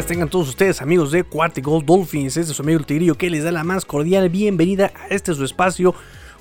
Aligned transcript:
Tengan 0.00 0.30
todos 0.30 0.48
ustedes 0.48 0.80
amigos 0.80 1.12
de 1.12 1.22
Cuarta 1.22 1.60
Gold 1.60 1.84
Dolphins. 1.84 2.38
Este 2.38 2.50
es 2.50 2.56
su 2.56 2.62
amigo 2.62 2.78
el 2.78 2.86
Tigrillo 2.86 3.14
que 3.14 3.28
les 3.28 3.44
da 3.44 3.52
la 3.52 3.62
más 3.62 3.84
cordial 3.84 4.30
bienvenida 4.30 4.90
a 4.98 5.08
este 5.08 5.34
su 5.34 5.44
espacio 5.44 5.94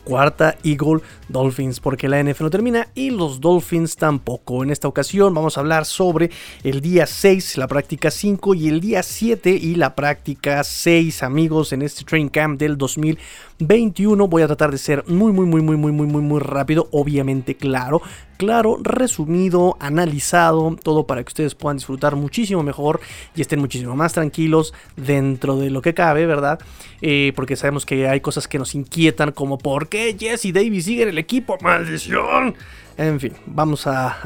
Cuarta 0.05 0.55
Eagle 0.63 1.01
Dolphins, 1.27 1.81
porque 1.81 2.07
la 2.07 2.23
NFL 2.23 2.45
no 2.45 2.49
termina 2.49 2.87
y 2.95 3.11
los 3.11 3.41
Dolphins 3.41 3.97
tampoco. 3.97 4.63
En 4.63 4.71
esta 4.71 4.87
ocasión 4.87 5.33
vamos 5.33 5.57
a 5.57 5.59
hablar 5.59 5.85
sobre 5.85 6.31
el 6.63 6.79
día 6.79 7.05
6, 7.05 7.57
la 7.57 7.67
práctica 7.67 8.09
5 8.09 8.55
y 8.55 8.69
el 8.69 8.79
día 8.79 9.03
7 9.03 9.51
y 9.51 9.75
la 9.75 9.95
práctica 9.95 10.63
6, 10.63 11.21
amigos, 11.21 11.73
en 11.73 11.81
este 11.81 12.05
Train 12.05 12.29
Camp 12.29 12.57
del 12.57 12.77
2021. 12.77 14.27
Voy 14.27 14.41
a 14.41 14.47
tratar 14.47 14.71
de 14.71 14.77
ser 14.77 15.03
muy, 15.07 15.33
muy, 15.33 15.45
muy, 15.45 15.61
muy, 15.61 15.77
muy, 15.77 15.91
muy, 15.91 16.21
muy 16.21 16.39
rápido, 16.39 16.87
obviamente, 16.91 17.55
claro 17.55 18.01
claro, 18.41 18.79
resumido, 18.81 19.77
analizado, 19.79 20.75
todo 20.81 21.05
para 21.05 21.23
que 21.23 21.27
ustedes 21.27 21.53
puedan 21.53 21.77
disfrutar 21.77 22.15
muchísimo 22.15 22.63
mejor 22.63 22.99
y 23.35 23.41
estén 23.41 23.59
muchísimo 23.59 23.95
más 23.95 24.13
tranquilos 24.13 24.73
dentro 24.95 25.57
de 25.57 25.69
lo 25.69 25.83
que 25.83 25.93
cabe, 25.93 26.25
¿verdad? 26.25 26.59
Eh, 27.03 27.33
porque 27.35 27.55
sabemos 27.55 27.85
que 27.85 28.07
hay 28.07 28.19
cosas 28.19 28.47
que 28.47 28.57
nos 28.57 28.73
inquietan 28.73 29.31
como 29.31 29.59
¿por 29.59 29.89
qué 29.89 30.17
Jesse 30.19 30.51
Davis 30.51 30.85
sigue 30.85 31.03
en 31.03 31.09
el 31.09 31.19
equipo? 31.19 31.55
¡Maldición! 31.61 32.55
En 32.97 33.19
fin, 33.19 33.33
vamos 33.45 33.85
a, 33.85 34.17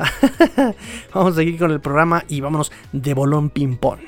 vamos 1.13 1.33
a 1.33 1.35
seguir 1.35 1.59
con 1.59 1.71
el 1.71 1.81
programa 1.81 2.23
y 2.29 2.39
vámonos 2.39 2.71
de 2.93 3.13
bolón 3.13 3.49
ping-pong. 3.49 3.99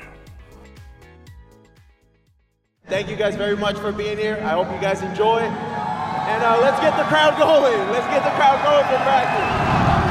Thank 2.88 3.10
you 3.10 3.16
guys 3.16 3.36
very 3.36 3.58
much 3.58 3.76
for 3.76 3.92
being 3.92 4.16
here. 4.16 4.38
I 4.42 4.54
hope 4.54 4.72
you 4.72 4.80
guys 4.80 5.02
enjoy. 5.02 5.42
And 6.28 6.44
uh, 6.44 6.60
let's 6.60 6.78
get 6.80 6.94
the 6.96 7.04
crowd 7.04 7.38
going. 7.38 7.88
Let's 7.88 8.06
get 8.12 8.22
the 8.22 8.30
crowd 8.36 8.60
going 8.62 8.84
for 8.84 9.00
practice. 9.02 10.07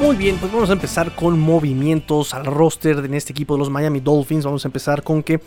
Muy 0.00 0.14
bien, 0.14 0.36
pues 0.38 0.52
vamos 0.52 0.70
a 0.70 0.74
empezar 0.74 1.14
con 1.16 1.40
movimientos 1.40 2.32
al 2.32 2.46
roster 2.46 2.98
en 2.98 3.14
este 3.14 3.32
equipo 3.32 3.54
de 3.54 3.58
los 3.58 3.68
Miami 3.68 3.98
Dolphins. 3.98 4.44
Vamos 4.44 4.64
a 4.64 4.68
empezar 4.68 5.02
con 5.02 5.24
que 5.24 5.40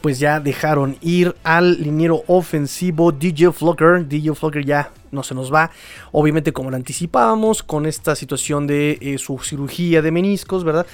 pues 0.00 0.20
ya 0.20 0.38
dejaron 0.38 0.96
ir 1.00 1.34
al 1.42 1.82
liniero 1.82 2.22
ofensivo 2.28 3.10
DJ 3.10 3.50
Flocker. 3.50 4.06
DJ 4.06 4.34
Flocker 4.36 4.64
ya 4.64 4.92
no 5.10 5.24
se 5.24 5.34
nos 5.34 5.52
va. 5.52 5.72
Obviamente, 6.12 6.52
como 6.52 6.70
lo 6.70 6.76
anticipábamos, 6.76 7.64
con 7.64 7.84
esta 7.84 8.14
situación 8.14 8.68
de 8.68 8.96
eh, 9.00 9.18
su 9.18 9.38
cirugía 9.38 10.00
de 10.02 10.12
meniscos, 10.12 10.62
¿verdad? 10.62 10.86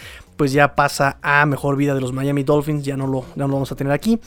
Pues 0.42 0.50
ya 0.50 0.74
pasa 0.74 1.18
a 1.22 1.46
mejor 1.46 1.76
vida 1.76 1.94
de 1.94 2.00
los 2.00 2.12
Miami 2.12 2.42
Dolphins, 2.42 2.84
ya 2.84 2.96
no 2.96 3.06
lo, 3.06 3.24
vamos 3.36 3.70
a 3.70 3.76
tener 3.76 3.92
aquí. 3.92 4.18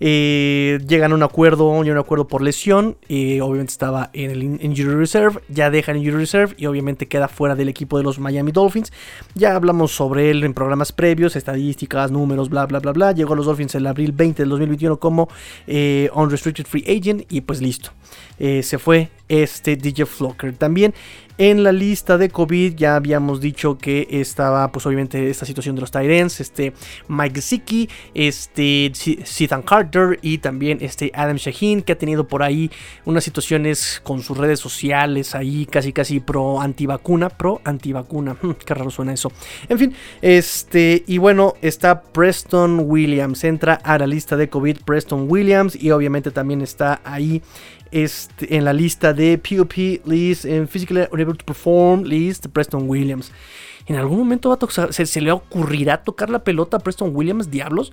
Eh, 0.00 0.80
llegan 0.84 1.12
a 1.12 1.14
un 1.14 1.22
acuerdo, 1.22 1.84
ya 1.84 1.92
un 1.92 1.98
acuerdo 1.98 2.26
por 2.26 2.42
lesión. 2.42 2.96
Eh, 3.08 3.40
obviamente 3.40 3.70
estaba 3.70 4.10
en 4.12 4.32
el 4.32 4.42
Injury 4.42 4.96
Reserve, 4.96 5.42
ya 5.48 5.70
deja 5.70 5.92
el 5.92 5.98
Injury 5.98 6.16
Reserve 6.16 6.56
y 6.58 6.66
obviamente 6.66 7.06
queda 7.06 7.28
fuera 7.28 7.54
del 7.54 7.68
equipo 7.68 7.98
de 7.98 8.02
los 8.02 8.18
Miami 8.18 8.50
Dolphins. 8.50 8.92
Ya 9.36 9.54
hablamos 9.54 9.92
sobre 9.92 10.32
él 10.32 10.42
en 10.42 10.54
programas 10.54 10.90
previos, 10.90 11.36
estadísticas, 11.36 12.10
números, 12.10 12.48
bla, 12.48 12.66
bla, 12.66 12.80
bla, 12.80 12.90
bla. 12.90 13.12
Llegó 13.12 13.34
a 13.34 13.36
los 13.36 13.46
Dolphins 13.46 13.76
el 13.76 13.86
abril 13.86 14.10
20 14.10 14.42
del 14.42 14.50
2021 14.50 14.98
como 14.98 15.28
Unrestricted 15.68 16.66
Free 16.66 16.98
Agent 16.98 17.32
y 17.32 17.42
pues 17.42 17.62
listo. 17.62 17.92
Se 18.38 18.78
fue 18.78 19.10
este 19.28 19.76
DJ 19.76 20.06
Flocker. 20.06 20.56
También 20.56 20.92
en 21.40 21.62
la 21.62 21.72
lista 21.72 22.18
de 22.18 22.28
COVID 22.28 22.74
ya 22.76 22.96
habíamos 22.96 23.40
dicho 23.40 23.78
que 23.78 24.06
estaba 24.10 24.70
pues 24.70 24.84
obviamente 24.84 25.30
esta 25.30 25.46
situación 25.46 25.74
de 25.74 25.80
los 25.80 25.90
Tyrants, 25.90 26.38
este 26.38 26.74
Mike 27.08 27.40
Zicki, 27.40 27.88
este 28.12 28.92
Carter 29.64 30.18
y 30.20 30.36
también 30.36 30.78
este 30.82 31.10
Adam 31.14 31.36
Shaheen 31.36 31.80
que 31.80 31.92
ha 31.92 31.98
tenido 31.98 32.28
por 32.28 32.42
ahí 32.42 32.70
unas 33.06 33.24
situaciones 33.24 34.02
con 34.04 34.20
sus 34.20 34.36
redes 34.36 34.60
sociales 34.60 35.34
ahí 35.34 35.64
casi 35.64 35.94
casi 35.94 36.20
pro 36.20 36.60
antivacuna, 36.60 37.30
pro 37.30 37.62
antivacuna, 37.64 38.36
hmm, 38.42 38.50
qué 38.66 38.74
raro 38.74 38.90
suena 38.90 39.14
eso. 39.14 39.32
En 39.70 39.78
fin, 39.78 39.94
este 40.20 41.04
y 41.06 41.16
bueno, 41.16 41.54
está 41.62 42.02
Preston 42.02 42.82
Williams, 42.84 43.44
entra 43.44 43.74
a 43.74 43.96
la 43.96 44.06
lista 44.06 44.36
de 44.36 44.50
COVID 44.50 44.80
Preston 44.84 45.24
Williams 45.26 45.74
y 45.74 45.90
obviamente 45.90 46.32
también 46.32 46.60
está 46.60 47.00
ahí 47.02 47.40
este, 47.90 48.56
en 48.56 48.64
la 48.64 48.72
lista 48.72 49.12
de 49.12 49.38
POP 49.38 50.06
list, 50.06 50.44
en 50.44 50.68
Physically 50.68 51.06
Unable 51.10 51.34
to 51.34 51.44
Perform 51.44 52.04
list, 52.04 52.46
Preston 52.48 52.88
Williams. 52.88 53.32
En 53.86 53.96
algún 53.96 54.18
momento 54.18 54.50
va 54.50 54.56
a 54.56 54.58
tocar, 54.58 54.92
se, 54.92 55.06
se, 55.06 55.20
le 55.20 55.32
ocurrirá 55.32 56.02
tocar 56.02 56.30
la 56.30 56.44
pelota 56.44 56.76
a 56.76 56.80
Preston 56.80 57.10
Williams, 57.14 57.50
diablos 57.50 57.92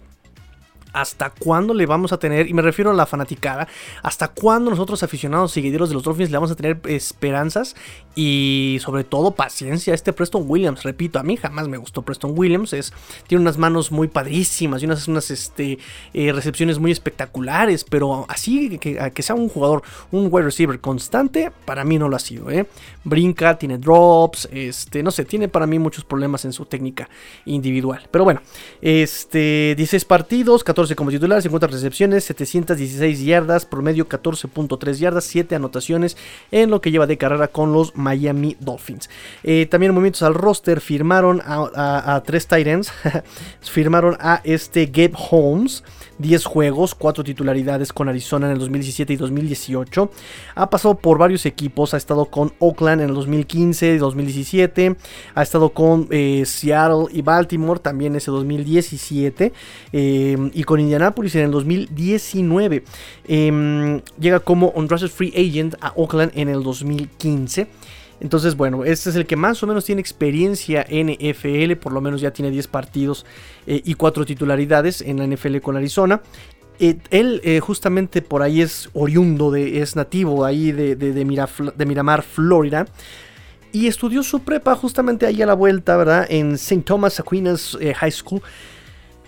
hasta 1.02 1.30
cuándo 1.30 1.74
le 1.74 1.86
vamos 1.86 2.12
a 2.12 2.18
tener, 2.18 2.48
y 2.48 2.54
me 2.54 2.62
refiero 2.62 2.92
a 2.92 2.94
la 2.94 3.06
fanaticada, 3.06 3.68
hasta 4.02 4.30
cuándo 4.30 4.72
nosotros 4.72 5.04
aficionados 5.04 5.52
seguidores 5.52 5.90
de 5.90 5.96
los 5.96 6.04
Dolphins 6.04 6.32
le 6.32 6.38
vamos 6.38 6.52
a 6.52 6.56
tener 6.56 6.80
esperanzas 6.86 7.76
y 8.16 8.80
sobre 8.82 9.04
todo 9.04 9.32
paciencia 9.32 9.94
este 9.94 10.12
Preston 10.12 10.44
Williams. 10.48 10.84
Repito, 10.84 11.20
a 11.20 11.24
mí 11.24 11.38
jamás 11.38 11.68
me 11.68 11.78
gustó 11.78 12.02
Preston 12.02 12.34
Williams, 12.36 12.74
es, 12.74 12.94
tiene 13.28 13.44
unas 13.44 13.58
manos 13.58 13.92
muy 13.92 14.08
padrísimas 14.08 14.82
y 14.82 14.86
unas, 14.86 15.08
unas 15.08 15.30
este, 15.30 15.78
eh, 16.14 16.32
recepciones 16.32 16.80
muy 16.80 16.92
espectaculares, 16.92 17.84
pero 17.84 18.26
así 18.28 18.78
que, 18.80 19.12
que, 19.14 19.22
sea 19.22 19.36
un 19.36 19.50
jugador, 19.50 19.84
un 20.12 20.30
wide 20.32 20.46
receiver 20.46 20.80
constante, 20.80 21.52
para 21.66 21.84
mí 21.84 22.00
no 22.00 22.10
lo 22.10 22.16
ha 22.16 22.20
sido. 22.20 22.50
¿eh? 22.50 22.66
Brinca, 23.04 23.58
tiene 23.58 23.78
drops, 23.78 24.50
este, 24.52 25.04
no 25.04 25.12
sé, 25.12 25.26
tiene 25.26 25.48
para 25.48 25.68
mí 25.68 25.78
muchos 25.78 26.04
problemas 26.04 26.44
en 26.46 26.54
su 26.54 26.66
técnica 26.66 27.10
individual. 27.46 28.08
Pero 28.10 28.24
bueno, 28.24 28.42
este, 28.82 29.76
16 29.76 30.06
partidos, 30.06 30.64
14 30.64 30.87
como 30.96 31.12
titular, 31.12 31.42
50 31.42 31.68
recepciones, 31.68 32.24
716 32.26 33.24
yardas, 33.24 33.66
promedio 33.66 34.08
14.3 34.08 34.94
yardas, 34.94 35.26
7 35.26 35.56
anotaciones 35.56 36.18
en 36.52 36.70
lo 36.70 36.82
que 36.82 36.92
lleva 36.92 37.08
de 37.08 37.18
carrera 37.18 37.48
con 37.48 37.74
los 37.74 37.96
Miami 37.96 38.58
Dolphins. 38.60 39.10
Eh, 39.44 39.66
también 39.70 39.94
movimientos 39.94 40.24
al 40.24 40.34
roster, 40.34 40.82
firmaron 40.82 41.42
a, 41.46 42.16
a, 42.16 42.24
tres 42.24 42.48
Titans, 42.48 42.92
firmaron 43.62 44.18
a 44.20 44.42
este 44.44 44.86
Gabe 44.86 45.14
Holmes. 45.30 45.84
10 46.20 46.46
juegos, 46.46 46.96
4 46.96 47.24
titularidades 47.24 47.94
con 47.94 48.10
Arizona 48.10 48.48
en 48.48 48.54
el 48.54 48.60
2017 48.60 49.14
y 49.14 49.16
2018. 49.16 50.12
Ha 50.56 50.70
pasado 50.70 50.96
por 50.96 51.18
varios 51.18 51.46
equipos, 51.46 51.94
ha 51.94 51.98
estado 51.98 52.26
con 52.26 52.54
Oakland 52.60 53.02
en 53.02 53.10
el 53.10 53.16
2015 53.16 53.94
y 53.94 53.98
2017, 53.98 54.96
ha 55.36 55.42
estado 55.42 55.70
con 55.70 56.08
eh, 56.12 56.44
Seattle 56.46 57.06
y 57.12 57.22
Baltimore 57.22 57.80
también 57.80 58.16
ese 58.16 58.32
2017 58.32 59.54
eh, 59.94 60.38
y 60.54 60.64
con 60.64 60.80
Indianapolis 60.80 61.36
en 61.36 61.46
el 61.46 61.52
2019. 61.52 62.84
Em, 63.28 64.02
llega 64.20 64.40
como 64.40 64.70
undrafted 64.70 65.10
free 65.10 65.34
agent 65.36 65.76
a 65.82 65.94
Oakland 65.96 66.32
en 66.36 66.50
el 66.50 66.64
2015. 66.64 67.68
Entonces, 68.20 68.56
bueno, 68.56 68.84
este 68.84 69.10
es 69.10 69.16
el 69.16 69.26
que 69.26 69.36
más 69.36 69.62
o 69.64 69.68
menos 69.68 69.86
tiene 69.86 70.02
experiencia 70.02 70.86
en 70.88 71.10
NFL, 71.10 71.76
por 71.76 71.94
lo 71.94 72.02
menos 72.02 72.22
ya 72.22 72.32
tiene 72.32 72.52
10 72.52 72.68
partidos 72.68 73.26
eh, 73.68 73.82
y 73.84 73.94
4 73.94 74.26
titularidades 74.26 75.02
en 75.02 75.18
la 75.18 75.28
NFL 75.28 75.58
con 75.58 75.78
Arizona. 75.78 76.22
Eh, 76.80 76.98
él 77.10 77.42
eh, 77.44 77.60
justamente 77.60 78.22
por 78.22 78.42
ahí 78.42 78.62
es 78.62 78.90
oriundo, 78.94 79.52
de, 79.52 79.82
es 79.82 79.96
nativo 79.96 80.46
ahí 80.46 80.72
de, 80.72 81.86
Miramar, 81.86 82.24
Florida. 82.24 82.88
Y 83.72 83.88
estudió 83.88 84.24
su 84.24 84.40
prepa 84.40 84.76
justamente 84.76 85.26
ahí 85.26 85.42
a 85.42 85.46
la 85.46 85.54
vuelta, 85.54 85.98
¿verdad? 85.98 86.26
En 86.30 86.54
St. 86.54 86.84
Thomas 86.84 87.20
Aquinas 87.20 87.78
High 87.80 88.12
School. 88.12 88.42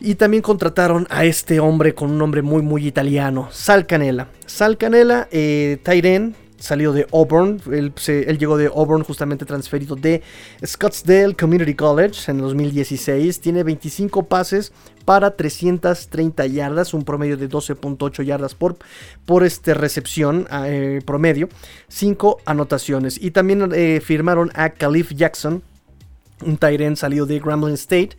Y 0.01 0.15
también 0.15 0.41
contrataron 0.41 1.07
a 1.09 1.25
este 1.25 1.59
hombre 1.59 1.93
con 1.93 2.11
un 2.11 2.17
nombre 2.17 2.41
muy, 2.41 2.61
muy 2.61 2.87
italiano, 2.87 3.49
Sal 3.51 3.85
Canela. 3.85 4.29
Sal 4.45 4.77
Canela, 4.77 5.27
eh, 5.29 5.77
Tyren, 5.83 6.35
salido 6.59 6.93
de 6.93 7.07
Auburn. 7.11 7.61
Él, 7.71 7.93
llegó 8.37 8.57
de 8.57 8.67
Auburn 8.67 9.03
justamente 9.03 9.45
transferido 9.45 9.95
de 9.95 10.21
Scottsdale 10.65 11.35
Community 11.35 11.73
College 11.73 12.31
en 12.31 12.37
el 12.37 12.43
2016. 12.43 13.39
Tiene 13.39 13.63
25 13.63 14.23
pases 14.23 14.71
para 15.05 15.35
330 15.35 16.45
yardas, 16.47 16.93
un 16.93 17.03
promedio 17.03 17.37
de 17.37 17.49
12.8 17.49 18.23
yardas 18.23 18.53
por, 18.53 18.77
por 19.25 19.43
este 19.43 19.73
recepción 19.73 20.47
eh, 20.51 21.01
promedio. 21.05 21.49
5 21.87 22.41
anotaciones. 22.45 23.21
Y 23.21 23.31
también 23.31 23.71
eh, 23.73 24.01
firmaron 24.03 24.51
a 24.53 24.69
Caliph 24.69 25.13
Jackson, 25.13 25.63
un 26.45 26.57
Tyrant 26.57 26.97
salido 26.97 27.25
de 27.25 27.39
Grambling 27.39 27.75
State. 27.75 28.11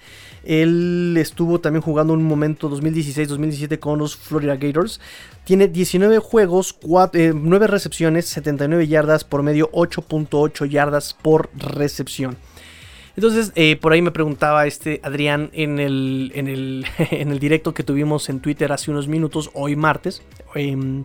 Él 0.45 1.17
estuvo 1.19 1.61
también 1.61 1.83
jugando 1.83 2.13
un 2.13 2.23
momento 2.23 2.71
2016-2017 2.71 3.79
con 3.79 3.99
los 3.99 4.17
Florida 4.17 4.57
Gators. 4.57 5.01
Tiene 5.45 5.69
19 5.69 6.19
juegos, 6.19 6.77
9 6.83 7.11
eh, 7.15 7.69
recepciones, 7.69 8.27
79 8.27 8.87
yardas 8.89 9.25
por 9.25 9.43
medio, 9.43 9.71
8.8 9.73 10.69
yardas 10.69 11.15
por 11.15 11.51
recepción. 11.55 12.37
Entonces, 13.17 13.53
eh, 13.55 13.77
por 13.77 13.93
ahí 13.93 14.03
me 14.03 14.13
preguntaba 14.13 14.67
este 14.67 15.01
Adrián 15.03 15.51
en 15.53 15.79
el, 15.79 16.33
en, 16.35 16.49
el, 16.49 16.87
en 17.11 17.31
el 17.31 17.39
directo 17.39 17.75
que 17.75 17.83
tuvimos 17.83 18.29
en 18.29 18.41
Twitter 18.41 18.73
hace 18.73 18.91
unos 18.91 19.09
minutos, 19.09 19.51
hoy 19.53 19.77
martes. 19.77 20.23
Em, 20.55 21.05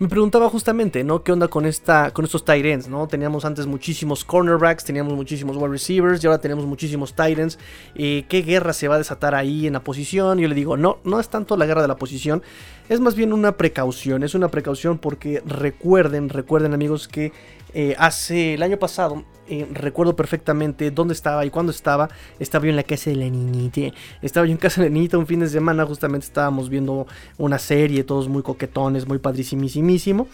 Me 0.00 0.06
preguntaba 0.06 0.48
justamente, 0.48 1.02
¿no? 1.02 1.24
¿Qué 1.24 1.32
onda 1.32 1.48
con, 1.48 1.66
esta, 1.66 2.12
con 2.12 2.24
estos 2.24 2.44
tight 2.44 2.64
ends, 2.64 2.86
¿no? 2.86 3.08
Teníamos 3.08 3.44
antes 3.44 3.66
muchísimos 3.66 4.24
cornerbacks, 4.24 4.84
teníamos 4.84 5.14
muchísimos 5.14 5.56
wide 5.56 5.70
receivers 5.70 6.22
y 6.22 6.28
ahora 6.28 6.40
tenemos 6.40 6.66
muchísimos 6.66 7.14
tight 7.14 7.36
ends. 7.36 7.58
Eh, 7.96 8.24
¿Qué 8.28 8.42
guerra 8.42 8.72
se 8.72 8.86
va 8.86 8.94
a 8.94 8.98
desatar 8.98 9.34
ahí 9.34 9.66
en 9.66 9.72
la 9.72 9.80
posición? 9.80 10.38
Yo 10.38 10.46
le 10.46 10.54
digo, 10.54 10.76
no, 10.76 10.98
no 11.02 11.18
es 11.18 11.28
tanto 11.28 11.56
la 11.56 11.66
guerra 11.66 11.82
de 11.82 11.88
la 11.88 11.96
posición, 11.96 12.44
es 12.88 13.00
más 13.00 13.16
bien 13.16 13.32
una 13.32 13.56
precaución. 13.56 14.22
Es 14.22 14.36
una 14.36 14.52
precaución 14.52 14.98
porque 14.98 15.42
recuerden, 15.44 16.28
recuerden 16.28 16.74
amigos 16.74 17.08
que 17.08 17.32
eh, 17.74 17.94
hace 17.98 18.54
el 18.54 18.62
año 18.62 18.78
pasado, 18.78 19.24
eh, 19.46 19.66
recuerdo 19.72 20.16
perfectamente 20.16 20.90
dónde 20.90 21.14
estaba 21.14 21.44
y 21.44 21.50
cuándo 21.50 21.72
estaba. 21.72 22.08
Estaba 22.38 22.64
yo 22.64 22.70
en 22.70 22.76
la 22.76 22.82
casa 22.82 23.10
de 23.10 23.16
la 23.16 23.28
niñita. 23.28 23.96
Estaba 24.22 24.46
yo 24.46 24.52
en 24.52 24.58
casa 24.58 24.82
de 24.82 24.88
la 24.88 24.94
niñita 24.94 25.18
un 25.18 25.26
fin 25.26 25.40
de 25.40 25.48
semana. 25.48 25.84
Justamente 25.86 26.26
estábamos 26.26 26.68
viendo 26.68 27.06
una 27.36 27.58
serie, 27.58 28.04
todos 28.04 28.28
muy 28.28 28.42
coquetones, 28.42 29.06
muy 29.06 29.18
padrísimísimo. 29.18 30.28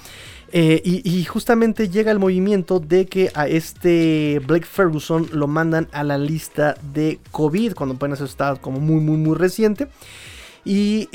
Eh, 0.53 0.81
y, 0.85 1.25
justamente 1.25 1.89
llega 1.89 2.13
el 2.13 2.21
movimiento 2.21 2.79
de 2.79 3.07
que 3.07 3.33
a 3.35 3.49
este 3.49 4.41
Blake 4.47 4.67
Ferguson 4.67 5.29
lo 5.33 5.49
mandan 5.49 5.89
a 5.91 6.05
la 6.05 6.17
lista 6.17 6.77
de 6.93 7.19
COVID, 7.33 7.75
cuando 7.75 7.97
apenas 7.97 8.21
está 8.21 8.55
como 8.57 8.79
muy, 8.79 9.01
muy, 9.01 9.17
muy 9.17 9.37
reciente. 9.37 9.89
Y 10.65 11.09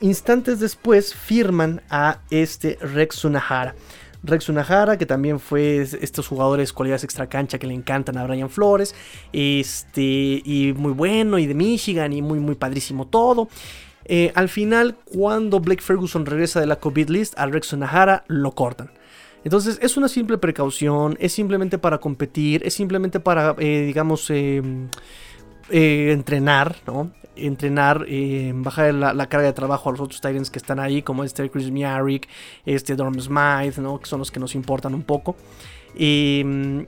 instantes 0.00 0.60
después 0.60 1.14
firman 1.14 1.80
a 1.88 2.18
este 2.30 2.76
Rex 2.82 3.16
Sunahara. 3.16 3.74
Rex 4.22 4.48
Unahara, 4.48 4.96
que 4.98 5.06
también 5.06 5.40
fue 5.40 5.80
estos 5.82 6.28
jugadores 6.28 6.72
cualidades 6.72 7.04
extra 7.04 7.28
cancha 7.28 7.58
que 7.58 7.66
le 7.66 7.74
encantan 7.74 8.16
a 8.18 8.24
Brian 8.24 8.50
Flores. 8.50 8.94
Este, 9.32 10.42
y 10.44 10.74
muy 10.76 10.92
bueno, 10.92 11.38
y 11.38 11.46
de 11.46 11.54
Michigan, 11.54 12.12
y 12.12 12.22
muy, 12.22 12.38
muy 12.38 12.54
padrísimo 12.54 13.06
todo. 13.06 13.48
Eh, 14.04 14.32
al 14.34 14.48
final, 14.48 14.96
cuando 15.04 15.60
Blake 15.60 15.82
Ferguson 15.82 16.26
regresa 16.26 16.60
de 16.60 16.66
la 16.66 16.76
COVID 16.76 17.08
list, 17.08 17.38
a 17.38 17.46
Rex 17.46 17.72
Unahara 17.72 18.24
lo 18.26 18.52
cortan. 18.52 18.90
Entonces 19.44 19.78
es 19.82 19.96
una 19.96 20.08
simple 20.08 20.38
precaución, 20.38 21.16
es 21.20 21.32
simplemente 21.32 21.78
para 21.78 21.98
competir, 21.98 22.62
es 22.64 22.74
simplemente 22.74 23.18
para, 23.20 23.56
eh, 23.58 23.82
digamos, 23.86 24.30
em, 24.30 24.88
eh, 25.70 26.10
entrenar, 26.12 26.76
¿no? 26.86 27.10
Entrenar, 27.36 28.04
eh, 28.08 28.52
bajar 28.54 28.94
la, 28.94 29.26
carga 29.26 29.46
de 29.46 29.52
trabajo 29.52 29.88
a 29.88 29.92
los 29.92 30.00
otros 30.00 30.20
Titans 30.20 30.50
que 30.50 30.58
están 30.58 30.78
ahí, 30.78 31.02
como 31.02 31.24
este 31.24 31.50
Chris 31.50 31.70
Miaric, 31.70 32.28
este 32.66 32.94
Dorm 32.96 33.18
Smythe, 33.20 33.80
¿no? 33.80 33.98
que 33.98 34.06
son 34.06 34.18
los 34.18 34.30
que 34.30 34.40
nos 34.40 34.54
importan 34.54 34.94
un 34.94 35.02
poco. 35.02 35.36
Em, 35.94 36.86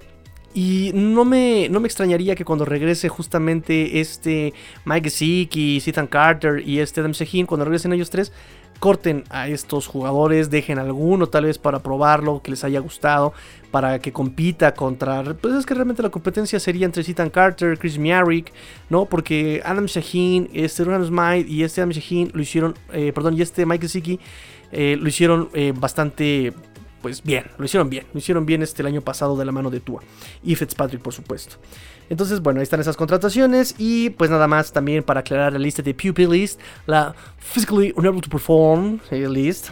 y 0.54 0.92
no 0.94 1.24
me, 1.24 1.68
no 1.68 1.80
me 1.80 1.88
extrañaría 1.88 2.36
que 2.36 2.44
cuando 2.44 2.64
regrese 2.64 3.08
justamente 3.08 4.00
este 4.00 4.54
Mike 4.84 5.10
y 5.52 5.82
Ethan 5.84 6.06
Carter 6.06 6.62
y 6.66 6.78
este 6.78 7.00
Adam 7.00 7.12
cuando 7.46 7.64
regresen 7.64 7.92
ellos 7.92 8.08
tres, 8.08 8.32
corten 8.78 9.24
a 9.30 9.48
estos 9.48 9.86
jugadores, 9.86 10.50
dejen 10.50 10.78
alguno 10.78 11.26
tal 11.26 11.44
vez 11.46 11.58
para 11.58 11.78
probarlo, 11.78 12.42
que 12.42 12.50
les 12.50 12.64
haya 12.64 12.80
gustado, 12.80 13.32
para 13.70 13.98
que 13.98 14.12
compita 14.12 14.74
contra... 14.74 15.22
Pues 15.34 15.54
es 15.54 15.66
que 15.66 15.74
realmente 15.74 16.02
la 16.02 16.10
competencia 16.10 16.60
sería 16.60 16.86
entre 16.86 17.02
Ethan 17.02 17.30
Carter, 17.30 17.78
Chris 17.78 17.98
Miaric, 17.98 18.52
¿no? 18.90 19.06
Porque 19.06 19.62
Adam 19.64 19.86
Shaheen, 19.86 20.50
este 20.52 20.84
Ron 20.84 21.04
Smythe 21.04 21.48
y 21.48 21.62
este 21.62 21.80
Adam 21.80 21.90
Shaheen 21.90 22.30
lo 22.34 22.42
hicieron, 22.42 22.74
eh, 22.92 23.12
perdón, 23.14 23.36
y 23.36 23.42
este 23.42 23.66
Mike 23.66 23.82
Gesicki 23.82 24.20
eh, 24.72 24.96
lo 25.00 25.08
hicieron 25.08 25.48
eh, 25.54 25.72
bastante 25.74 26.52
pues 27.04 27.22
bien, 27.22 27.44
lo 27.58 27.66
hicieron 27.66 27.90
bien, 27.90 28.06
lo 28.14 28.18
hicieron 28.18 28.46
bien 28.46 28.62
este 28.62 28.80
el 28.80 28.86
año 28.86 29.02
pasado 29.02 29.36
de 29.36 29.44
la 29.44 29.52
mano 29.52 29.68
de 29.68 29.78
Tua 29.78 30.00
y 30.42 30.54
Fitzpatrick 30.54 31.02
por 31.02 31.12
supuesto. 31.12 31.56
Entonces, 32.08 32.40
bueno, 32.40 32.60
ahí 32.60 32.62
están 32.62 32.80
esas 32.80 32.96
contrataciones 32.96 33.74
y 33.76 34.08
pues 34.08 34.30
nada 34.30 34.48
más 34.48 34.72
también 34.72 35.02
para 35.02 35.20
aclarar 35.20 35.52
la 35.52 35.58
lista 35.58 35.82
de 35.82 35.92
Pupil 35.92 36.30
List, 36.30 36.58
la 36.86 37.14
Physically 37.36 37.92
Unable 37.94 38.22
to 38.22 38.30
Perform 38.30 39.00
eh, 39.10 39.28
List. 39.28 39.68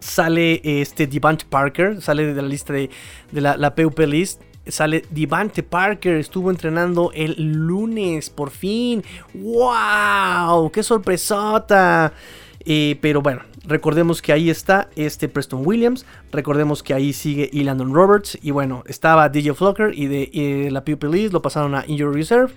Sale 0.00 0.62
este 0.64 1.06
Devante 1.06 1.44
Parker, 1.44 2.00
sale 2.00 2.32
de 2.32 2.40
la 2.40 2.48
lista 2.48 2.72
de, 2.72 2.88
la, 3.32 3.58
la 3.58 3.74
PUP 3.74 3.98
List 3.98 4.40
sale 4.66 5.04
Devante 5.10 5.62
Parker, 5.62 6.16
estuvo 6.16 6.50
entrenando 6.50 7.10
el 7.14 7.34
lunes, 7.42 8.30
por 8.30 8.48
fin. 8.48 9.04
¡Wow! 9.34 10.70
¡Qué 10.70 10.82
sorpresota! 10.82 12.14
Eh, 12.64 12.98
pero 13.00 13.22
bueno, 13.22 13.42
recordemos 13.64 14.22
que 14.22 14.32
ahí 14.32 14.50
está 14.50 14.88
este 14.96 15.28
Preston 15.28 15.66
Williams. 15.66 16.06
Recordemos 16.30 16.82
que 16.82 16.94
ahí 16.94 17.12
sigue 17.12 17.48
y 17.52 17.64
Landon 17.64 17.94
Roberts. 17.94 18.38
Y 18.42 18.50
bueno, 18.50 18.84
estaba 18.86 19.28
DJ 19.28 19.54
Flocker 19.54 19.92
y 19.94 20.06
de 20.06 20.70
la 20.70 20.84
Pupil 20.84 21.30
lo 21.30 21.42
pasaron 21.42 21.74
a 21.74 21.84
Injury 21.86 22.14
Reserve. 22.14 22.52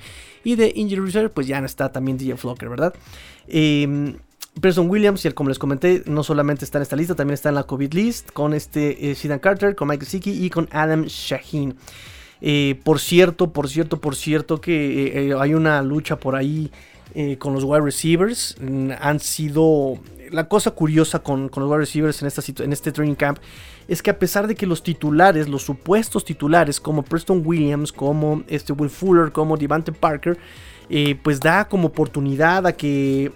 Y 0.46 0.56
de 0.56 0.72
Injury 0.76 1.02
Reserve, 1.02 1.30
pues 1.30 1.48
ya 1.48 1.60
está 1.60 1.92
también 1.92 2.18
DJ 2.18 2.38
Flocker, 2.38 2.70
¿verdad? 2.70 2.94
Eh, 3.48 4.16
Preston 4.62 4.90
Williams, 4.90 5.26
y 5.26 5.32
como 5.32 5.50
les 5.50 5.60
comenté, 5.60 6.04
no 6.06 6.24
solamente 6.24 6.64
está 6.64 6.78
en 6.78 6.84
esta 6.84 6.96
lista, 6.96 7.16
también 7.16 7.34
está 7.34 7.50
en 7.50 7.56
la 7.56 7.64
COVID 7.64 7.94
list 7.94 8.32
con 8.32 8.54
este 8.54 9.12
eh, 9.12 9.40
Carter, 9.42 9.76
con 9.76 9.88
Mike 9.88 10.06
Siki 10.06 10.46
y 10.46 10.50
con 10.50 10.70
Adam 10.72 11.06
Shaheen. 11.06 11.76
Eh, 12.42 12.80
por 12.84 13.00
cierto, 13.00 13.52
por 13.52 13.68
cierto, 13.68 14.00
por 14.00 14.16
cierto 14.16 14.62
que 14.62 15.34
hay 15.38 15.54
una 15.56 15.82
lucha 15.82 16.18
por 16.18 16.36
ahí 16.36 16.72
eh, 17.16 17.38
con 17.38 17.54
los 17.54 17.64
wide 17.64 17.82
receivers. 17.82 18.56
Mm, 18.60 18.92
han 19.00 19.20
sido. 19.20 19.98
La 20.32 20.50
cosa 20.50 20.72
curiosa 20.72 21.20
con, 21.20 21.50
los 21.56 21.70
wide 21.70 21.78
receivers 21.78 22.22
en, 22.22 22.28
esta, 22.28 22.64
en 22.64 22.74
este 22.74 22.92
training 22.92 23.16
camp 23.16 23.40
es 23.88 24.02
que 24.02 24.10
a 24.10 24.20
pesar 24.20 24.48
de 24.48 24.56
que 24.56 24.66
los 24.66 24.84
titulares, 24.84 25.48
los 25.48 25.64
supuestos 25.64 26.26
titulares, 26.26 26.80
como 26.80 27.04
Preston 27.04 27.42
Williams, 27.46 27.92
como 27.92 28.44
este 28.48 28.74
Will 28.74 28.90
Fuller, 28.90 29.32
como 29.32 29.56
Devante 29.56 29.92
Parker, 29.92 30.38
eh, 30.90 31.18
pues 31.22 31.40
da 31.40 31.68
como 31.68 31.88
oportunidad 31.88 32.66
a 32.66 32.74
que 32.74 33.32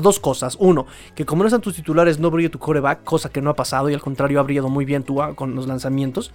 dos 0.00 0.20
cosas. 0.20 0.56
Uno, 0.60 0.86
que 1.14 1.24
como 1.24 1.42
no 1.42 1.48
están 1.48 1.60
tus 1.60 1.74
titulares, 1.74 2.18
no 2.18 2.30
brille 2.30 2.48
tu 2.50 2.58
coreback, 2.58 3.04
cosa 3.04 3.30
que 3.30 3.40
no 3.40 3.50
ha 3.50 3.54
pasado 3.54 3.88
y 3.90 3.94
al 3.94 4.00
contrario 4.00 4.40
ha 4.40 4.42
brillado 4.42 4.68
muy 4.68 4.84
bien 4.84 5.02
tú 5.02 5.20
con 5.34 5.54
los 5.54 5.66
lanzamientos. 5.66 6.32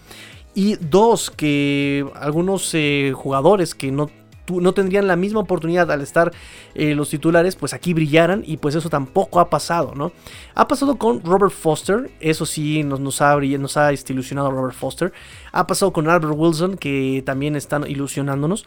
Y 0.53 0.75
dos, 0.75 1.31
que 1.31 2.05
algunos 2.15 2.73
eh, 2.73 3.13
jugadores 3.15 3.73
que 3.73 3.91
no 3.91 4.09
no 4.49 4.73
tendrían 4.73 5.07
la 5.07 5.15
misma 5.15 5.39
oportunidad 5.39 5.91
al 5.91 6.01
estar 6.01 6.31
eh, 6.75 6.95
los 6.95 7.09
titulares, 7.09 7.55
pues 7.55 7.73
aquí 7.73 7.93
brillaran 7.93 8.43
y 8.45 8.57
pues 8.57 8.75
eso 8.75 8.89
tampoco 8.89 9.39
ha 9.39 9.49
pasado, 9.49 9.93
¿no? 9.95 10.11
Ha 10.55 10.67
pasado 10.67 10.97
con 10.97 11.23
Robert 11.23 11.53
Foster, 11.53 12.11
eso 12.19 12.45
sí 12.45 12.83
nos, 12.83 12.99
nos 12.99 13.21
ha, 13.21 13.35
nos 13.37 13.77
ha 13.77 13.91
este, 13.91 14.13
ilusionado 14.13 14.51
Robert 14.51 14.75
Foster. 14.75 15.13
Ha 15.51 15.67
pasado 15.67 15.93
con 15.93 16.09
Albert 16.09 16.33
Wilson, 16.35 16.77
que 16.77 17.23
también 17.25 17.55
están 17.55 17.89
ilusionándonos. 17.89 18.65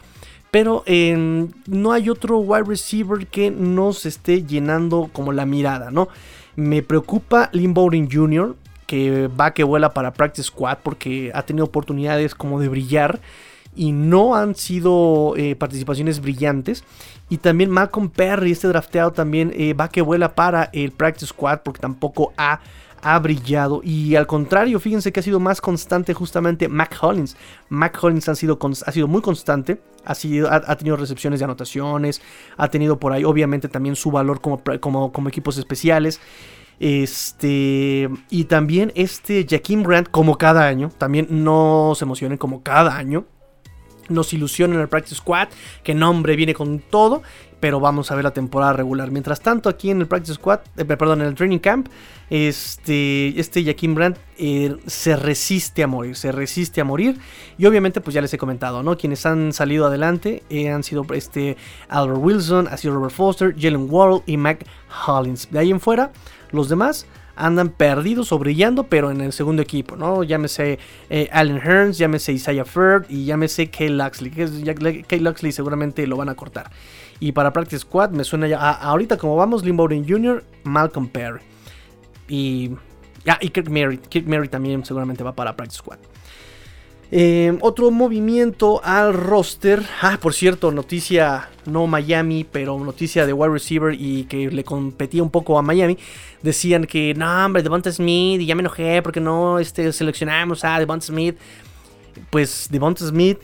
Pero 0.50 0.84
em, 0.86 1.48
no 1.66 1.90
hay 1.90 2.08
otro 2.08 2.38
wide 2.38 2.62
receiver 2.62 3.26
que 3.26 3.50
nos 3.50 4.06
esté 4.06 4.44
llenando 4.44 5.10
como 5.12 5.32
la 5.32 5.46
mirada, 5.46 5.90
¿no? 5.90 6.08
Me 6.54 6.82
preocupa 6.82 7.50
Lynn 7.52 7.74
Bowden 7.74 8.08
Jr., 8.08 8.54
que 8.86 9.26
va 9.28 9.52
que 9.52 9.64
vuela 9.64 9.92
para 9.94 10.12
Practice 10.12 10.48
Squad 10.48 10.78
porque 10.82 11.32
ha 11.34 11.42
tenido 11.42 11.64
oportunidades 11.64 12.34
como 12.34 12.60
de 12.60 12.68
brillar 12.68 13.20
y 13.76 13.92
no 13.92 14.34
han 14.34 14.54
sido 14.54 15.34
eh, 15.36 15.56
participaciones 15.56 16.20
brillantes. 16.20 16.84
Y 17.28 17.38
también 17.38 17.70
Malcolm 17.70 18.10
Perry, 18.10 18.52
este 18.52 18.68
drafteado 18.68 19.12
también 19.12 19.52
eh, 19.54 19.74
va 19.74 19.88
que 19.88 20.02
vuela 20.02 20.34
para 20.34 20.70
el 20.72 20.92
Practice 20.92 21.26
Squad 21.26 21.60
porque 21.64 21.80
tampoco 21.80 22.32
ha, 22.36 22.60
ha 23.02 23.18
brillado. 23.18 23.80
Y 23.82 24.14
al 24.16 24.26
contrario, 24.26 24.78
fíjense 24.78 25.12
que 25.12 25.20
ha 25.20 25.22
sido 25.22 25.40
más 25.40 25.60
constante 25.60 26.12
justamente 26.14 26.68
Mac 26.68 26.96
Hollins. 27.00 27.36
Mac 27.68 27.98
Hollins 28.02 28.28
ha 28.28 28.34
sido, 28.34 28.58
ha 28.86 28.92
sido 28.92 29.08
muy 29.08 29.22
constante. 29.22 29.80
Ha, 30.04 30.14
sido, 30.14 30.52
ha, 30.52 30.76
tenido 30.76 30.96
recepciones 30.96 31.40
de 31.40 31.44
anotaciones. 31.44 32.20
Ha 32.58 32.68
tenido 32.68 32.98
por 32.98 33.12
ahí 33.12 33.24
obviamente 33.24 33.68
también 33.68 33.96
su 33.96 34.10
valor 34.10 34.40
como, 34.42 34.62
como, 35.12 35.28
equipos 35.28 35.56
especiales. 35.56 36.20
Este. 36.78 38.10
Y 38.28 38.44
también 38.44 38.92
este 38.94 39.46
Jaquim 39.48 39.82
Grant, 39.82 40.08
como 40.10 40.36
cada 40.36 40.66
año. 40.66 40.90
También 40.98 41.26
no 41.30 41.94
se 41.96 42.04
emocionen, 42.04 42.36
como 42.36 42.62
cada 42.62 42.96
año 42.96 43.24
nos 44.08 44.32
ilusiona 44.32 44.74
en 44.74 44.80
el 44.80 44.88
Practice 44.88 45.16
Squad, 45.16 45.48
que 45.82 45.94
nombre 45.94 46.36
viene 46.36 46.54
con 46.54 46.78
todo, 46.78 47.22
pero 47.60 47.80
vamos 47.80 48.10
a 48.10 48.14
ver 48.14 48.24
la 48.24 48.32
temporada 48.32 48.74
regular. 48.74 49.10
Mientras 49.10 49.40
tanto, 49.40 49.68
aquí 49.68 49.90
en 49.90 50.00
el 50.00 50.06
Practice 50.06 50.34
Squad, 50.34 50.60
eh, 50.76 50.84
perdón, 50.84 51.22
en 51.22 51.28
el 51.28 51.34
Training 51.34 51.60
Camp, 51.60 51.88
este, 52.28 53.38
este 53.40 53.64
Jaquim 53.64 53.94
Brandt 53.94 54.18
eh, 54.38 54.76
se 54.86 55.16
resiste 55.16 55.82
a 55.82 55.86
morir, 55.86 56.14
se 56.16 56.30
resiste 56.30 56.80
a 56.80 56.84
morir. 56.84 57.18
Y 57.56 57.66
obviamente, 57.66 58.00
pues 58.00 58.12
ya 58.12 58.20
les 58.20 58.34
he 58.34 58.38
comentado, 58.38 58.82
¿no? 58.82 58.98
Quienes 58.98 59.24
han 59.24 59.52
salido 59.52 59.86
adelante 59.86 60.42
eh, 60.50 60.68
han 60.68 60.82
sido 60.82 61.06
este 61.14 61.56
Albert 61.88 62.20
Wilson, 62.20 62.68
ha 62.68 62.76
sido 62.76 62.94
Robert 62.94 63.14
Foster, 63.14 63.54
Jalen 63.58 63.86
Ward 63.90 64.22
y 64.26 64.36
Mac 64.36 64.66
Hollins. 65.06 65.48
De 65.50 65.58
ahí 65.58 65.70
en 65.70 65.80
fuera, 65.80 66.12
los 66.52 66.68
demás 66.68 67.06
andan 67.36 67.70
perdidos 67.70 68.32
o 68.32 68.38
brillando, 68.38 68.84
pero 68.84 69.10
en 69.10 69.20
el 69.20 69.32
segundo 69.32 69.62
equipo, 69.62 69.96
¿no? 69.96 70.22
Llámese 70.22 70.78
eh, 71.10 71.28
Allen 71.32 71.60
Hearns, 71.60 71.98
llámese 71.98 72.32
Isaiah 72.32 72.64
Ferd 72.64 73.06
y 73.08 73.24
llámese 73.24 73.70
Kay 73.70 73.90
Luxley. 73.90 74.30
Kay 75.06 75.20
Luxley 75.20 75.52
seguramente 75.52 76.06
lo 76.06 76.16
van 76.16 76.28
a 76.28 76.34
cortar. 76.34 76.70
Y 77.20 77.32
para 77.32 77.52
Practice 77.52 77.80
Squad 77.80 78.10
me 78.10 78.24
suena 78.24 78.46
ya. 78.48 78.70
ahorita, 78.70 79.16
como 79.16 79.36
vamos, 79.36 79.64
Lynn 79.64 79.76
Bowden 79.76 80.06
Jr., 80.08 80.44
Malcolm 80.64 81.08
Perry. 81.08 81.40
Y. 82.28 82.70
y 83.40 83.48
Kirk 83.50 83.70
Mary. 83.70 83.98
Kirk 83.98 84.26
Mary 84.26 84.48
también 84.48 84.84
seguramente 84.84 85.22
va 85.22 85.34
para 85.34 85.56
Practice 85.56 85.78
Squad. 85.78 85.98
Eh, 87.16 87.56
otro 87.60 87.92
movimiento 87.92 88.80
al 88.82 89.14
roster. 89.14 89.80
Ah, 90.02 90.18
por 90.20 90.34
cierto, 90.34 90.72
noticia 90.72 91.48
no 91.64 91.86
Miami, 91.86 92.42
pero 92.42 92.76
noticia 92.80 93.24
de 93.24 93.32
wide 93.32 93.52
receiver 93.52 93.94
y 93.96 94.24
que 94.24 94.50
le 94.50 94.64
competía 94.64 95.22
un 95.22 95.30
poco 95.30 95.56
a 95.56 95.62
Miami. 95.62 95.96
Decían 96.42 96.86
que 96.86 97.14
no, 97.14 97.46
hombre, 97.46 97.62
Devonta 97.62 97.92
Smith, 97.92 98.40
y 98.40 98.46
ya 98.46 98.56
me 98.56 98.62
enojé 98.62 99.00
porque 99.00 99.20
no 99.20 99.60
este, 99.60 99.92
seleccionamos 99.92 100.64
a 100.64 100.76
Devonta 100.80 101.06
Smith. 101.06 101.36
Pues 102.30 102.66
Devonta 102.68 103.06
Smith 103.06 103.38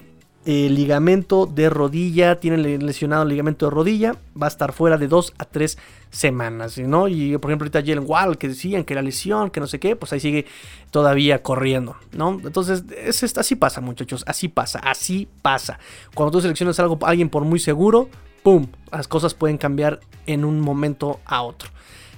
el 0.47 0.75
ligamento 0.75 1.45
de 1.45 1.69
rodilla, 1.69 2.41
tiene 2.41 2.57
lesionado 2.79 3.25
el 3.25 3.29
ligamento 3.29 3.67
de 3.67 3.71
rodilla, 3.71 4.17
va 4.41 4.47
a 4.47 4.49
estar 4.49 4.73
fuera 4.73 4.97
de 4.97 5.07
2 5.07 5.35
a 5.37 5.45
3 5.45 5.77
semanas, 6.11 6.79
¿no? 6.79 7.09
Y 7.09 7.37
por 7.37 7.51
ejemplo 7.51 7.67
ahorita 7.67 7.81
Jalen 7.81 8.05
Wall, 8.07 8.39
que 8.39 8.49
decían 8.49 8.85
que 8.85 8.95
la 8.95 9.03
lesión, 9.03 9.51
que 9.51 9.61
no 9.61 9.67
sé 9.67 9.79
qué, 9.79 9.97
pues 9.97 10.13
ahí 10.13 10.21
sigue 10.21 10.47
todavía 10.91 11.43
corriendo, 11.43 11.97
¿no? 12.13 12.41
Entonces, 12.43 12.85
es, 12.97 13.23
así 13.37 13.55
pasa 13.55 13.83
muchachos, 13.83 14.25
así 14.27 14.49
pasa, 14.49 14.79
así 14.79 15.29
pasa. 15.43 15.79
Cuando 16.15 16.33
tú 16.33 16.41
seleccionas 16.41 16.81
algo, 16.81 16.99
alguien 17.03 17.29
por 17.29 17.45
muy 17.45 17.59
seguro, 17.59 18.09
¡pum! 18.43 18.67
Las 18.91 19.09
cosas 19.09 19.35
pueden 19.35 19.59
cambiar 19.59 20.01
en 20.27 20.47
un 20.47 20.61
momento 20.61 21.21
a 21.27 21.43
otro. 21.43 21.69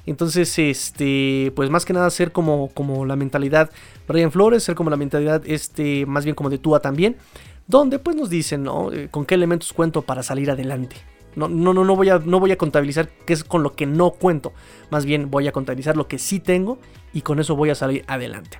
Entonces, 0.06 0.58
este, 0.58 1.52
pues 1.54 1.70
más 1.70 1.84
que 1.84 1.92
nada 1.92 2.10
ser 2.10 2.32
como, 2.32 2.68
como 2.68 3.04
la 3.04 3.14
mentalidad 3.14 3.70
Brian 4.08 4.32
Flores, 4.32 4.64
ser 4.64 4.74
como 4.74 4.90
la 4.90 4.96
mentalidad, 4.96 5.42
este, 5.46 6.06
más 6.06 6.24
bien 6.24 6.34
como 6.34 6.50
de 6.50 6.58
Tua 6.58 6.80
también 6.80 7.16
donde 7.66 7.98
pues 7.98 8.16
nos 8.16 8.30
dicen, 8.30 8.62
¿no? 8.62 8.92
Eh, 8.92 9.08
con 9.10 9.24
qué 9.24 9.34
elementos 9.34 9.72
cuento 9.72 10.02
para 10.02 10.22
salir 10.22 10.50
adelante. 10.50 10.96
No, 11.34 11.48
no, 11.48 11.72
no, 11.72 11.84
no, 11.84 11.96
voy 11.96 12.10
a, 12.10 12.18
no 12.18 12.40
voy 12.40 12.52
a 12.52 12.58
contabilizar 12.58 13.08
qué 13.26 13.32
es 13.32 13.42
con 13.42 13.62
lo 13.62 13.74
que 13.74 13.86
no 13.86 14.10
cuento. 14.10 14.52
Más 14.90 15.04
bien 15.04 15.30
voy 15.30 15.48
a 15.48 15.52
contabilizar 15.52 15.96
lo 15.96 16.06
que 16.06 16.18
sí 16.18 16.40
tengo 16.40 16.78
y 17.12 17.22
con 17.22 17.40
eso 17.40 17.56
voy 17.56 17.70
a 17.70 17.74
salir 17.74 18.04
adelante. 18.06 18.58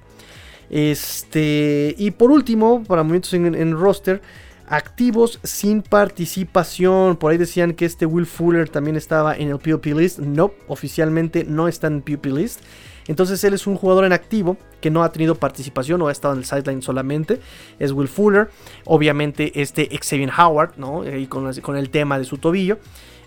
Este, 0.71 1.95
y 1.99 2.13
por 2.13 2.31
último, 2.31 2.83
para 2.85 3.03
momentos 3.03 3.35
en, 3.35 3.77
roster, 3.77 4.23
activos 4.67 5.39
sin 5.43 5.83
participación. 5.83 7.17
Por 7.17 7.33
ahí 7.33 7.39
decían 7.39 7.75
que 7.75 7.85
este 7.85 8.07
Will 8.07 8.25
Fuller 8.25 8.71
también 8.71 8.97
estaba 8.97 9.37
en 9.37 9.49
el 9.51 9.59
POP 9.59 9.87
list. 9.87 10.19
No, 10.19 10.53
oficialmente 10.69 11.45
no 11.45 11.69
está 11.69 11.89
en 11.89 12.01
POP 12.01 12.27
list. 12.27 12.61
Entonces 13.07 13.43
él 13.45 13.55
es 13.55 13.67
un 13.67 13.77
jugador 13.77 14.05
en 14.05 14.13
activo 14.13 14.57
que 14.81 14.91
no 14.91 15.03
ha 15.03 15.13
tenido 15.13 15.35
participación 15.35 16.01
o 16.03 16.09
ha 16.09 16.13
estado 16.13 16.35
en 16.35 16.41
el 16.41 16.45
sideline 16.45 16.83
solamente. 16.83 17.41
Es 17.79 17.93
Will 17.93 18.09
Fuller. 18.09 18.51
Obviamente 18.85 19.61
este 19.61 19.89
Xavier 19.89 20.31
Howard, 20.37 20.75
¿no? 20.77 21.07
Y 21.07 21.27
con, 21.27 21.53
con 21.61 21.77
el 21.77 21.91
tema 21.91 22.19
de 22.19 22.25
su 22.25 22.39
tobillo. 22.39 22.79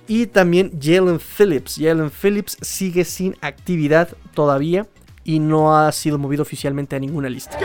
Y 0.08 0.28
también 0.28 0.72
Jalen 0.80 1.20
Phillips. 1.20 1.78
Jalen 1.80 2.12
Phillips 2.12 2.58
sigue 2.62 3.06
sin 3.06 3.36
actividad 3.42 4.10
todavía 4.34 4.86
y 5.24 5.40
no 5.40 5.76
ha 5.76 5.92
sido 5.92 6.18
movido 6.20 6.44
oficialmente 6.44 6.96
a 6.96 7.00
ninguna 7.00 7.30
lista. 7.30 7.58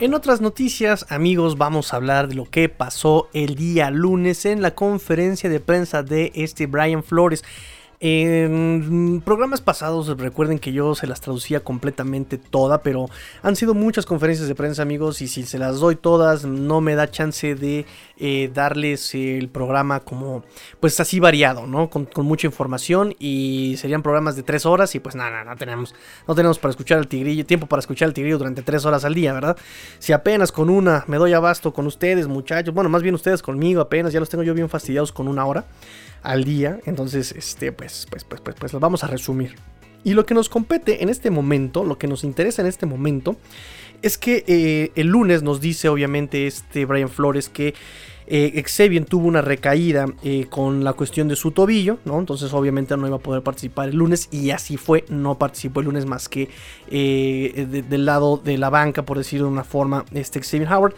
En 0.00 0.12
otras 0.12 0.40
noticias, 0.40 1.06
amigos, 1.08 1.56
vamos 1.56 1.92
a 1.92 1.96
hablar 1.96 2.26
de 2.26 2.34
lo 2.34 2.50
que 2.50 2.68
pasó 2.68 3.28
el 3.32 3.54
día 3.54 3.90
lunes 3.90 4.44
en 4.44 4.60
la 4.60 4.74
conferencia 4.74 5.48
de 5.48 5.60
prensa 5.60 6.02
de 6.02 6.32
este 6.34 6.66
Brian 6.66 7.04
Flores. 7.04 7.44
En 8.06 9.22
programas 9.24 9.62
pasados 9.62 10.08
recuerden 10.18 10.58
que 10.58 10.74
yo 10.74 10.94
se 10.94 11.06
las 11.06 11.22
traducía 11.22 11.60
completamente 11.60 12.36
toda, 12.36 12.82
pero 12.82 13.08
han 13.42 13.56
sido 13.56 13.72
muchas 13.72 14.04
conferencias 14.04 14.46
de 14.46 14.54
prensa 14.54 14.82
amigos 14.82 15.22
y 15.22 15.26
si 15.26 15.44
se 15.44 15.56
las 15.56 15.80
doy 15.80 15.96
todas 15.96 16.44
no 16.44 16.82
me 16.82 16.96
da 16.96 17.10
chance 17.10 17.54
de 17.54 17.86
eh, 18.18 18.50
darles 18.52 19.14
el 19.14 19.48
programa 19.48 20.00
como 20.00 20.44
pues 20.80 21.00
así 21.00 21.18
variado, 21.18 21.66
¿no? 21.66 21.88
Con, 21.88 22.06
mucha 22.16 22.46
información 22.46 23.14
y 23.18 23.76
serían 23.78 24.02
programas 24.02 24.36
de 24.36 24.42
tres 24.42 24.66
horas 24.66 24.94
y 24.94 25.00
pues 25.00 25.14
nada, 25.14 25.42
no 25.42 25.56
tenemos, 25.56 25.94
no 26.28 26.34
tenemos 26.34 26.58
para 26.58 26.72
escuchar 26.72 26.98
al 26.98 27.08
tigrillo, 27.08 27.46
tiempo 27.46 27.68
para 27.68 27.80
escuchar 27.80 28.08
al 28.08 28.12
tigrillo 28.12 28.36
durante 28.36 28.60
tres 28.60 28.84
horas 28.84 29.06
al 29.06 29.14
día, 29.14 29.32
¿verdad? 29.32 29.56
Si 29.98 30.12
apenas 30.12 30.52
con 30.52 30.68
una 30.68 31.04
me 31.06 31.16
doy 31.16 31.32
abasto 31.32 31.72
con 31.72 31.86
ustedes 31.86 32.26
muchachos, 32.26 32.74
bueno 32.74 32.90
más 32.90 33.02
bien 33.02 33.14
ustedes 33.14 33.40
conmigo 33.40 33.80
apenas, 33.80 34.12
ya 34.12 34.20
los 34.20 34.28
tengo 34.28 34.44
yo 34.44 34.52
bien 34.52 34.68
fastidiados 34.68 35.10
con 35.10 35.26
una 35.26 35.46
hora 35.46 35.64
al 36.24 36.42
día. 36.42 36.80
Entonces, 36.86 37.32
este, 37.32 37.70
pues, 37.70 37.92
pues, 38.10 38.24
pues, 38.24 38.40
pues, 38.40 38.56
pues 38.58 38.72
lo 38.72 38.80
vamos 38.80 39.04
a 39.04 39.06
resumir. 39.06 39.56
Y 40.04 40.12
lo 40.12 40.26
que 40.26 40.34
nos 40.34 40.48
compete 40.48 41.02
en 41.02 41.08
este 41.08 41.30
momento, 41.30 41.82
lo 41.82 41.96
que 41.96 42.06
nos 42.06 42.24
interesa 42.24 42.60
en 42.60 42.68
este 42.68 42.84
momento, 42.84 43.36
es 44.02 44.18
que 44.18 44.44
eh, 44.46 44.92
el 44.96 45.06
lunes 45.06 45.42
nos 45.42 45.62
dice, 45.62 45.88
obviamente, 45.88 46.46
este 46.46 46.84
Brian 46.84 47.08
Flores 47.08 47.48
que 47.48 47.74
eh, 48.26 48.62
Xavier 48.66 49.06
tuvo 49.06 49.26
una 49.26 49.40
recaída 49.40 50.06
eh, 50.22 50.46
con 50.50 50.84
la 50.84 50.92
cuestión 50.92 51.26
de 51.28 51.36
su 51.36 51.52
tobillo, 51.52 51.98
¿no? 52.04 52.18
Entonces, 52.18 52.52
obviamente, 52.52 52.94
no 52.98 53.06
iba 53.06 53.16
a 53.16 53.20
poder 53.20 53.42
participar 53.42 53.88
el 53.88 53.96
lunes, 53.96 54.28
y 54.30 54.50
así 54.50 54.76
fue, 54.76 55.06
no 55.08 55.38
participó 55.38 55.80
el 55.80 55.86
lunes 55.86 56.04
más 56.04 56.28
que 56.28 56.50
del 56.90 58.04
lado 58.04 58.36
de 58.36 58.58
la 58.58 58.68
banca, 58.68 59.04
por 59.04 59.16
decirlo 59.16 59.46
de 59.46 59.52
una 59.52 59.64
forma, 59.64 60.04
este 60.12 60.42
Xavier 60.42 60.70
Howard. 60.70 60.94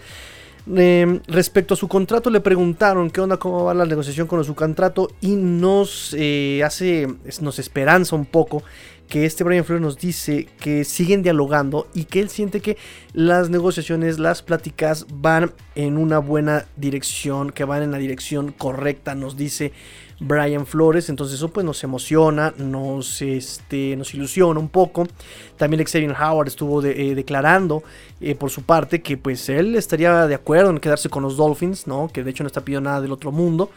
Em, 0.75 1.21
respecto 1.29 1.75
a 1.75 1.77
su 1.77 1.87
contrato, 1.87 2.29
le 2.29 2.41
preguntaron 2.41 3.09
qué 3.11 3.21
onda, 3.21 3.37
cómo 3.37 3.65
va 3.65 3.75
la 3.75 3.87
negociación 3.87 4.27
con 4.27 4.43
su 4.45 4.57
contrato 4.57 5.09
y 5.21 5.37
nos 5.37 6.13
eh, 6.19 6.63
hace, 6.65 7.07
nos 7.41 7.61
esperanza 7.61 8.17
un 8.17 8.27
poco 8.27 8.65
que 9.09 9.25
este 9.25 9.45
Brian 9.45 9.65
Flores 9.65 9.83
nos 9.83 9.97
dice 9.97 10.49
que 10.59 10.83
siguen 10.83 11.23
dialogando 11.23 11.87
y 11.95 12.05
que 12.05 12.19
él 12.19 12.29
siente 12.29 12.61
que 12.61 12.77
las 13.13 13.49
negociaciones, 13.49 14.19
las 14.19 14.43
pláticas 14.43 15.07
van 15.13 15.53
en 15.77 15.97
una 15.97 16.19
buena 16.19 16.67
dirección, 16.77 17.51
que 17.51 17.65
van 17.65 17.85
en 17.85 17.93
la 17.93 17.99
dirección 17.99 18.51
correcta, 18.51 19.15
nos 19.15 19.37
dice 19.37 19.73
Brian 20.21 20.67
Flores. 20.67 21.09
Entonces 21.09 21.37
eso 21.37 21.49
pues 21.49 21.65
nos 21.65 21.83
emociona, 21.85 22.55
nos, 22.59 23.21
este, 23.23 23.97
nos 23.97 24.15
ilusiona 24.15 24.59
un 24.59 24.69
poco. 24.69 25.07
También 25.57 25.85
Xavier 25.85 26.15
Howard 26.21 26.49
estuvo 26.49 26.83
eh, 26.83 27.15
declarando 27.15 27.83
eh, 28.21 28.35
por 28.35 28.51
su 28.51 28.63
parte 28.63 29.03
que 29.03 29.17
pues 29.17 29.49
él 29.49 29.77
estaría 29.77 30.27
de 30.27 30.35
acuerdo 30.35 30.71
en 30.71 30.79
quedarse 30.79 31.09
con 31.09 31.23
los 31.23 31.37
Dolphins, 31.37 31.87
¿no? 31.87 32.09
Que 32.13 32.25
de 32.25 32.31
hecho 32.31 32.43
no 32.45 32.49
está 32.49 32.63
pidiendo 32.63 32.89
nada 32.89 33.01
del 33.01 33.13
otro 33.13 33.33
mundo. 33.33 33.71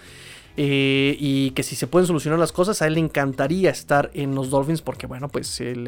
Eh, 0.62 1.16
y 1.18 1.52
que 1.52 1.64
si 1.64 1.78
se 1.78 1.88
pueden 1.88 2.06
solucionar 2.06 2.38
las 2.38 2.52
cosas, 2.52 2.82
a 2.82 2.88
él 2.88 2.96
le 2.96 3.00
encantaría 3.00 3.70
estar 3.70 4.12
en 4.14 4.36
los 4.36 4.50
Dolphins 4.50 4.82
porque, 4.82 5.08
bueno, 5.08 5.30
pues 5.30 5.62
él, 5.62 5.88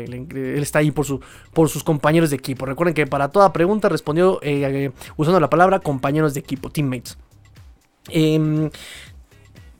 está 0.55 0.79
ahí 0.79 0.91
por, 0.91 1.05
su, 1.05 1.19
por 1.51 1.67
sus 1.67 1.83
compañeros 1.83 2.29
de 2.29 2.37
equipo. 2.37 2.65
Recuerden 2.65 2.93
que 2.93 3.05
para 3.05 3.27
toda 3.29 3.51
pregunta 3.51 3.89
respondió 3.89 4.39
usando 5.17 5.41
la 5.41 5.49
palabra 5.49 5.79
compañeros 5.79 6.33
de 6.33 6.39
equipo, 6.39 6.69
teammates. 6.69 7.17
Em, 8.09 8.69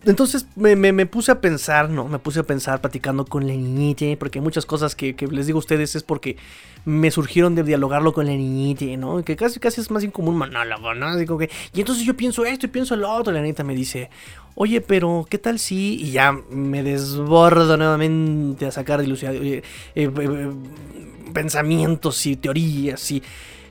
entonces 0.04 0.48
me, 0.56 1.06
puse 1.06 1.32
a 1.32 1.42
pensar, 1.42 1.90
¿no? 1.90 2.08
Me 2.08 2.18
puse 2.18 2.40
a 2.40 2.44
pensar 2.44 2.82
platicando 2.82 3.26
con 3.26 3.46
la 3.46 3.54
niñita, 3.54 4.06
porque 4.18 4.42
muchas 4.42 4.66
cosas 4.66 4.96
que, 4.96 5.16
les 5.30 5.46
digo 5.46 5.58
a 5.58 5.60
ustedes 5.60 5.96
es 5.96 6.02
porque 6.02 6.38
me 6.86 7.12
surgieron 7.12 7.54
de 7.54 7.64
dialogarlo 7.64 8.12
con 8.12 8.26
la 8.26 8.32
niñita, 8.32 8.86
¿no? 8.98 9.24
Que 9.24 9.36
casi, 9.36 9.60
casi 9.60 9.80
es 9.80 9.92
más 9.92 10.04
un 10.04 10.38
monólogo, 10.38 10.96
¿no? 10.96 11.16
Digo 11.18 11.38
que, 11.38 11.52
y 11.74 11.82
entonces 11.82 12.04
yo 12.04 12.18
pienso 12.18 12.46
esto 12.46 12.66
y 12.66 12.70
pienso 12.70 12.96
lo 12.96 13.12
otro. 13.12 13.32
La 13.32 13.42
niñita 13.42 13.64
me 13.64 13.76
dice, 13.76 14.10
oye, 14.56 14.82
pero 14.82 15.28
¿qué 15.30 15.38
tal 15.38 15.60
si? 15.60 16.02
Y 16.02 16.12
ya 16.12 16.32
me 16.50 16.82
desbordo 16.82 17.78
nuevamente 17.78 18.66
a 18.66 18.72
sacar 18.72 19.06
de 19.06 19.14
eh, 19.14 19.64
eh, 19.94 20.12
eh, 20.20 20.52
pensamientos 21.32 22.26
y 22.26 22.38
teorías 22.38 23.12
y 23.12 23.22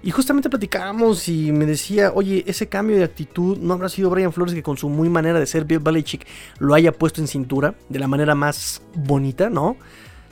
y 0.02 0.10
justamente 0.12 0.48
platicábamos 0.48 1.28
y 1.28 1.52
me 1.52 1.66
decía, 1.66 2.12
oye, 2.14 2.42
ese 2.46 2.68
cambio 2.68 2.96
de 2.96 3.04
actitud 3.04 3.58
no 3.58 3.74
habrá 3.74 3.88
sido 3.90 4.08
Brian 4.08 4.32
Flores 4.32 4.54
que 4.54 4.62
con 4.62 4.78
su 4.78 4.88
muy 4.88 5.10
manera 5.10 5.38
de 5.38 5.46
ser 5.46 5.64
Bill 5.66 5.80
Belichick 5.80 6.26
lo 6.58 6.74
haya 6.74 6.92
puesto 6.92 7.20
en 7.20 7.28
cintura 7.28 7.74
de 7.90 7.98
la 7.98 8.08
manera 8.08 8.34
más 8.34 8.82
bonita, 8.94 9.50
¿no? 9.50 9.76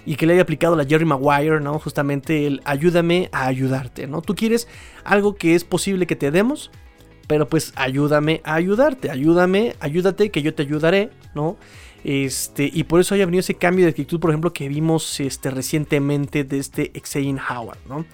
Y 0.07 0.17
que 0.17 0.27
le 0.27 0.33
haya 0.33 0.43
aplicado 0.43 0.75
la 0.75 0.87
Jerry 0.87 1.05
Maguire, 1.05 1.61
¿no? 1.61 1.79
Justamente 1.79 2.47
el 2.47 2.63
ayúdame 2.65 3.29
a 3.31 3.47
ayudarte, 3.47 4.07
¿no? 4.07 4.23
Tú 4.23 4.35
quieres 4.35 4.69
algo 5.05 5.35
que 5.35 5.55
es 5.55 5.65
posible 5.65 6.07
que 6.07 6.17
te 6.17 6.31
demos, 6.31 6.71
pero 7.27 7.47
pues 7.47 7.75
ayúdame 7.77 8.41
a 8.45 8.55
ayudarte, 8.55 9.11
ayúdame, 9.11 9.77
ayúdate 9.81 10.31
que 10.31 10.41
yo 10.41 10.55
te 10.55 10.63
ayudaré, 10.63 11.11
¿no? 11.35 11.59
Este, 12.05 12.71
y 12.73 12.85
por 12.85 13.01
eso 13.01 13.15
haya 13.15 13.27
venido 13.27 13.41
ese 13.41 13.55
cambio 13.55 13.85
de 13.85 13.91
actitud, 13.91 14.19
por 14.19 14.31
ejemplo, 14.31 14.53
que 14.55 14.67
vimos 14.69 15.21
este, 15.21 15.51
recientemente 15.51 16.45
de 16.45 16.59
este 16.59 16.91
Xavier 17.05 17.39
Howard, 17.51 17.79
¿no? 17.87 18.07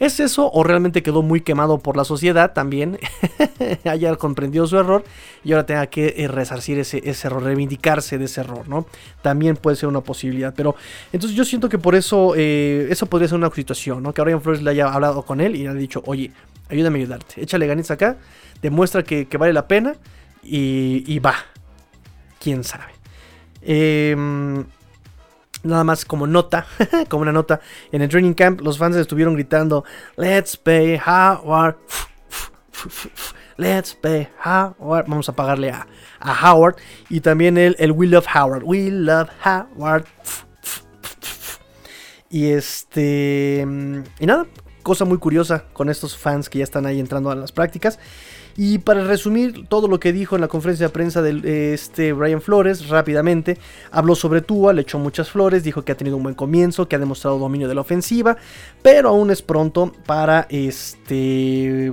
¿Es 0.00 0.18
eso 0.18 0.50
o 0.50 0.64
realmente 0.64 1.02
quedó 1.02 1.20
muy 1.20 1.42
quemado 1.42 1.78
por 1.78 1.94
la 1.94 2.04
sociedad 2.04 2.54
también? 2.54 2.98
haya 3.84 4.16
comprendido 4.16 4.66
su 4.66 4.78
error 4.78 5.04
y 5.44 5.52
ahora 5.52 5.66
tenga 5.66 5.86
que 5.88 6.14
eh, 6.16 6.26
resarcir 6.26 6.78
ese, 6.78 7.02
error, 7.04 7.42
reivindicarse 7.42 8.16
de 8.16 8.24
ese 8.24 8.40
error, 8.40 8.66
¿no? 8.66 8.86
También 9.20 9.56
puede 9.56 9.76
ser 9.76 9.90
una 9.90 10.00
posibilidad. 10.00 10.54
Pero 10.56 10.74
entonces 11.12 11.36
yo 11.36 11.44
siento 11.44 11.68
que 11.68 11.76
por 11.76 11.94
eso, 11.94 12.32
eh, 12.34 12.88
eso 12.88 13.04
podría 13.04 13.28
ser 13.28 13.36
una 13.36 13.50
situación, 13.50 14.02
¿no? 14.02 14.14
Que 14.14 14.22
Brian 14.22 14.40
Flores 14.40 14.62
le 14.62 14.70
haya 14.70 14.88
hablado 14.88 15.22
con 15.22 15.38
él 15.42 15.54
y 15.54 15.64
le 15.64 15.68
haya 15.68 15.78
dicho, 15.78 16.02
oye, 16.06 16.32
ayúdame 16.70 16.98
a 16.98 17.02
ayudarte, 17.02 17.42
échale 17.42 17.66
ganitas 17.66 17.90
acá, 17.90 18.16
demuestra 18.62 19.02
que, 19.02 19.28
vale 19.38 19.52
la 19.52 19.68
pena 19.68 19.96
y, 20.42 21.04
y 21.06 21.18
va. 21.18 21.34
Quién 22.38 22.64
sabe. 22.64 22.94
Eh, 23.60 24.16
Nada 25.62 25.84
más 25.84 26.04
como 26.04 26.26
nota, 26.26 26.66
como 27.08 27.22
una 27.22 27.32
nota, 27.32 27.60
en 27.92 28.02
el 28.02 28.08
training 28.08 28.34
camp 28.34 28.60
los 28.60 28.78
fans 28.78 28.96
estuvieron 28.96 29.34
gritando, 29.34 29.84
Let's 30.16 30.56
pay 30.56 30.98
Howard, 31.04 31.76
Let's 33.56 33.94
pay 33.94 34.28
Howard. 34.42 35.06
Vamos 35.06 35.28
a 35.28 35.32
pagarle 35.32 35.70
a, 35.70 35.86
Howard. 36.20 36.76
Y 37.10 37.20
también 37.20 37.58
el, 37.58 37.76
el 37.78 37.92
We 37.92 38.06
Love 38.06 38.26
Howard, 38.34 38.62
We 38.64 38.90
Love 38.90 39.28
Howard. 39.44 40.06
Y 42.30 42.50
este. 42.52 43.66
Y 44.18 44.26
nada, 44.26 44.46
cosa 44.82 45.04
muy 45.04 45.18
curiosa 45.18 45.64
con 45.72 45.90
estos 45.90 46.16
fans 46.16 46.48
que 46.48 46.58
ya 46.58 46.64
están 46.64 46.86
ahí 46.86 47.00
entrando 47.00 47.30
a 47.30 47.34
las 47.34 47.52
prácticas. 47.52 47.98
Y 48.56 48.78
para 48.78 49.04
resumir 49.04 49.66
todo 49.68 49.88
lo 49.88 50.00
que 50.00 50.12
dijo 50.12 50.34
en 50.34 50.40
la 50.40 50.48
conferencia 50.48 50.86
de 50.86 50.92
prensa 50.92 51.22
de 51.22 51.74
este 51.74 52.12
Brian 52.12 52.40
Flores, 52.40 52.88
rápidamente, 52.88 53.58
habló 53.90 54.14
sobre 54.14 54.40
Tua, 54.40 54.72
le 54.72 54.82
echó 54.82 54.98
muchas 54.98 55.30
flores, 55.30 55.62
dijo 55.62 55.82
que 55.82 55.92
ha 55.92 55.96
tenido 55.96 56.16
un 56.16 56.22
buen 56.22 56.34
comienzo, 56.34 56.88
que 56.88 56.96
ha 56.96 56.98
demostrado 56.98 57.38
dominio 57.38 57.68
de 57.68 57.74
la 57.74 57.80
ofensiva, 57.80 58.36
pero 58.82 59.10
aún 59.10 59.30
es 59.30 59.42
pronto 59.42 59.92
para 60.06 60.46
este 60.50 61.92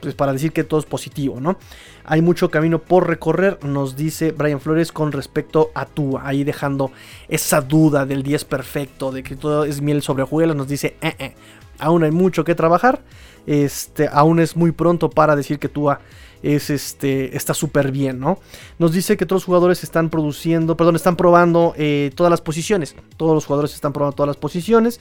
pues 0.00 0.14
para 0.14 0.32
decir 0.32 0.52
que 0.52 0.62
todo 0.62 0.78
es 0.78 0.86
positivo, 0.86 1.40
¿no? 1.40 1.56
Hay 2.04 2.22
mucho 2.22 2.50
camino 2.50 2.80
por 2.80 3.08
recorrer, 3.08 3.58
nos 3.64 3.96
dice 3.96 4.30
Brian 4.30 4.60
Flores 4.60 4.92
con 4.92 5.10
respecto 5.10 5.70
a 5.74 5.86
Tua, 5.86 6.22
ahí 6.24 6.44
dejando 6.44 6.92
esa 7.28 7.60
duda 7.60 8.06
del 8.06 8.22
10 8.22 8.44
perfecto, 8.44 9.10
de 9.10 9.22
que 9.22 9.34
todo 9.34 9.64
es 9.64 9.80
miel 9.80 10.02
sobre 10.02 10.22
hojuelas, 10.22 10.54
nos 10.54 10.68
dice, 10.68 10.96
eh, 11.00 11.16
eh, 11.18 11.34
aún 11.78 12.04
hay 12.04 12.12
mucho 12.12 12.44
que 12.44 12.54
trabajar, 12.54 13.00
este, 13.46 14.08
aún 14.12 14.40
es 14.40 14.56
muy 14.56 14.72
pronto 14.72 15.10
para 15.10 15.36
decir 15.36 15.58
que 15.58 15.68
Tua 15.68 16.00
es 16.42 16.70
este, 16.70 17.36
está 17.36 17.54
súper 17.54 17.90
bien, 17.90 18.20
¿no? 18.20 18.38
Nos 18.78 18.92
dice 18.92 19.16
que 19.16 19.26
todos 19.26 19.42
los 19.42 19.46
jugadores 19.46 19.82
están 19.82 20.10
produciendo, 20.10 20.76
perdón, 20.76 20.96
están 20.96 21.16
probando 21.16 21.74
eh, 21.76 22.10
todas 22.14 22.30
las 22.30 22.40
posiciones, 22.40 22.94
todos 23.16 23.34
los 23.34 23.46
jugadores 23.46 23.74
están 23.74 23.92
probando 23.92 24.14
todas 24.14 24.28
las 24.28 24.36
posiciones. 24.36 25.00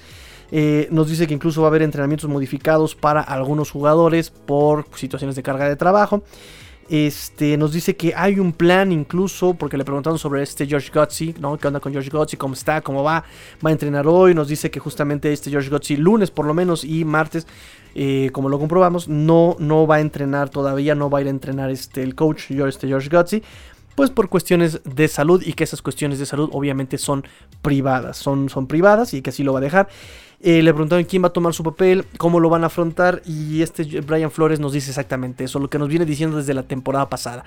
Eh, 0.52 0.88
nos 0.92 1.10
dice 1.10 1.25
que 1.28 1.34
incluso 1.34 1.62
va 1.62 1.68
a 1.68 1.70
haber 1.70 1.82
entrenamientos 1.82 2.30
modificados 2.30 2.96
para 2.96 3.22
algunos 3.22 3.72
jugadores 3.72 4.30
por 4.30 4.86
situaciones 4.96 5.36
de 5.36 5.44
carga 5.44 5.68
de 5.68 5.75
trabajo. 5.75 6.24
Este, 6.88 7.58
nos 7.58 7.74
dice 7.74 7.96
que 7.96 8.13
hay 8.15 8.39
un 8.39 8.54
plan 8.54 8.92
incluso, 8.92 9.56
porque 9.56 9.75
le 9.75 9.84
preguntaron 9.84 10.20
sobre 10.20 10.44
este 10.44 10.68
George 10.68 10.92
Gotzi, 10.94 11.34
¿no? 11.39 11.58
¿Qué 11.58 11.68
onda 11.68 11.80
con 11.80 11.92
George 11.92 12.12
Gotzi? 12.12 12.38
¿Cómo 12.38 12.54
está? 12.54 12.82
¿Cómo 12.82 13.04
va? 13.04 13.24
Va 13.65 13.70
a 13.70 13.74
entrenar 13.74 14.06
hoy. 14.08 14.36
Nos 14.36 14.48
dice 14.48 14.70
que 14.70 14.80
justamente 14.80 15.34
este 15.34 15.50
George 15.50 15.70
Gotzi, 15.70 15.98
lunes 15.98 16.30
por 16.30 16.46
lo 16.46 16.54
menos 16.54 16.84
y 16.84 17.04
martes, 17.04 17.48
eh, 17.96 18.30
como 18.34 18.50
lo 18.50 18.60
comprobamos, 18.60 19.08
no, 19.08 19.56
no 19.58 19.88
va 19.88 19.96
a 19.96 20.00
entrenar 20.01 20.50
todavía, 20.50 20.94
no 20.94 21.10
va 21.10 21.20
a 21.20 21.22
ir 21.22 21.27
a 21.27 21.32
entrenar 21.32 21.72
este, 21.72 22.04
el 22.04 22.13
coach 22.13 22.51
este 22.51 22.88
George 22.88 23.10
Gotzi 23.10 23.42
pues 23.96 24.10
por 24.10 24.30
cuestiones 24.30 24.82
de 24.84 25.08
salud 25.08 25.42
y 25.46 25.54
que 25.54 25.64
esas 25.64 25.82
cuestiones 25.82 26.20
de 26.20 26.25
salud 26.25 26.50
obviamente 26.52 26.98
son 26.98 27.25
privadas, 27.62 28.18
son, 28.18 28.50
son 28.50 28.68
privadas 28.68 29.14
y 29.14 29.22
que 29.22 29.30
así 29.30 29.44
lo 29.44 29.54
va 29.54 29.60
a 29.60 29.62
dejar. 29.62 29.88
Eh, 30.42 30.62
le 30.62 30.74
preguntaron 30.74 31.06
quién 31.06 31.24
va 31.24 31.30
a 31.30 31.34
tomar 31.34 31.54
su 31.54 31.64
papel, 31.64 32.06
cómo 32.18 32.40
lo 32.40 32.50
van 32.50 32.64
a 32.64 32.68
afrontar 32.68 33.22
y 33.25 33.62
este 33.62 34.02
Brian 34.02 34.30
Flores 34.30 34.60
nos 34.60 34.74
dice 34.74 34.92
exactamente 34.92 35.46
eso, 35.46 35.60
lo 35.60 35.70
que 35.70 35.80
nos 35.80 35.88
viene 35.88 36.06
diciendo 36.06 36.38
desde 36.38 36.54
la 36.54 36.64
temporada 36.64 37.10
pasada. 37.10 37.46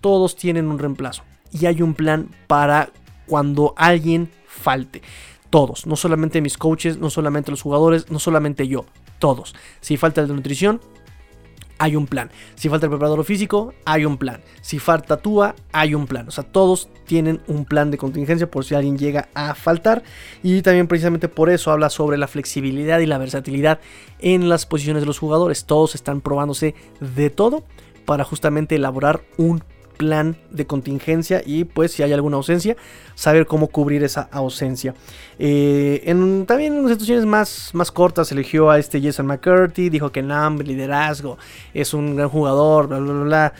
Todos 0.00 0.34
tienen 0.34 0.66
un 0.66 0.78
reemplazo 0.78 1.22
y 1.52 1.66
hay 1.66 1.82
un 1.82 1.94
plan 1.94 2.28
para 2.46 2.90
cuando 3.26 3.74
alguien 3.76 4.30
falte. 4.46 5.02
Todos, 5.50 5.86
no 5.86 5.96
solamente 5.96 6.40
mis 6.40 6.56
coaches, 6.56 6.98
no 6.98 7.10
solamente 7.10 7.50
los 7.50 7.62
jugadores, 7.62 8.10
no 8.10 8.18
solamente 8.18 8.66
yo, 8.66 8.86
todos. 9.18 9.54
Si 9.80 9.96
falta 9.96 10.20
el 10.20 10.28
de 10.28 10.34
nutrición, 10.34 10.80
hay 11.80 11.96
un 11.96 12.06
plan. 12.06 12.30
Si 12.56 12.68
falta 12.68 12.86
el 12.86 12.90
preparador 12.90 13.24
físico, 13.24 13.72
hay 13.86 14.04
un 14.04 14.18
plan. 14.18 14.42
Si 14.60 14.78
falta 14.78 15.16
Tua, 15.16 15.56
hay 15.72 15.94
un 15.94 16.06
plan. 16.06 16.28
O 16.28 16.30
sea, 16.30 16.44
todos 16.44 16.90
tienen 17.06 17.40
un 17.48 17.64
plan 17.64 17.90
de 17.90 17.96
contingencia 17.96 18.50
por 18.50 18.66
si 18.66 18.74
alguien 18.74 18.98
llega 18.98 19.30
a 19.32 19.54
faltar. 19.54 20.02
Y 20.42 20.60
también 20.60 20.86
precisamente 20.88 21.28
por 21.28 21.48
eso 21.48 21.72
habla 21.72 21.88
sobre 21.88 22.18
la 22.18 22.28
flexibilidad 22.28 23.00
y 23.00 23.06
la 23.06 23.16
versatilidad 23.16 23.80
en 24.18 24.50
las 24.50 24.66
posiciones 24.66 25.02
de 25.02 25.06
los 25.06 25.18
jugadores. 25.18 25.64
Todos 25.64 25.94
están 25.94 26.20
probándose 26.20 26.74
de 27.00 27.30
todo 27.30 27.64
para 28.04 28.24
justamente 28.24 28.74
elaborar 28.74 29.22
un 29.38 29.64
plan 30.00 30.34
de 30.50 30.66
contingencia 30.66 31.42
y 31.44 31.64
pues 31.64 31.92
si 31.92 32.02
hay 32.02 32.14
alguna 32.14 32.38
ausencia, 32.38 32.74
saber 33.14 33.44
cómo 33.44 33.66
cubrir 33.66 34.02
esa 34.02 34.30
ausencia. 34.32 34.94
Eh, 35.38 36.00
en, 36.06 36.46
también 36.46 36.72
en 36.72 36.88
situaciones 36.88 37.26
más, 37.26 37.68
más 37.74 37.92
cortas 37.92 38.32
eligió 38.32 38.70
a 38.70 38.78
este 38.78 39.02
Jason 39.02 39.26
McCurdy, 39.26 39.90
dijo 39.90 40.10
que 40.10 40.22
Nam, 40.22 40.58
liderazgo, 40.60 41.36
es 41.74 41.92
un 41.92 42.16
gran 42.16 42.30
jugador, 42.30 42.88
bla, 42.88 42.98
bla, 42.98 43.12
bla, 43.12 43.52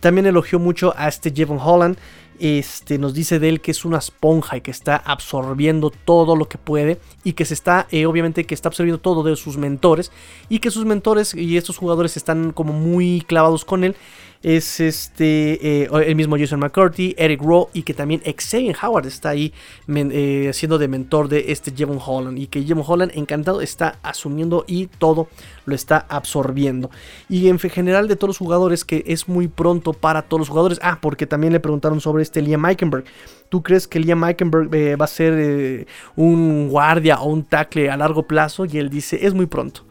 También 0.00 0.26
elogió 0.26 0.58
mucho 0.58 0.92
a 0.96 1.06
este 1.06 1.30
Jevon 1.30 1.60
Holland. 1.62 1.96
Este, 2.40 2.98
nos 2.98 3.14
dice 3.14 3.38
de 3.38 3.48
él 3.48 3.60
que 3.60 3.70
es 3.70 3.84
una 3.84 3.98
esponja 3.98 4.56
y 4.56 4.60
que 4.60 4.72
está 4.72 4.96
absorbiendo 4.96 5.90
todo 5.90 6.34
lo 6.36 6.48
que 6.48 6.58
puede 6.58 6.98
y 7.22 7.32
que 7.34 7.44
se 7.44 7.54
está, 7.54 7.86
eh, 7.92 8.06
obviamente, 8.06 8.44
que 8.44 8.54
está 8.54 8.68
absorbiendo 8.68 9.00
todo 9.00 9.22
de 9.22 9.36
sus 9.36 9.56
mentores 9.56 10.10
y 10.48 10.58
que 10.58 10.72
sus 10.72 10.84
mentores 10.84 11.32
y 11.32 11.56
estos 11.56 11.78
jugadores 11.78 12.16
están 12.16 12.50
como 12.50 12.72
muy 12.72 13.24
clavados 13.26 13.64
con 13.64 13.84
él 13.84 13.94
es 14.42 14.80
este 14.80 15.82
eh, 15.82 15.88
el 16.06 16.16
mismo 16.16 16.36
Jason 16.38 16.60
McCarthy, 16.60 17.14
Eric 17.18 17.40
Rowe 17.42 17.68
y 17.72 17.82
que 17.82 17.94
también 17.94 18.22
Xavier 18.24 18.76
Howard 18.82 19.06
está 19.06 19.30
ahí 19.30 19.52
eh, 19.88 20.50
siendo 20.52 20.78
de 20.78 20.88
mentor 20.88 21.28
de 21.28 21.52
este 21.52 21.72
Jevon 21.74 21.98
Holland 22.04 22.38
y 22.38 22.46
que 22.46 22.62
Jevon 22.62 22.84
Holland 22.86 23.12
encantado 23.14 23.60
está 23.60 23.98
asumiendo 24.02 24.64
y 24.66 24.86
todo 24.86 25.28
lo 25.64 25.74
está 25.74 26.06
absorbiendo 26.08 26.90
y 27.28 27.48
en 27.48 27.58
general 27.58 28.08
de 28.08 28.16
todos 28.16 28.30
los 28.30 28.38
jugadores 28.38 28.84
que 28.84 29.04
es 29.06 29.28
muy 29.28 29.48
pronto 29.48 29.92
para 29.92 30.22
todos 30.22 30.40
los 30.40 30.48
jugadores 30.48 30.78
ah 30.82 30.98
porque 31.00 31.26
también 31.26 31.52
le 31.52 31.60
preguntaron 31.60 32.00
sobre 32.00 32.22
este 32.22 32.42
Liam 32.42 32.64
Eikenberg 32.64 33.04
¿Tú 33.48 33.62
crees 33.62 33.86
que 33.86 34.00
Liam 34.00 34.24
Eikenberg 34.24 34.74
eh, 34.74 34.96
va 34.96 35.04
a 35.04 35.08
ser 35.08 35.86
un 36.16 36.68
guardia 36.68 37.20
o 37.20 37.28
un 37.28 37.44
tackle 37.44 37.88
a 37.88 37.96
largo 37.96 38.24
plazo? 38.24 38.64
Y 38.64 38.76
él 38.78 38.90
dice, 38.90 39.24
es 39.24 39.34
muy 39.34 39.46
pronto. 39.46 39.82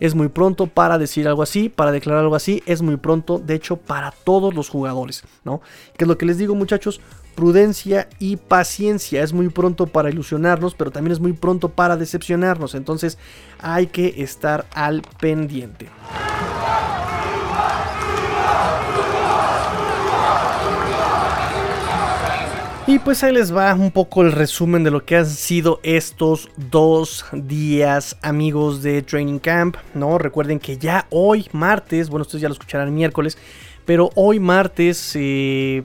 Es 0.00 0.14
muy 0.14 0.28
pronto 0.28 0.66
para 0.66 0.98
decir 0.98 1.28
algo 1.28 1.42
así, 1.42 1.68
para 1.68 1.92
declarar 1.92 2.22
algo 2.22 2.36
así. 2.36 2.62
Es 2.66 2.82
muy 2.82 2.96
pronto, 2.96 3.38
de 3.38 3.54
hecho, 3.54 3.76
para 3.76 4.10
todos 4.10 4.54
los 4.54 4.68
jugadores, 4.68 5.24
¿no? 5.44 5.60
Que 5.96 6.04
es 6.04 6.08
lo 6.08 6.18
que 6.18 6.26
les 6.26 6.38
digo, 6.38 6.54
muchachos. 6.54 7.00
Prudencia 7.34 8.08
y 8.20 8.36
paciencia. 8.36 9.22
Es 9.22 9.32
muy 9.32 9.48
pronto 9.48 9.86
para 9.86 10.08
ilusionarnos, 10.08 10.74
pero 10.74 10.90
también 10.90 11.12
es 11.12 11.20
muy 11.20 11.32
pronto 11.32 11.68
para 11.68 11.96
decepcionarnos. 11.96 12.74
Entonces 12.74 13.18
hay 13.58 13.88
que 13.88 14.22
estar 14.22 14.66
al 14.72 15.02
pendiente. 15.18 15.88
Y 22.86 22.98
pues 22.98 23.24
ahí 23.24 23.32
les 23.32 23.54
va 23.54 23.72
un 23.72 23.90
poco 23.90 24.20
el 24.20 24.30
resumen 24.30 24.84
de 24.84 24.90
lo 24.90 25.06
que 25.06 25.16
han 25.16 25.24
sido 25.24 25.80
estos 25.82 26.50
dos 26.68 27.24
días, 27.32 28.18
amigos 28.20 28.82
de 28.82 29.00
Training 29.00 29.38
Camp, 29.38 29.76
¿no? 29.94 30.18
Recuerden 30.18 30.58
que 30.58 30.76
ya 30.76 31.06
hoy, 31.08 31.48
martes, 31.52 32.10
bueno, 32.10 32.22
ustedes 32.22 32.42
ya 32.42 32.48
lo 32.48 32.52
escucharán 32.52 32.94
miércoles, 32.94 33.38
pero 33.86 34.10
hoy 34.16 34.38
martes 34.38 35.12
eh, 35.14 35.82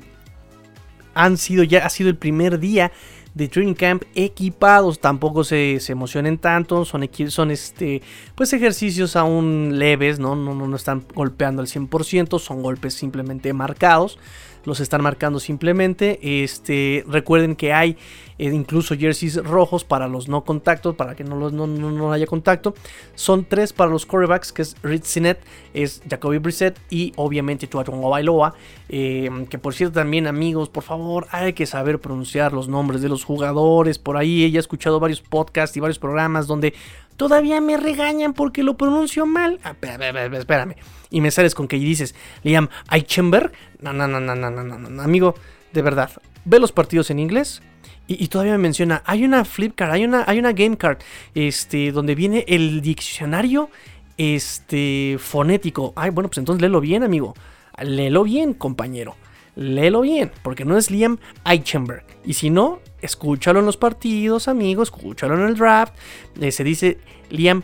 han 1.14 1.38
sido, 1.38 1.64
ya 1.64 1.86
ha 1.86 1.90
sido 1.90 2.10
el 2.10 2.18
primer 2.18 2.60
día 2.60 2.92
de 3.34 3.48
Training 3.48 3.76
Camp 3.76 4.04
equipados. 4.14 5.00
Tampoco 5.00 5.46
se, 5.46 5.80
emocionen 5.88 6.38
tanto. 6.38 6.84
Son, 6.84 7.10
son 7.30 7.52
este, 7.52 8.02
pues 8.36 8.52
ejercicios 8.52 9.16
aún 9.16 9.80
leves, 9.80 10.20
¿no? 10.20 10.36
No, 10.36 10.54
no, 10.54 10.68
no 10.68 10.76
están 10.76 11.06
golpeando 11.16 11.62
al 11.62 11.70
100%. 11.70 12.40
Son 12.40 12.62
golpes 12.62 12.94
simplemente 12.94 13.54
marcados 13.54 14.20
los 14.66 14.80
están 14.80 15.02
marcando 15.02 15.40
simplemente. 15.40 16.20
Este, 16.44 17.04
recuerden 17.08 17.56
que 17.56 17.74
hay 17.74 17.98
eh, 18.38 18.46
incluso 18.46 18.96
jerseys 18.96 19.36
rojos 19.44 19.84
para 19.84 20.08
los 20.08 20.28
no 20.28 20.44
contactos, 20.44 20.96
para 20.96 21.16
que 21.16 21.24
no, 21.24 21.36
los, 21.36 21.54
no, 21.54 22.12
haya 22.12 22.26
contacto. 22.26 22.74
Son 23.16 23.46
tres 23.46 23.74
para 23.74 23.92
los 23.92 24.06
corebacks, 24.06 24.52
que 24.52 24.62
es 24.62 24.76
Rich 24.82 25.04
Sinet, 25.04 25.40
es 25.74 26.02
Jacoby 26.10 26.38
Brissett 26.38 26.80
y 26.90 27.12
obviamente 27.18 27.68
Tuatongo 27.68 28.10
Bailoa. 28.10 28.54
Eh, 28.88 29.30
que 29.50 29.60
por 29.60 29.74
cierto 29.74 29.96
también 30.00 30.26
amigos, 30.26 30.70
por 30.70 30.84
favor, 30.84 31.28
hay 31.32 31.54
que 31.54 31.66
saber 31.66 32.00
pronunciar 32.00 32.54
los 32.54 32.68
nombres 32.68 33.02
de 33.02 33.10
los 33.10 33.24
jugadores. 33.24 34.00
Por 34.00 34.18
ahí 34.18 34.44
he 34.44 34.60
escuchado 34.60 35.00
varios 35.00 35.22
podcasts 35.22 35.76
y 35.78 35.80
varios 35.80 36.00
programas 36.00 36.48
donde 36.48 36.74
todavía 37.20 37.60
me 37.60 37.76
regañan 37.76 38.32
porque 38.34 38.64
lo 38.64 38.78
pronuncio 38.78 39.26
mal. 39.26 39.60
Ah, 39.66 39.76
espérame. 39.82 40.76
Y 41.12 41.20
me 41.20 41.32
sales 41.32 41.54
con 41.54 41.68
que 41.68 41.76
dices, 41.76 42.16
Liam 42.44 42.70
Eichenberg. 42.90 43.52
No, 43.82 43.92
no, 43.92 44.08
no, 44.08 44.22
no, 44.22 44.36
no, 44.36 44.50
no, 44.50 44.64
no, 44.64 45.02
amigo, 45.04 45.36
de 45.74 45.82
verdad. 45.82 46.10
Ve 46.46 46.62
los 46.62 46.72
partidos 46.72 47.10
en 47.12 47.20
inglés. 47.20 47.62
Y, 48.08 48.28
todavía 48.30 48.54
me 48.54 48.60
menciona, 48.60 49.04
hay 49.06 49.24
una 49.24 49.46
flip 49.46 49.76
card, 49.76 49.92
hay 49.92 50.04
una, 50.04 50.24
hay 50.26 50.40
una 50.40 50.52
game 50.52 50.78
card, 50.78 50.98
este, 51.36 51.92
donde 51.92 52.16
viene 52.16 52.44
el 52.48 52.82
diccionario, 52.82 53.70
este, 54.18 55.18
fonético. 55.20 55.94
Ay, 55.96 56.10
bueno, 56.10 56.28
pues 56.30 56.40
entonces 56.40 56.60
léelo 56.60 56.82
bien, 56.82 57.04
amigo. 57.04 57.36
Léelo 57.80 58.24
bien, 58.24 58.56
compañero 58.56 59.16
léelo 59.60 60.02
bien, 60.02 60.32
porque 60.42 60.64
no 60.64 60.78
es 60.78 60.90
Liam 60.90 61.20
Eichenberg. 61.46 62.06
Y 62.24 62.34
si 62.34 62.50
no, 62.50 62.80
escúchalo 63.02 63.60
en 63.60 63.66
los 63.66 63.78
partidos, 63.78 64.48
amigos, 64.48 64.88
escúchalo 64.88 65.36
en 65.36 65.50
el 65.50 65.56
draft. 65.56 65.94
Eh, 66.40 66.52
se 66.52 66.64
dice 66.64 66.98
Liam, 67.30 67.64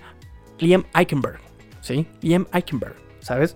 Liam 0.59 0.83
Eichenberg, 0.93 1.39
¿sí? 1.81 2.05
Liam 2.21 2.47
Eichenberg, 2.53 2.95
¿sabes? 3.21 3.55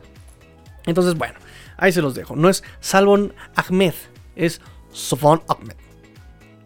Entonces, 0.86 1.15
bueno, 1.15 1.38
ahí 1.78 1.91
se 1.91 2.02
los 2.02 2.15
dejo. 2.15 2.36
No 2.36 2.49
es 2.49 2.63
Salvon 2.80 3.34
Ahmed, 3.56 3.93
es 4.36 4.62
Sofon 4.91 5.43
Ahmed. 5.49 5.75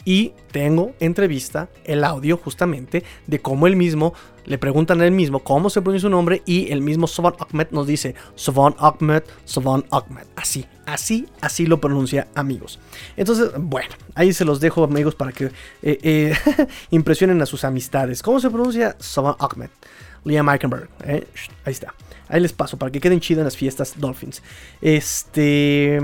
Y 0.05 0.33
tengo 0.51 0.93
entrevista, 0.99 1.69
el 1.85 2.03
audio 2.03 2.37
justamente, 2.37 3.03
de 3.27 3.39
cómo 3.39 3.67
él 3.67 3.75
mismo, 3.75 4.13
le 4.45 4.57
preguntan 4.57 5.01
a 5.01 5.05
él 5.05 5.11
mismo 5.11 5.39
cómo 5.39 5.69
se 5.69 5.81
pronuncia 5.81 6.07
su 6.07 6.11
nombre 6.11 6.41
y 6.45 6.71
el 6.71 6.81
mismo 6.81 7.07
Savon 7.07 7.35
Ahmed 7.39 7.67
nos 7.71 7.87
dice 7.87 8.15
Savon 8.35 8.75
Ahmed, 8.77 9.23
Savon 9.45 9.85
Ahmed. 9.89 10.25
Así, 10.35 10.65
así, 10.85 11.27
así 11.41 11.65
lo 11.65 11.79
pronuncia 11.79 12.27
amigos. 12.35 12.79
Entonces, 13.15 13.51
bueno, 13.57 13.95
ahí 14.15 14.33
se 14.33 14.43
los 14.45 14.59
dejo 14.59 14.83
amigos 14.83 15.15
para 15.15 15.31
que 15.31 15.45
eh, 15.45 15.51
eh, 15.81 16.35
impresionen 16.91 17.41
a 17.41 17.45
sus 17.45 17.63
amistades. 17.63 18.21
¿Cómo 18.21 18.39
se 18.39 18.49
pronuncia 18.49 18.95
Savon 18.99 19.35
Ahmed? 19.39 19.69
Liam 20.25 20.49
Eikenberg. 20.49 20.89
¿eh? 21.05 21.25
Ahí 21.65 21.71
está. 21.71 21.93
Ahí 22.27 22.39
les 22.39 22.53
paso 22.53 22.77
para 22.77 22.91
que 22.91 22.99
queden 22.99 23.19
chidas 23.19 23.39
en 23.39 23.45
las 23.45 23.57
fiestas 23.57 23.93
Dolphins. 23.97 24.41
Este. 24.81 25.99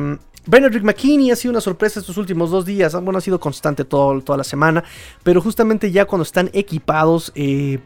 Benedict 0.50 0.84
McKinney 0.84 1.30
ha 1.30 1.36
sido 1.36 1.52
una 1.52 1.62
sorpresa 1.62 2.00
estos 2.00 2.18
últimos 2.18 2.50
dos 2.50 2.66
días. 2.66 2.96
Bueno, 3.04 3.20
ha 3.20 3.22
sido 3.22 3.40
constante 3.40 3.86
todo, 3.86 4.20
toda 4.22 4.36
la 4.40 4.44
semana. 4.44 4.84
Pero 5.22 5.42
justamente 5.42 5.92
ya 5.92 6.06
cuando 6.06 6.24
están 6.24 6.50
equipados, 6.54 7.32
eh, 7.36 7.78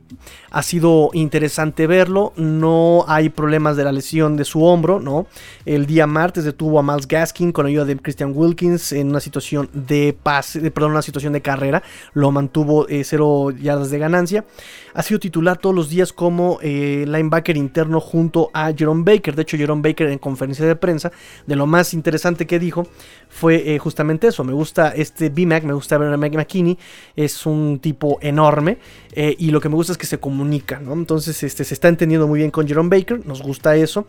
ha 0.49 0.63
sido 0.63 1.09
interesante 1.11 1.87
verlo. 1.87 2.31
No 2.37 3.03
hay 3.05 3.27
problemas 3.27 3.75
de 3.75 3.83
la 3.83 3.91
lesión 3.91 4.37
de 4.37 4.45
su 4.45 4.63
hombro, 4.63 5.01
¿no? 5.01 5.27
El 5.65 5.85
día 5.85 6.07
martes 6.07 6.45
detuvo 6.45 6.79
a 6.79 6.83
Miles 6.83 7.05
Gaskin 7.05 7.51
con 7.51 7.65
ayuda 7.65 7.83
de 7.83 7.97
Christian 7.97 8.31
Wilkins 8.33 8.93
en 8.93 9.09
una 9.09 9.19
situación 9.19 9.69
de 9.73 10.15
pase, 10.23 10.71
perdón, 10.71 10.91
una 10.91 11.01
situación 11.01 11.33
de 11.33 11.41
carrera. 11.41 11.83
Lo 12.13 12.31
mantuvo 12.31 12.87
eh, 12.87 13.03
cero 13.03 13.51
yardas 13.51 13.89
de 13.89 13.99
ganancia. 13.99 14.45
Ha 14.93 15.03
sido 15.03 15.19
titular 15.19 15.57
todos 15.57 15.75
los 15.75 15.89
días 15.89 16.13
como 16.13 16.59
eh, 16.61 17.03
linebacker 17.07 17.57
interno 17.57 17.99
junto 17.99 18.51
a 18.53 18.71
Jerome 18.71 19.03
Baker. 19.03 19.35
De 19.35 19.41
hecho, 19.41 19.57
Jerome 19.57 19.81
Baker 19.81 20.07
en 20.07 20.19
conferencia 20.19 20.65
de 20.65 20.77
prensa, 20.77 21.11
de 21.45 21.55
lo 21.57 21.67
más 21.67 21.93
interesante 21.93 22.47
que 22.47 22.52
dijo 22.59 22.87
fue 23.33 23.73
eh, 23.73 23.79
justamente 23.79 24.27
eso. 24.27 24.43
Me 24.43 24.53
gusta 24.53 24.89
este 24.89 25.29
B-Mac, 25.29 25.63
me 25.63 25.73
gusta 25.73 25.97
ver 25.97 26.13
a 26.13 26.17
McKinney, 26.17 26.77
es 27.15 27.45
un 27.47 27.79
tipo 27.79 28.19
enorme 28.21 28.77
eh, 29.11 29.35
y 29.39 29.49
lo 29.49 29.59
que 29.59 29.69
me 29.69 29.75
gusta 29.75 29.93
es 29.93 29.97
que 29.97 30.05
se 30.05 30.19
comunica, 30.19 30.79
¿no? 30.79 30.93
Entonces 30.93 31.41
este, 31.41 31.63
se 31.63 31.73
está 31.73 31.87
entendiendo 31.87 32.27
muy 32.27 32.39
bien 32.39 32.51
con 32.51 32.67
Jerome 32.67 32.95
Baker, 32.95 33.25
nos 33.25 33.41
gusta 33.41 33.75
eso. 33.75 34.05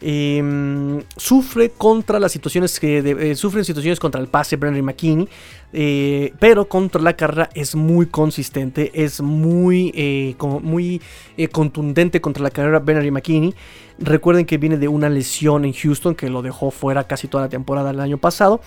Em, 0.00 1.00
sufre 1.16 1.70
contra 1.70 2.18
las 2.18 2.32
situaciones 2.32 2.78
que 2.80 2.98
eh, 2.98 3.36
sufren 3.36 3.64
situaciones 3.64 4.00
contra 4.00 4.20
el 4.20 4.26
pase 4.26 4.56
Brendan 4.56 4.84
McKinney, 4.84 5.28
pero 6.40 6.68
contra 6.68 7.00
la 7.00 7.14
carrera 7.14 7.50
es 7.54 7.74
muy 7.74 8.06
consistente, 8.06 8.90
es 8.94 9.20
muy, 9.20 10.36
muy 10.62 11.00
contundente 11.52 12.20
contra 12.20 12.42
la 12.42 12.50
carrera 12.50 12.80
Brendan 12.80 13.12
McKinney. 13.12 13.54
Recuerden 13.98 14.44
que 14.44 14.58
viene 14.58 14.76
de 14.76 14.88
una 14.88 15.08
lesión 15.08 15.64
en 15.64 15.72
Houston 15.72 16.16
que 16.16 16.28
lo 16.28 16.42
dejó 16.42 16.72
fuera 16.72 17.04
casi 17.04 17.28
toda 17.28 17.44
la 17.44 17.48
temporada 17.48 17.92
del 17.92 18.00
año 18.00 18.18
pasado. 18.18 18.60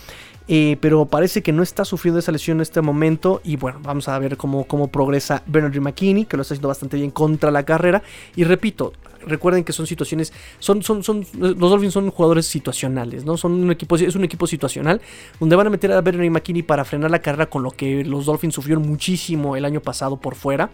Eh, 0.49 0.77
pero 0.79 1.05
parece 1.05 1.43
que 1.43 1.51
no 1.51 1.61
está 1.61 1.83
sufriendo 1.83 2.19
esa 2.19 2.31
lesión 2.31 2.57
en 2.57 2.61
este 2.61 2.81
momento. 2.81 3.41
Y 3.43 3.57
bueno, 3.57 3.79
vamos 3.81 4.07
a 4.07 4.17
ver 4.19 4.37
cómo, 4.37 4.65
cómo 4.65 4.87
progresa 4.87 5.43
Bernard 5.45 5.79
McKinney, 5.79 6.25
que 6.25 6.37
lo 6.37 6.41
está 6.41 6.53
haciendo 6.53 6.69
bastante 6.69 6.97
bien 6.97 7.11
contra 7.11 7.51
la 7.51 7.63
carrera. 7.63 8.01
Y 8.35 8.43
repito, 8.45 8.93
recuerden 9.25 9.63
que 9.63 9.73
son 9.73 9.87
situaciones, 9.87 10.33
son, 10.59 10.81
son, 10.83 11.03
son, 11.03 11.25
los 11.37 11.57
Dolphins 11.57 11.93
son 11.93 12.09
jugadores 12.11 12.45
situacionales, 12.45 13.25
¿no? 13.25 13.37
Son 13.37 13.51
un 13.51 13.71
equipo, 13.71 13.95
es 13.95 14.15
un 14.15 14.23
equipo 14.23 14.47
situacional, 14.47 15.01
donde 15.39 15.55
van 15.55 15.67
a 15.67 15.69
meter 15.69 15.91
a 15.91 16.01
Bernard 16.01 16.29
McKinney 16.29 16.63
para 16.63 16.85
frenar 16.85 17.11
la 17.11 17.19
carrera 17.19 17.47
con 17.47 17.63
lo 17.63 17.71
que 17.71 18.03
los 18.03 18.25
Dolphins 18.25 18.55
sufrieron 18.55 18.87
muchísimo 18.87 19.55
el 19.55 19.65
año 19.65 19.81
pasado 19.81 20.17
por 20.17 20.35
fuera. 20.35 20.69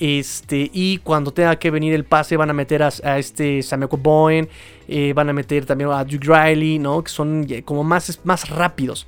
Este, 0.00 0.70
y 0.72 0.98
cuando 0.98 1.32
tenga 1.32 1.56
que 1.56 1.70
venir 1.70 1.94
el 1.94 2.04
pase, 2.04 2.36
van 2.36 2.50
a 2.50 2.52
meter 2.52 2.82
a, 2.82 3.18
este 3.18 3.62
Samuel 3.62 3.88
Bowen, 3.98 4.48
eh, 4.88 5.12
van 5.14 5.28
a 5.28 5.32
meter 5.32 5.66
también 5.66 5.90
a 5.90 6.04
Duke 6.04 6.26
Riley, 6.26 6.78
¿no? 6.78 7.02
Que 7.02 7.10
son 7.10 7.46
como 7.64 7.84
más, 7.84 8.20
más 8.24 8.48
rápidos. 8.48 9.06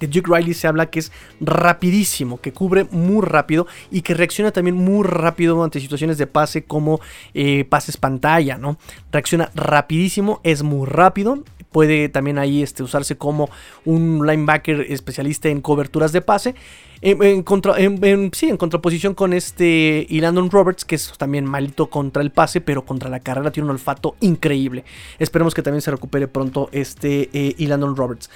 De 0.00 0.06
Duke 0.06 0.30
Riley 0.32 0.54
se 0.54 0.68
habla 0.68 0.86
que 0.86 1.00
es 1.00 1.12
rapidísimo, 1.40 2.40
que 2.40 2.52
cubre 2.52 2.84
muy 2.90 3.24
rápido 3.24 3.66
y 3.90 4.02
que 4.02 4.14
reacciona 4.14 4.52
también 4.52 4.76
muy 4.76 5.04
rápido 5.04 5.62
ante 5.64 5.80
situaciones 5.80 6.18
de 6.18 6.26
pase 6.26 6.64
como 6.64 7.00
eh, 7.34 7.64
pases 7.64 7.96
pantalla, 7.96 8.58
¿no? 8.58 8.78
Reacciona 9.10 9.50
rapidísimo, 9.54 10.40
es 10.44 10.62
muy 10.62 10.86
rápido, 10.86 11.42
puede 11.72 12.08
también 12.08 12.38
ahí 12.38 12.62
este, 12.62 12.82
usarse 12.82 13.16
como 13.16 13.50
un 13.84 14.24
linebacker 14.26 14.86
especialista 14.88 15.48
en 15.48 15.60
coberturas 15.60 16.12
de 16.12 16.20
pase 16.20 16.54
en, 17.00 18.30
sí, 18.32 18.48
en 18.48 18.56
contraposición 18.56 19.14
con 19.14 19.32
este 19.32 20.06
Landon 20.10 20.50
Roberts, 20.50 20.84
que 20.84 20.96
es 20.96 21.12
también 21.16 21.44
malito 21.44 21.88
contra 21.88 22.22
el 22.22 22.30
pase, 22.30 22.60
pero 22.60 22.84
contra 22.84 23.08
la 23.08 23.20
carrera 23.20 23.50
tiene 23.50 23.66
un 23.66 23.70
olfato 23.70 24.16
increíble. 24.20 24.84
Esperemos 25.18 25.54
que 25.54 25.62
también 25.62 25.82
se 25.82 25.90
recupere 25.90 26.28
pronto 26.28 26.68
este 26.72 27.30
eh, 27.32 27.54
Roberts. 27.96 28.30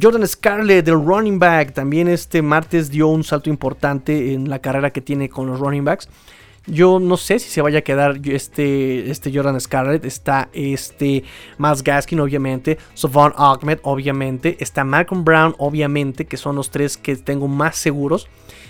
Jordan 0.00 0.26
Scarlett, 0.26 0.84
del 0.84 1.04
running 1.04 1.38
back, 1.38 1.72
también 1.72 2.08
este 2.08 2.42
martes 2.42 2.90
dio 2.90 3.08
un 3.08 3.24
salto 3.24 3.50
importante 3.50 4.32
en 4.32 4.48
la 4.48 4.60
carrera 4.60 4.90
que 4.90 5.00
tiene 5.00 5.28
con 5.28 5.46
los 5.46 5.60
running 5.60 5.84
backs. 5.84 6.08
Yo 6.66 6.98
no 6.98 7.16
sé 7.16 7.38
si 7.38 7.48
se 7.48 7.62
vaya 7.62 7.78
a 7.78 7.82
quedar 7.82 8.20
este, 8.24 9.10
este 9.10 9.32
Jordan 9.32 9.60
Scarlett. 9.60 10.04
Está 10.04 10.48
este 10.52 11.22
Miles 11.58 11.82
Gaskin, 11.82 12.20
obviamente. 12.20 12.78
Savon 12.94 13.32
Ahmed, 13.36 13.78
obviamente. 13.82 14.56
Está 14.60 14.84
Malcolm 14.84 15.24
Brown, 15.24 15.54
obviamente. 15.58 16.24
Que 16.26 16.36
son 16.36 16.56
los 16.56 16.70
tres 16.70 16.96
que 16.96 17.16
tengo 17.16 17.46
más 17.46 17.76
seguros. 17.76 18.28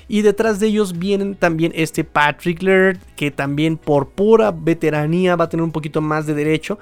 Y 0.08 0.22
detrás 0.22 0.60
de 0.60 0.68
ellos 0.68 0.98
vienen 0.98 1.34
también 1.34 1.72
este 1.74 2.04
Patrick 2.04 2.62
Laird, 2.62 2.98
que 3.16 3.30
también 3.30 3.76
por 3.76 4.08
pura 4.08 4.52
veteranía 4.52 5.36
va 5.36 5.44
a 5.44 5.48
tener 5.48 5.64
un 5.64 5.72
poquito 5.72 6.00
más 6.00 6.26
de 6.26 6.34
derecho. 6.34 6.78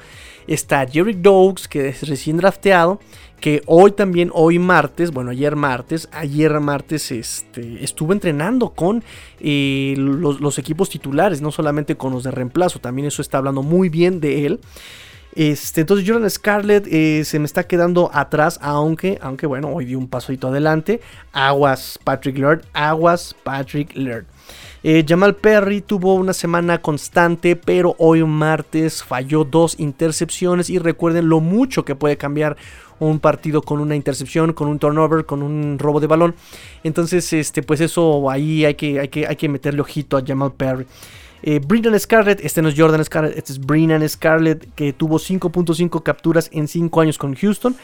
Está 0.46 0.86
Jerry 0.86 1.14
Dogs, 1.14 1.66
que 1.66 1.88
es 1.88 2.06
recién 2.06 2.36
drafteado 2.36 3.00
que 3.44 3.62
hoy 3.66 3.92
también, 3.92 4.30
hoy 4.32 4.58
martes, 4.58 5.10
bueno, 5.10 5.30
ayer 5.30 5.54
martes, 5.54 6.08
ayer 6.12 6.58
martes 6.60 7.12
este, 7.12 7.84
estuvo 7.84 8.14
entrenando 8.14 8.70
con 8.70 9.04
eh, 9.38 9.94
los, 9.98 10.58
equipos 10.58 10.88
titulares, 10.88 11.42
no 11.42 11.50
solamente 11.50 11.94
con 11.94 12.14
los 12.14 12.24
de 12.24 12.30
reemplazo, 12.30 12.78
también 12.78 13.06
eso 13.06 13.20
está 13.20 13.36
hablando 13.36 13.62
muy 13.62 13.90
bien 13.90 14.18
de 14.18 14.46
él. 14.46 14.60
Este, 15.34 15.80
entonces 15.80 16.08
Jordan 16.08 16.30
Scarlett 16.30 16.86
eh, 16.86 17.24
se 17.24 17.38
me 17.38 17.46
está 17.46 17.64
quedando 17.64 18.08
atrás, 18.12 18.58
aunque, 18.62 19.18
aunque 19.20 19.46
bueno, 19.46 19.68
hoy 19.68 19.84
dio 19.84 19.98
un 19.98 20.08
pasito 20.08 20.48
adelante. 20.48 21.00
Aguas 21.32 21.98
Patrick 22.02 22.38
Laird, 22.38 22.64
aguas 22.72 23.34
Patrick 23.42 23.96
Laird. 23.96 24.26
Eh, 24.86 25.04
Jamal 25.08 25.34
Perry 25.34 25.80
tuvo 25.80 26.14
una 26.14 26.34
semana 26.34 26.78
constante, 26.80 27.56
pero 27.56 27.96
hoy 27.98 28.22
martes 28.22 29.02
falló 29.02 29.44
dos 29.44 29.80
intercepciones 29.80 30.68
y 30.68 30.78
recuerden 30.78 31.28
lo 31.28 31.40
mucho 31.40 31.84
que 31.84 31.94
puede 31.94 32.18
cambiar 32.18 32.56
un 32.98 33.18
partido 33.18 33.62
con 33.62 33.80
una 33.80 33.96
intercepción, 33.96 34.52
con 34.52 34.68
un 34.68 34.78
turnover, 34.78 35.24
con 35.24 35.42
un 35.42 35.78
robo 35.78 36.00
de 36.00 36.06
balón. 36.06 36.34
Entonces, 36.84 37.32
este, 37.32 37.62
pues 37.62 37.80
eso 37.80 38.30
ahí 38.30 38.64
hay 38.64 38.74
que, 38.74 39.00
hay 39.00 39.08
que, 39.08 39.26
hay 39.26 39.36
que 39.36 39.48
meterle 39.48 39.80
ojito 39.80 40.16
a 40.16 40.22
Jamal 40.24 40.52
Perry. 40.52 40.86
Eh, 41.46 41.60
Scarlett, 41.98 42.40
este 42.42 42.62
no 42.62 42.70
es 42.70 42.74
Jordan 42.74 43.04
Scarlett, 43.04 43.36
este 43.36 43.52
es 43.52 43.60
Brennan 43.60 44.08
Scarlett, 44.08 44.66
que 44.74 44.94
tuvo 44.94 45.18
5.5 45.18 46.02
capturas 46.02 46.48
en 46.52 46.68
5 46.68 47.00
años 47.02 47.18
con 47.18 47.34
Houston. 47.34 47.76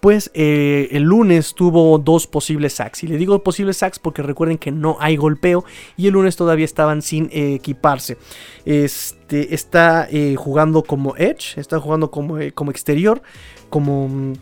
Pues 0.00 0.30
eh, 0.34 0.88
el 0.92 1.04
lunes 1.04 1.54
tuvo 1.54 1.98
dos 1.98 2.26
posibles 2.26 2.74
sacks. 2.74 3.02
Y 3.04 3.06
le 3.06 3.16
digo 3.16 3.42
posibles 3.42 3.78
sacks 3.78 3.98
porque 3.98 4.20
recuerden 4.20 4.58
que 4.58 4.70
no 4.70 4.98
hay 5.00 5.16
golpeo. 5.16 5.64
Y 5.96 6.06
el 6.06 6.12
lunes 6.12 6.36
todavía 6.36 6.66
estaban 6.66 7.00
sin 7.00 7.30
equiparse. 7.32 8.18
Este, 8.66 9.54
está 9.54 10.06
eh, 10.10 10.36
jugando 10.36 10.82
como 10.82 11.16
edge, 11.16 11.58
está 11.58 11.80
jugando 11.80 12.10
como, 12.10 12.38
eh, 12.38 12.52
como 12.52 12.70
exterior, 12.70 13.22
como 13.70 14.34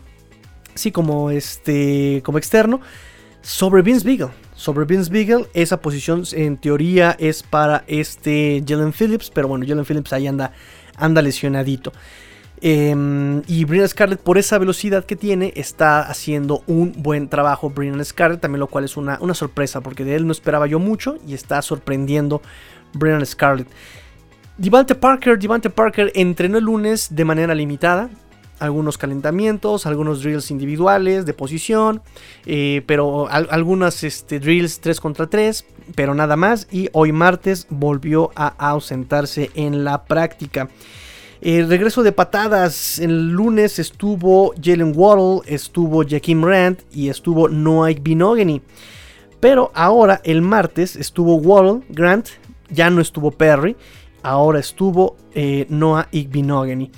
sí, 0.75 0.91
como 0.91 1.31
este, 1.31 2.21
como 2.25 2.37
externo, 2.37 2.81
sobre 3.41 3.81
Vince 3.81 4.05
Beagle. 4.05 4.44
Sobre 4.65 4.85
Vince 4.85 5.11
Beagle, 5.11 5.45
esa 5.53 5.79
posición 5.79 6.23
en 6.31 6.57
teoría 6.57 7.15
es 7.19 7.43
para 7.43 7.83
este 7.85 8.63
Jalen 8.67 8.93
Phillips, 8.93 9.29
pero 9.29 9.47
bueno, 9.47 9.63
Jalen 9.63 9.85
Phillips 9.85 10.11
ahí 10.11 10.25
anda, 10.25 10.53
anda 10.97 11.21
lesionadito. 11.21 11.93
Em, 12.61 13.43
y 13.45 13.63
Brian 13.65 13.87
Scarlett, 13.87 14.21
por 14.21 14.39
esa 14.39 14.57
velocidad 14.57 15.05
que 15.05 15.15
tiene, 15.15 15.53
está 15.55 15.99
haciendo 15.99 16.63
un 16.65 16.93
buen 16.97 17.29
trabajo. 17.29 17.69
Brian 17.69 18.03
Scarlett, 18.03 18.41
también 18.41 18.59
lo 18.59 18.65
cual 18.65 18.85
es 18.85 18.97
una, 18.97 19.19
una 19.21 19.35
sorpresa, 19.35 19.81
porque 19.81 20.03
de 20.03 20.15
él 20.15 20.25
no 20.25 20.31
esperaba 20.31 20.65
yo 20.65 20.79
mucho 20.79 21.19
y 21.27 21.35
está 21.35 21.61
sorprendiendo 21.61 22.41
Brian 22.91 23.23
Scarlett. 23.23 23.67
Devante 24.57 24.95
Parker, 24.95 25.37
Devante 25.37 25.69
Parker 25.69 26.11
entrenó 26.15 26.57
el 26.57 26.63
lunes 26.63 27.13
de 27.15 27.23
manera 27.23 27.53
limitada 27.53 28.09
algunos 28.59 28.97
calentamientos, 28.97 29.85
algunos 29.85 30.21
drills 30.21 30.51
individuales 30.51 31.25
de 31.25 31.33
posición, 31.33 32.01
eh, 32.45 32.81
pero 32.85 33.27
algunas 33.29 34.03
este, 34.03 34.39
drills 34.39 34.79
3 34.79 34.99
contra 34.99 35.27
3, 35.27 35.65
pero 35.95 36.13
nada 36.15 36.35
más. 36.35 36.67
Y 36.71 36.89
hoy 36.93 37.11
martes 37.11 37.67
volvió 37.69 38.31
a 38.35 38.47
ausentarse 38.47 39.51
en 39.55 39.83
la 39.83 40.05
práctica. 40.05 40.69
El 41.41 41.69
regreso 41.69 42.01
de 42.01 42.11
patadas. 42.11 42.97
El 42.99 43.29
lunes 43.29 43.77
estuvo 43.77 44.53
Jalen 44.61 44.93
Waddle, 44.95 45.41
estuvo 45.45 46.03
Jaquim 46.07 46.43
Rand 46.43 46.79
y 46.91 47.09
estuvo 47.09 47.49
Noah 47.49 47.93
Binogany. 48.01 48.61
Pero 49.39 49.71
ahora 49.75 50.21
el 50.23 50.41
martes 50.41 50.95
estuvo 50.95 51.35
Waddle, 51.35 51.83
Grant, 51.89 52.29
ya 52.69 52.89
no 52.89 52.99
estuvo 52.99 53.29
Perry, 53.29 53.75
ahora 54.23 54.59
estuvo 54.59 55.17
eh, 55.33 55.67
Noah 55.69 56.07
Igbinogany. 56.11 56.91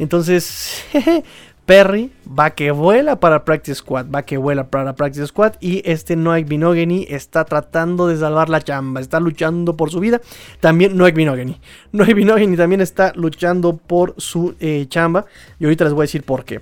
Entonces, 0.00 0.82
Perry 1.66 2.10
va 2.26 2.50
que 2.50 2.72
vuela 2.72 3.20
para 3.20 3.44
Practice 3.44 3.76
Squad, 3.76 4.06
va 4.12 4.22
que 4.22 4.38
vuela 4.38 4.70
para 4.70 4.94
Practice 4.94 5.28
Squad 5.28 5.52
y 5.60 5.82
este 5.84 6.16
Noek 6.16 6.48
Binogany 6.48 7.06
está 7.08 7.44
tratando 7.44 8.08
de 8.08 8.16
salvar 8.16 8.48
la 8.48 8.60
chamba, 8.60 9.00
está 9.00 9.20
luchando 9.20 9.76
por 9.76 9.90
su 9.90 10.00
vida. 10.00 10.20
También 10.58 10.96
Noek 10.96 11.14
Binogany. 11.14 11.60
Noek 11.92 12.14
Binogany 12.14 12.56
también 12.56 12.80
está 12.80 13.12
luchando 13.14 13.76
por 13.76 14.14
su 14.16 14.56
eh, 14.58 14.86
chamba 14.88 15.26
y 15.60 15.64
ahorita 15.64 15.84
les 15.84 15.92
voy 15.92 16.02
a 16.02 16.04
decir 16.04 16.24
por 16.24 16.44
qué. 16.44 16.60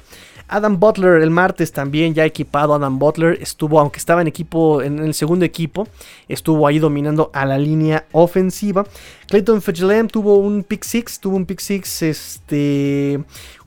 Adam 0.48 0.80
Butler 0.80 1.22
el 1.22 1.30
martes 1.30 1.72
también 1.72 2.14
ya 2.14 2.24
equipado. 2.24 2.74
Adam 2.74 2.98
Butler 2.98 3.38
estuvo, 3.40 3.78
aunque 3.78 3.98
estaba 3.98 4.22
en 4.22 4.28
equipo, 4.28 4.82
en 4.82 4.98
el 4.98 5.14
segundo 5.14 5.44
equipo, 5.44 5.86
estuvo 6.26 6.66
ahí 6.66 6.78
dominando 6.78 7.30
a 7.34 7.44
la 7.44 7.58
línea 7.58 8.06
ofensiva. 8.12 8.86
Clayton 9.28 9.62
Fitzgerald 9.62 10.10
tuvo 10.10 10.38
un 10.38 10.64
pick 10.64 10.84
six, 10.84 11.20
tuvo 11.20 11.36
un 11.36 11.46
pick 11.46 11.60
six, 11.60 12.02
este, 12.02 13.20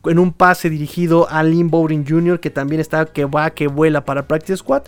en 0.06 0.20
un 0.20 0.34
pase 0.34 0.70
dirigido 0.70 1.28
a 1.30 1.44
Lynn 1.44 1.70
Bowden 1.70 2.06
Jr. 2.08 2.40
que 2.40 2.50
también 2.50 2.82
está 2.82 3.06
que 3.06 3.26
va 3.26 3.52
que 3.52 3.68
vuela 3.68 4.04
para 4.04 4.28
Practice 4.28 4.58
Squad. 4.58 4.84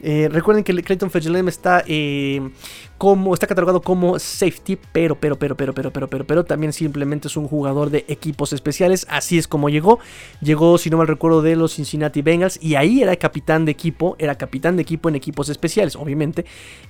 Eh, 0.00 0.28
recuerden 0.30 0.64
que 0.64 0.74
Clayton 0.82 1.10
Fitzgerald 1.10 1.48
está 1.48 1.82
eh, 1.86 2.50
como 2.98 3.34
está 3.34 3.46
catalogado 3.46 3.80
como 3.80 4.18
safety, 4.18 4.78
pero 4.92 5.14
pero 5.16 5.36
pero 5.36 5.56
pero 5.56 5.72
pero 5.74 5.90
pero 5.90 6.08
pero 6.08 6.26
pero 6.26 6.44
también 6.44 6.72
simplemente 6.72 7.28
es 7.28 7.36
un 7.36 7.48
jugador 7.48 7.90
de 7.90 8.04
equipos 8.08 8.52
especiales. 8.52 9.06
Así 9.08 9.38
es 9.38 9.48
como 9.48 9.68
llegó. 9.68 9.98
Llegó, 10.40 10.78
si 10.78 10.90
no 10.90 10.98
mal 10.98 11.08
recuerdo, 11.08 11.42
de 11.42 11.56
los 11.56 11.74
Cincinnati 11.74 12.22
Bengals 12.22 12.58
y 12.62 12.74
ahí 12.74 13.02
era 13.02 13.16
capitán 13.16 13.64
de 13.64 13.72
equipo, 13.72 14.16
era 14.18 14.36
capitán 14.36 14.76
de 14.76 14.82
equipo 14.82 15.08
en 15.08 15.16
equipos 15.16 15.48
especiales, 15.48 15.96
obviamente, 15.96 16.44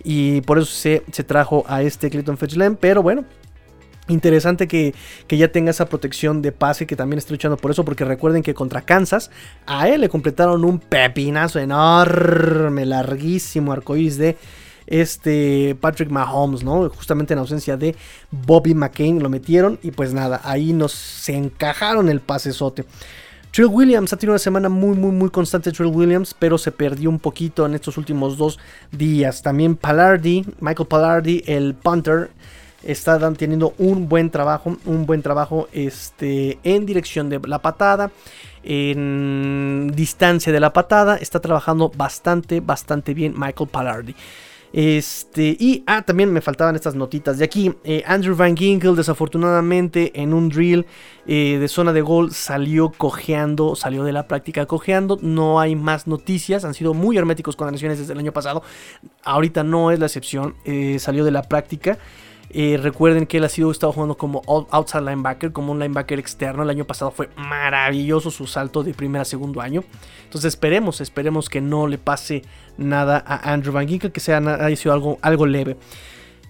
y 0.05 0.41
por 0.43 0.59
eso 0.59 0.67
se, 0.67 1.03
se 1.13 1.25
trajo 1.25 1.65
a 1.69 1.83
este 1.83 2.11
Clayton 2.11 2.37
Fitzgerald. 2.37 2.79
Pero 2.79 3.03
bueno, 3.03 3.25
Interesante 4.09 4.69
que, 4.69 4.95
ya 5.29 5.49
tenga 5.49 5.71
esa 5.71 5.87
protección 5.87 6.41
de 6.41 6.53
pase 6.53 6.87
que 6.87 6.95
también 6.95 7.19
está 7.19 7.33
luchando 7.33 7.57
por 7.57 7.71
eso, 7.73 7.85
porque 7.85 8.05
recuerden 8.05 8.43
que 8.43 8.55
contra 8.55 8.83
Kansas 8.83 9.31
a 9.67 9.89
él 9.89 10.03
le 10.03 10.09
completaron 10.09 10.65
un 10.65 10.79
pepinazo 10.79 11.59
enorme, 11.59 12.87
larguísimo 12.87 13.73
arcoíris 13.73 14.17
de 14.17 14.37
este 14.87 15.77
Patrick 15.81 16.11
Mahomes, 16.11 16.63
¿no? 16.63 16.89
Justamente 16.91 17.35
en 17.35 17.41
ausencia 17.41 17.77
de 17.77 17.97
Bobby 18.31 18.75
McCain 18.75 19.21
lo 19.21 19.29
metieron 19.29 19.81
y 19.83 19.91
pues 19.91 20.13
nada, 20.13 20.41
ahí 20.45 20.73
nos 20.73 20.93
se 20.93 21.35
encajaron 21.35 22.09
el 22.09 22.21
pasesote. 22.21 22.85
Trill 23.51 23.69
Williams 23.69 24.13
ha 24.13 24.19
tenido 24.19 24.35
una 24.35 24.39
semana 24.39 24.69
muy, 24.69 24.95
muy, 24.97 25.13
muy 25.13 25.31
constante 25.31 25.73
Trill 25.73 25.89
Williams, 25.89 26.35
pero 26.39 26.59
se 26.59 26.73
perdió 26.73 27.09
un 27.09 27.19
poquito 27.19 27.65
en 27.65 27.75
estos 27.75 27.97
últimos 27.97 28.37
dos 28.37 28.59
días. 28.93 29.43
También 29.43 29.77
Pallardi, 29.77 30.45
Michael 30.61 30.87
Pallardi, 30.87 31.43
el 31.47 31.75
punter, 31.75 32.31
está 32.87 33.19
teniendo 33.35 33.75
un 33.79 34.09
buen 34.09 34.31
trabajo, 34.31 34.77
un 34.85 35.07
buen 35.07 35.23
trabajo 35.23 35.69
este, 35.73 36.59
en 36.63 36.87
dirección 36.87 37.29
de 37.29 37.41
la 37.41 37.61
patada, 37.61 38.11
en 38.63 39.93
distancia 39.95 40.53
de 40.53 40.61
la 40.61 40.73
patada, 40.73 41.17
está 41.17 41.41
trabajando 41.41 41.91
bastante, 41.95 42.61
bastante 42.61 43.15
bien 43.15 43.35
Michael 43.37 43.69
Pallardi. 43.71 44.15
Este, 44.73 45.57
y 45.59 45.85
ah, 45.87 46.03
también 46.03 46.31
me 46.31 46.41
faltaban 46.41 46.75
estas 46.75 46.95
notitas 46.95 47.39
de 47.39 47.45
aquí. 47.45 47.73
Eh, 47.85 48.03
Andrew 48.07 48.37
Van 48.37 48.57
Ginkel, 48.57 48.95
desafortunadamente, 48.95 50.21
en 50.21 50.35
un 50.35 50.49
drill 50.51 50.85
eh, 51.27 51.57
de 51.59 51.69
zona 51.69 51.93
de 51.93 52.03
gol, 52.03 52.33
salió 52.33 52.91
cojeando, 52.91 53.75
salió 53.75 54.05
de 54.05 54.13
la 54.13 54.29
práctica 54.29 54.67
cojeando. 54.67 55.19
No 55.23 55.61
hay 55.61 55.77
más 55.77 56.07
noticias, 56.07 56.65
han 56.65 56.75
sido 56.75 56.93
muy 56.93 57.17
herméticos 57.17 57.57
con 57.57 57.67
las 57.67 57.73
lesiones 57.73 57.99
desde 57.99 58.13
el 58.13 58.19
año 58.19 58.33
pasado. 58.33 58.63
Ahorita 59.23 59.63
no 59.63 59.93
es 59.93 59.99
la 59.99 60.07
excepción, 60.07 60.57
eh, 60.65 60.99
salió 60.99 61.25
de 61.25 61.31
la 61.31 61.43
práctica. 61.43 61.99
Eh, 62.59 62.79
recuerden 62.83 63.27
que 63.27 63.37
él 63.37 63.45
ha 63.45 63.51
sido 63.51 63.71
estado 63.71 63.93
jugando 63.93 64.17
como 64.17 64.41
outside 64.47 65.03
linebacker, 65.03 65.53
como 65.53 65.73
un 65.73 65.79
linebacker 65.79 66.19
externo. 66.19 66.63
El 66.63 66.71
año 66.71 66.87
pasado 66.87 67.11
fue 67.11 67.29
maravilloso 67.37 68.31
su 68.31 68.47
salto 68.47 68.83
de 68.83 68.95
primer 68.95 69.21
a 69.21 69.25
segundo 69.27 69.61
año. 69.61 69.85
Entonces 70.25 70.55
esperemos, 70.55 71.03
esperemos 71.03 71.51
que 71.51 71.61
no 71.61 71.87
le 71.87 71.99
pase 71.99 72.41
nada 72.79 73.23
a 73.27 73.53
Andrew 73.53 73.75
Van 73.75 73.87
Ginkel, 73.87 74.11
que 74.11 74.21
sea 74.21 74.39
haya 74.39 74.75
sido 74.75 74.95
algo, 74.95 75.19
algo 75.21 75.45
leve. 75.45 75.77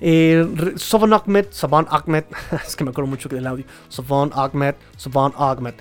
Eh, 0.01 0.47
Savon 0.77 1.13
Ahmed, 1.13 1.47
Savon 1.51 1.89
Ahmed, 1.91 2.23
es 2.65 2.77
que 2.77 2.85
me 2.85 2.91
acuerdo 2.91 3.11
mucho 3.11 3.29
del 3.29 3.45
audio. 3.45 3.65
Savon 3.89 4.31
Ahmed, 4.33 4.77
Savon 4.97 5.33
Ahmed. 5.37 5.75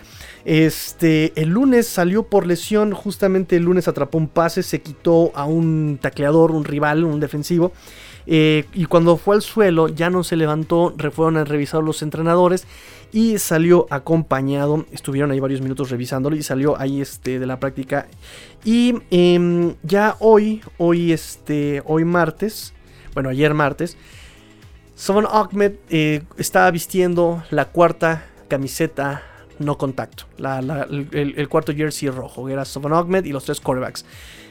Este, 0.44 1.40
el 1.40 1.50
lunes 1.50 1.88
salió 1.88 2.24
por 2.24 2.48
lesión, 2.48 2.94
justamente 2.94 3.58
el 3.58 3.64
lunes 3.64 3.88
atrapó 3.88 4.18
un 4.18 4.28
pase, 4.28 4.64
se 4.64 4.82
quitó 4.82 5.32
a 5.36 5.46
un 5.46 6.00
tacleador, 6.02 6.50
un 6.50 6.66
rival, 6.66 7.04
un 7.04 7.20
defensivo. 7.20 7.74
Eh, 8.28 8.66
y 8.74 8.86
cuando 8.86 9.18
fue 9.18 9.36
al 9.36 9.42
suelo 9.42 9.88
ya 9.88 10.10
no 10.10 10.24
se 10.24 10.36
levantó, 10.36 10.96
fueron 11.12 11.38
a 11.38 11.44
revisar 11.44 11.84
los 11.84 12.02
entrenadores 12.02 12.66
y 13.12 13.38
salió 13.38 13.88
acompañado, 13.92 14.86
estuvieron 14.92 15.32
ahí 15.32 15.40
varios 15.40 15.62
minutos 15.62 15.90
revisándolo 15.90 16.36
y 16.36 16.44
salió 16.44 16.80
ahí 16.80 17.02
este, 17.02 17.40
de 17.40 17.46
la 17.46 17.60
práctica. 17.60 18.08
Y 18.64 18.96
em, 19.12 19.76
ya 19.84 20.16
hoy, 20.20 20.62
hoy, 20.78 21.12
este, 21.12 21.82
hoy 21.86 22.04
martes, 22.04 22.74
bueno 23.14 23.30
ayer 23.30 23.54
martes, 23.54 23.98
Savon 24.96 25.28
Ahmed 25.30 25.74
eh, 25.90 26.24
estaba 26.38 26.72
vistiendo 26.72 27.44
la 27.52 27.66
cuarta 27.66 28.26
camiseta 28.48 29.24
no 29.60 29.78
contacto, 29.78 30.26
el, 31.12 31.50
cuarto 31.50 31.74
jersey 31.74 32.10
rojo, 32.10 32.50
era 32.50 32.66
Savon 32.66 32.94
Ahmed 32.94 33.26
y 33.26 33.32
los 33.32 33.46
tres 33.46 33.60
quarterbacks. 33.60 34.06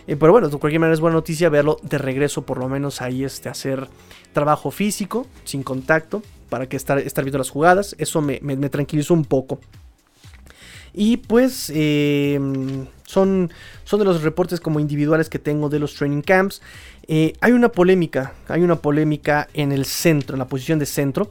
Eh, 0.06 0.16
pero 0.16 0.32
bueno, 0.32 0.48
de 0.48 0.56
cualquier 0.58 0.80
manera 0.80 0.94
es 0.94 1.00
buena 1.00 1.14
noticia 1.14 1.48
verlo 1.48 1.78
de 1.82 1.98
regreso, 1.98 2.42
por 2.42 2.58
lo 2.58 2.68
menos 2.68 3.00
ahí 3.00 3.24
este, 3.24 3.48
hacer 3.48 3.88
trabajo 4.32 4.70
físico, 4.70 5.26
sin 5.44 5.62
contacto, 5.62 6.22
para 6.50 6.68
que 6.68 6.76
estar, 6.76 6.98
estar 6.98 7.24
viendo 7.24 7.38
las 7.38 7.50
jugadas. 7.50 7.96
Eso 7.98 8.20
me, 8.20 8.38
tranquilizó 8.68 9.14
un 9.14 9.24
poco. 9.24 9.60
Y 10.92 11.16
pues 11.16 11.72
em, 11.74 12.86
son, 13.04 13.50
son 13.84 13.98
de 13.98 14.04
los 14.04 14.22
reportes 14.22 14.60
como 14.60 14.78
individuales 14.78 15.28
que 15.28 15.38
tengo 15.38 15.68
de 15.68 15.80
los 15.80 15.94
training 15.94 16.22
camps. 16.22 16.62
Eh, 17.08 17.32
hay 17.40 17.52
una 17.52 17.70
polémica, 17.70 18.34
hay 18.48 18.62
una 18.62 18.76
polémica 18.76 19.48
en 19.54 19.72
el 19.72 19.84
centro, 19.86 20.36
en 20.36 20.38
la 20.38 20.46
posición 20.46 20.78
de 20.78 20.86
centro 20.86 21.30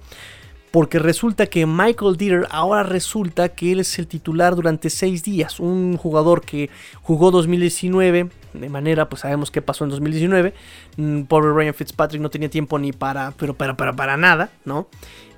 porque 0.74 0.98
resulta 0.98 1.46
que 1.46 1.68
Michael 1.68 2.18
Dieter 2.18 2.48
ahora 2.50 2.82
resulta 2.82 3.50
que 3.50 3.74
él 3.74 3.82
es 3.82 4.00
el 4.00 4.08
titular 4.08 4.56
durante 4.56 4.90
seis 4.90 5.22
días. 5.22 5.60
Un 5.60 5.98
jugador 5.98 6.42
que 6.42 6.72
jugó 7.04 7.30
2019 7.30 8.30
de 8.54 8.70
manera, 8.70 9.08
pues 9.08 9.22
sabemos 9.22 9.52
qué 9.52 9.62
pasó 9.62 9.84
en 9.84 9.92
2019. 9.92 10.56
Mm, 10.98 11.22
pobre 11.26 11.54
Ryan 11.54 11.76
Fitzpatrick 11.76 12.20
no 12.24 12.32
tenía 12.32 12.50
tiempo 12.50 12.80
ni 12.80 12.92
para, 12.92 13.36
pero 13.38 13.54
para, 13.54 13.78
para, 13.78 13.96
para 13.96 14.18
nada, 14.18 14.50
¿no? 14.66 14.88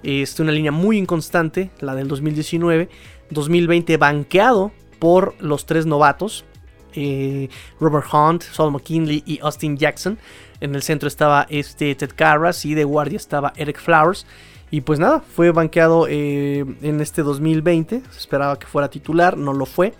Es 0.04 0.39
una 0.39 0.54
línea 0.54 0.71
muy 0.71 0.98
inconstante, 0.98 1.69
la 1.82 1.95
del 1.95 2.08
2019. 2.08 2.88
2020 3.30 3.98
banqueado 3.98 4.71
por 5.00 5.36
los 5.41 5.65
tres 5.65 5.86
novatos. 5.86 6.45
Eh, 6.93 7.50
Robert 7.82 8.06
Hunt, 8.13 8.41
Saul 8.41 8.71
McKinley 8.71 9.21
y 9.26 9.39
Austin 9.41 9.76
Jackson. 9.76 10.17
En 10.62 10.76
el 10.76 10.82
centro 10.82 11.10
estaba 11.10 11.45
este 11.50 11.93
Ted 11.95 12.12
Carras 12.15 12.63
y 12.63 12.74
de 12.74 12.86
guardia 12.86 13.17
estaba 13.17 13.52
Eric 13.58 13.82
Flowers. 13.82 14.26
Y 14.76 14.82
pues 14.82 15.00
nada, 15.00 15.22
fue 15.22 15.52
banqueado 15.52 16.06
eh, 16.10 16.66
en 16.82 17.00
este 17.00 17.24
2020. 17.24 18.02
Se 18.12 18.20
esperaba 18.20 18.60
que 18.60 18.68
fuera 18.68 18.90
titular, 18.90 19.38
no 19.38 19.54
lo 19.54 19.66
fue. 19.66 19.94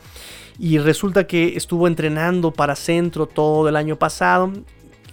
Y 0.60 0.80
resulta 0.80 1.26
que 1.28 1.56
estuvo 1.56 1.88
entrenando 1.88 2.52
para 2.52 2.76
centro 2.76 3.26
todo 3.26 3.70
el 3.70 3.78
año 3.78 3.96
pasado. 3.96 4.52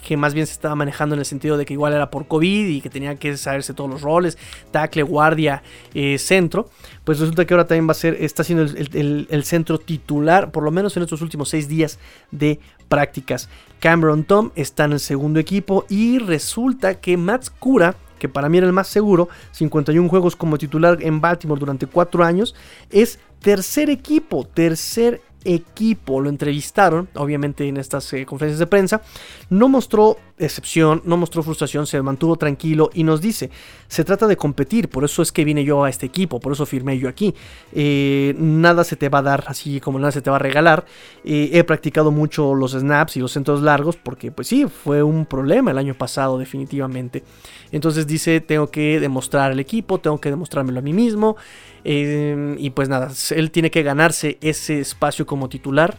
Que 0.04 0.16
más 0.16 0.34
bien 0.34 0.48
se 0.48 0.54
estaba 0.54 0.74
manejando 0.74 1.14
en 1.14 1.20
el 1.20 1.26
sentido 1.26 1.56
de 1.56 1.64
que 1.64 1.74
igual 1.74 1.92
era 1.92 2.10
por 2.10 2.26
COVID 2.26 2.66
y 2.66 2.80
que 2.80 2.90
tenía 2.90 3.14
que 3.14 3.36
saberse 3.36 3.72
todos 3.72 3.88
los 3.88 4.02
roles, 4.02 4.36
tackle, 4.72 5.04
guardia, 5.04 5.62
eh, 5.94 6.18
centro. 6.18 6.68
Pues 7.04 7.20
resulta 7.20 7.44
que 7.44 7.54
ahora 7.54 7.68
también 7.68 7.86
va 7.86 7.92
a 7.92 7.94
ser, 7.94 8.16
está 8.18 8.42
siendo 8.42 8.64
el, 8.64 9.44
centro 9.44 9.78
titular, 9.78 10.50
por 10.50 10.64
lo 10.64 10.72
menos 10.72 10.96
en 10.96 11.04
estos 11.04 11.22
últimos 11.22 11.50
seis 11.50 11.68
días 11.68 12.00
de 12.32 12.58
prácticas. 12.88 13.48
Cameron 13.78 14.24
Tom 14.24 14.50
está 14.56 14.86
en 14.86 14.94
el 14.94 15.00
segundo 15.00 15.38
equipo 15.38 15.86
y 15.88 16.18
resulta 16.18 16.96
que 17.00 17.16
Matt 17.16 17.50
Cura 17.60 17.94
que 18.22 18.28
para 18.28 18.48
mí 18.48 18.56
era 18.58 18.68
el 18.68 18.72
más 18.72 18.86
seguro, 18.86 19.28
51 19.50 20.08
juegos 20.08 20.36
como 20.36 20.56
titular 20.56 20.98
en 21.00 21.20
Baltimore 21.20 21.58
durante 21.58 21.88
4 21.88 22.22
años, 22.22 22.54
es 22.88 23.18
tercer 23.40 23.90
equipo, 23.90 24.44
tercer 24.44 25.20
equipo. 25.42 26.20
Lo 26.20 26.28
entrevistaron, 26.28 27.08
obviamente, 27.16 27.66
en 27.66 27.78
estas 27.78 28.12
eh, 28.12 28.24
conferencias 28.24 28.60
de 28.60 28.68
prensa. 28.68 29.02
No 29.50 29.68
mostró 29.68 30.18
excepción, 30.46 31.02
no 31.04 31.16
mostró 31.16 31.42
frustración, 31.42 31.86
se 31.86 32.00
mantuvo 32.02 32.36
tranquilo 32.36 32.90
y 32.94 33.04
nos 33.04 33.20
dice, 33.20 33.50
se 33.88 34.04
trata 34.04 34.26
de 34.26 34.36
competir, 34.36 34.88
por 34.88 35.04
eso 35.04 35.22
es 35.22 35.32
que 35.32 35.44
vine 35.44 35.64
yo 35.64 35.84
a 35.84 35.90
este 35.90 36.06
equipo, 36.06 36.40
por 36.40 36.52
eso 36.52 36.66
firmé 36.66 36.98
yo 36.98 37.08
aquí. 37.08 37.34
Eh, 37.72 38.34
nada 38.38 38.84
se 38.84 38.96
te 38.96 39.08
va 39.08 39.18
a 39.18 39.22
dar 39.22 39.44
así 39.46 39.80
como 39.80 39.98
nada 39.98 40.12
se 40.12 40.22
te 40.22 40.30
va 40.30 40.36
a 40.36 40.38
regalar. 40.38 40.84
Eh, 41.24 41.50
he 41.52 41.64
practicado 41.64 42.10
mucho 42.10 42.54
los 42.54 42.72
snaps 42.72 43.16
y 43.16 43.20
los 43.20 43.32
centros 43.32 43.62
largos 43.62 43.96
porque 43.96 44.30
pues 44.30 44.48
sí, 44.48 44.66
fue 44.66 45.02
un 45.02 45.26
problema 45.26 45.70
el 45.70 45.78
año 45.78 45.94
pasado 45.94 46.38
definitivamente. 46.38 47.22
Entonces 47.70 48.06
dice, 48.06 48.40
tengo 48.40 48.70
que 48.70 49.00
demostrar 49.00 49.52
al 49.52 49.60
equipo, 49.60 50.00
tengo 50.00 50.20
que 50.20 50.30
demostrármelo 50.30 50.78
a 50.78 50.82
mí 50.82 50.92
mismo. 50.92 51.36
Eh, 51.84 52.56
y 52.58 52.70
pues 52.70 52.88
nada, 52.88 53.10
él 53.30 53.50
tiene 53.50 53.70
que 53.70 53.82
ganarse 53.82 54.38
ese 54.40 54.80
espacio 54.80 55.26
como 55.26 55.48
titular. 55.48 55.98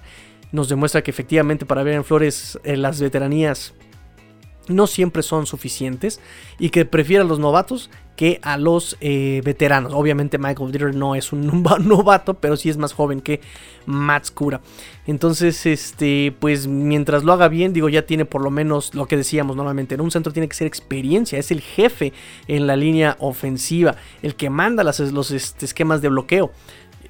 Nos 0.51 0.69
demuestra 0.69 1.01
que 1.01 1.11
efectivamente 1.11 1.65
para 1.65 1.83
ver 1.83 1.95
en 1.95 2.03
Flores 2.03 2.59
las 2.63 3.01
veteranías 3.01 3.73
no 4.67 4.87
siempre 4.87 5.23
son 5.23 5.45
suficientes 5.45 6.19
y 6.59 6.69
que 6.69 6.85
prefiere 6.85 7.23
a 7.23 7.27
los 7.27 7.39
novatos 7.39 7.89
que 8.15 8.39
a 8.43 8.57
los 8.57 8.95
eh, 9.01 9.41
veteranos. 9.43 9.93
Obviamente 9.93 10.37
Michael 10.37 10.71
Dieter 10.71 10.95
no 10.95 11.15
es 11.15 11.33
un 11.33 11.63
novato, 11.81 12.35
pero 12.35 12.57
sí 12.57 12.69
es 12.69 12.77
más 12.77 12.93
joven 12.93 13.21
que 13.21 13.41
Matt 13.85 14.25
Scura. 14.25 14.61
Entonces, 15.07 15.65
este, 15.65 16.33
pues 16.39 16.67
mientras 16.67 17.23
lo 17.23 17.33
haga 17.33 17.47
bien, 17.47 17.73
digo, 17.73 17.89
ya 17.89 18.05
tiene 18.05 18.25
por 18.25 18.41
lo 18.41 18.51
menos 18.51 18.93
lo 18.93 19.07
que 19.07 19.17
decíamos 19.17 19.55
normalmente. 19.55 19.95
En 19.95 20.01
un 20.01 20.11
centro 20.11 20.31
tiene 20.31 20.47
que 20.47 20.55
ser 20.55 20.67
experiencia, 20.67 21.39
es 21.39 21.51
el 21.51 21.61
jefe 21.61 22.13
en 22.47 22.67
la 22.67 22.75
línea 22.75 23.17
ofensiva, 23.19 23.95
el 24.21 24.35
que 24.35 24.49
manda 24.49 24.83
los 24.83 25.31
este, 25.31 25.65
esquemas 25.65 26.01
de 26.01 26.09
bloqueo. 26.09 26.51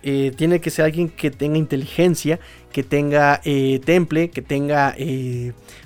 Eh, 0.05 0.33
tiene 0.35 0.59
que 0.59 0.69
ser 0.69 0.83
alguien 0.83 1.07
que 1.07 1.31
tenga 1.31 1.57
inteligencia, 1.57 2.39
que 2.73 2.83
tenga 2.83 3.39
eh, 3.45 3.79
temple, 3.85 4.31
que 4.31 4.41
tenga, 4.41 4.93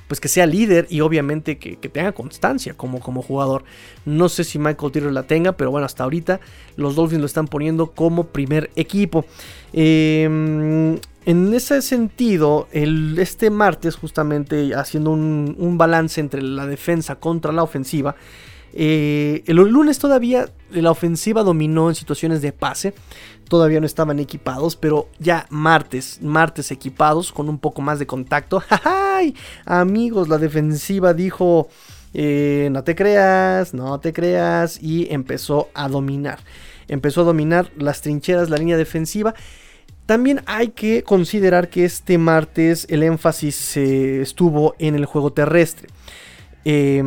pues 0.08 0.20
que 0.20 0.28
sea 0.28 0.46
líder 0.46 0.88
y 0.90 1.02
obviamente 1.02 1.58
que, 1.58 1.76
tenga 1.90 2.12
constancia 2.12 2.74
como, 2.74 3.00
como 3.00 3.22
jugador. 3.22 3.64
No 4.06 4.30
sé 4.30 4.44
si 4.44 4.60
Michael 4.60 4.92
Tiro 4.92 5.12
la 5.12 5.24
tenga, 5.24 5.54
pero 5.54 5.72
bueno, 5.72 5.86
hasta 5.86 6.04
ahorita 6.04 6.40
los 6.76 6.96
Dolphins 6.96 7.22
lo 7.22 7.26
están 7.26 7.48
poniendo 7.48 7.92
como 7.92 8.28
primer 8.28 8.72
equipo. 8.76 9.26
Em, 9.74 10.98
en 11.26 11.54
ese 11.54 11.82
sentido, 11.82 12.68
el, 12.72 13.18
este 13.20 13.50
martes, 13.50 13.96
justamente 13.96 14.74
haciendo 14.76 15.12
un, 15.12 15.56
un 15.58 15.78
balance 15.78 16.22
entre 16.22 16.42
la 16.42 16.66
defensa 16.66 17.16
contra 17.16 17.52
la 17.52 17.64
ofensiva, 17.64 18.16
el 18.74 19.56
lunes 19.56 19.98
todavía 19.98 20.50
la 20.72 20.92
ofensiva 20.92 21.44
dominó 21.44 21.90
en 21.90 21.96
situaciones 21.96 22.42
de 22.42 22.52
pase 22.52 22.94
todavía 23.48 23.80
no 23.80 23.86
estaban 23.86 24.20
equipados, 24.20 24.76
pero 24.76 25.10
ya 25.20 25.46
martes, 25.50 26.20
martes 26.22 26.72
equipados 26.72 27.32
con 27.32 27.50
un 27.50 27.60
poco 27.60 27.82
más 27.82 28.00
de 28.00 28.08
contacto. 28.08 28.62
¡Ay! 28.84 29.36
Amigos, 29.66 30.28
la 30.28 30.38
defensiva 30.38 31.14
dijo, 31.14 31.70
eh, 32.14 32.70
no 32.72 32.84
te 32.84 32.96
creas, 32.96 33.74
no 33.74 34.00
te 34.00 34.14
creas, 34.14 34.82
y 34.82 35.08
empezó 35.12 35.70
a 35.74 35.88
dominar. 35.88 36.40
Empezó 36.88 37.22
a 37.22 37.26
dominar 37.26 37.72
las 37.78 38.02
trincheras, 38.02 38.50
la 38.50 38.58
línea 38.58 38.78
defensiva. 38.78 39.34
También 40.06 40.42
hay 40.46 40.70
que 40.70 41.04
considerar 41.04 41.70
que 41.70 41.84
este 41.84 42.18
martes 42.18 42.86
el 42.90 43.04
énfasis 43.04 43.76
estuvo 43.76 44.76
en 44.80 44.96
el 44.96 45.06
juego 45.06 45.34
terrestre. 45.34 45.90
Eh, 46.64 47.04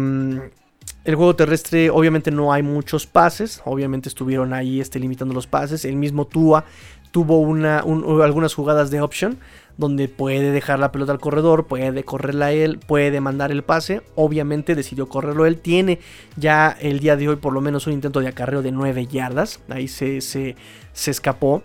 el 1.05 1.15
juego 1.15 1.35
terrestre, 1.35 1.91
obviamente 1.91 2.31
no 2.31 2.53
hay 2.53 2.63
muchos 2.63 3.07
pases, 3.07 3.63
obviamente 3.65 4.09
estuvieron 4.09 4.53
ahí 4.53 4.81
este, 4.81 4.99
limitando 4.99 5.33
los 5.33 5.47
pases. 5.47 5.85
El 5.85 5.97
mismo 5.97 6.27
Tua 6.27 6.65
tuvo 7.11 7.41
una, 7.41 7.79
algunas 7.79 8.55
jugadas 8.55 8.91
de 8.91 9.01
option 9.01 9.39
donde 9.79 10.09
puede 10.09 10.53
dejar 10.53 10.79
la 10.79 10.93
pelota 10.93 11.13
al 11.13 11.21
corredor, 11.21 11.67
puede 11.67 12.05
correrla 12.05 12.53
él, 12.53 12.79
puede 12.87 13.21
mandar 13.23 13.51
el 13.51 13.63
pase. 13.63 14.03
Obviamente 14.15 14.75
decidió 14.75 15.09
correrlo 15.09 15.47
él. 15.47 15.59
Tiene 15.59 16.01
ya 16.37 16.77
el 16.81 17.01
día 17.01 17.17
de 17.17 17.29
hoy 17.29 17.37
por 17.37 17.55
lo 17.55 17.63
menos 17.63 17.87
un 17.87 17.95
intento 17.95 18.21
de 18.21 18.29
acarreo 18.29 18.61
de 18.61 18.73
9 18.73 19.07
yardas. 19.07 19.61
Ahí 19.71 19.89
se, 19.89 20.21
se, 20.21 20.55
escapó. 20.93 21.63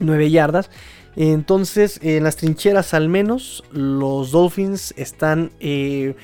9 0.00 0.30
yardas. 0.30 0.70
Entonces, 1.16 1.98
en 2.02 2.24
las 2.24 2.36
trincheras 2.36 2.92
al 2.92 3.08
menos, 3.08 3.64
los 3.72 4.30
Dolphins 4.30 4.92
están... 4.98 5.50
Eh, 5.60 6.14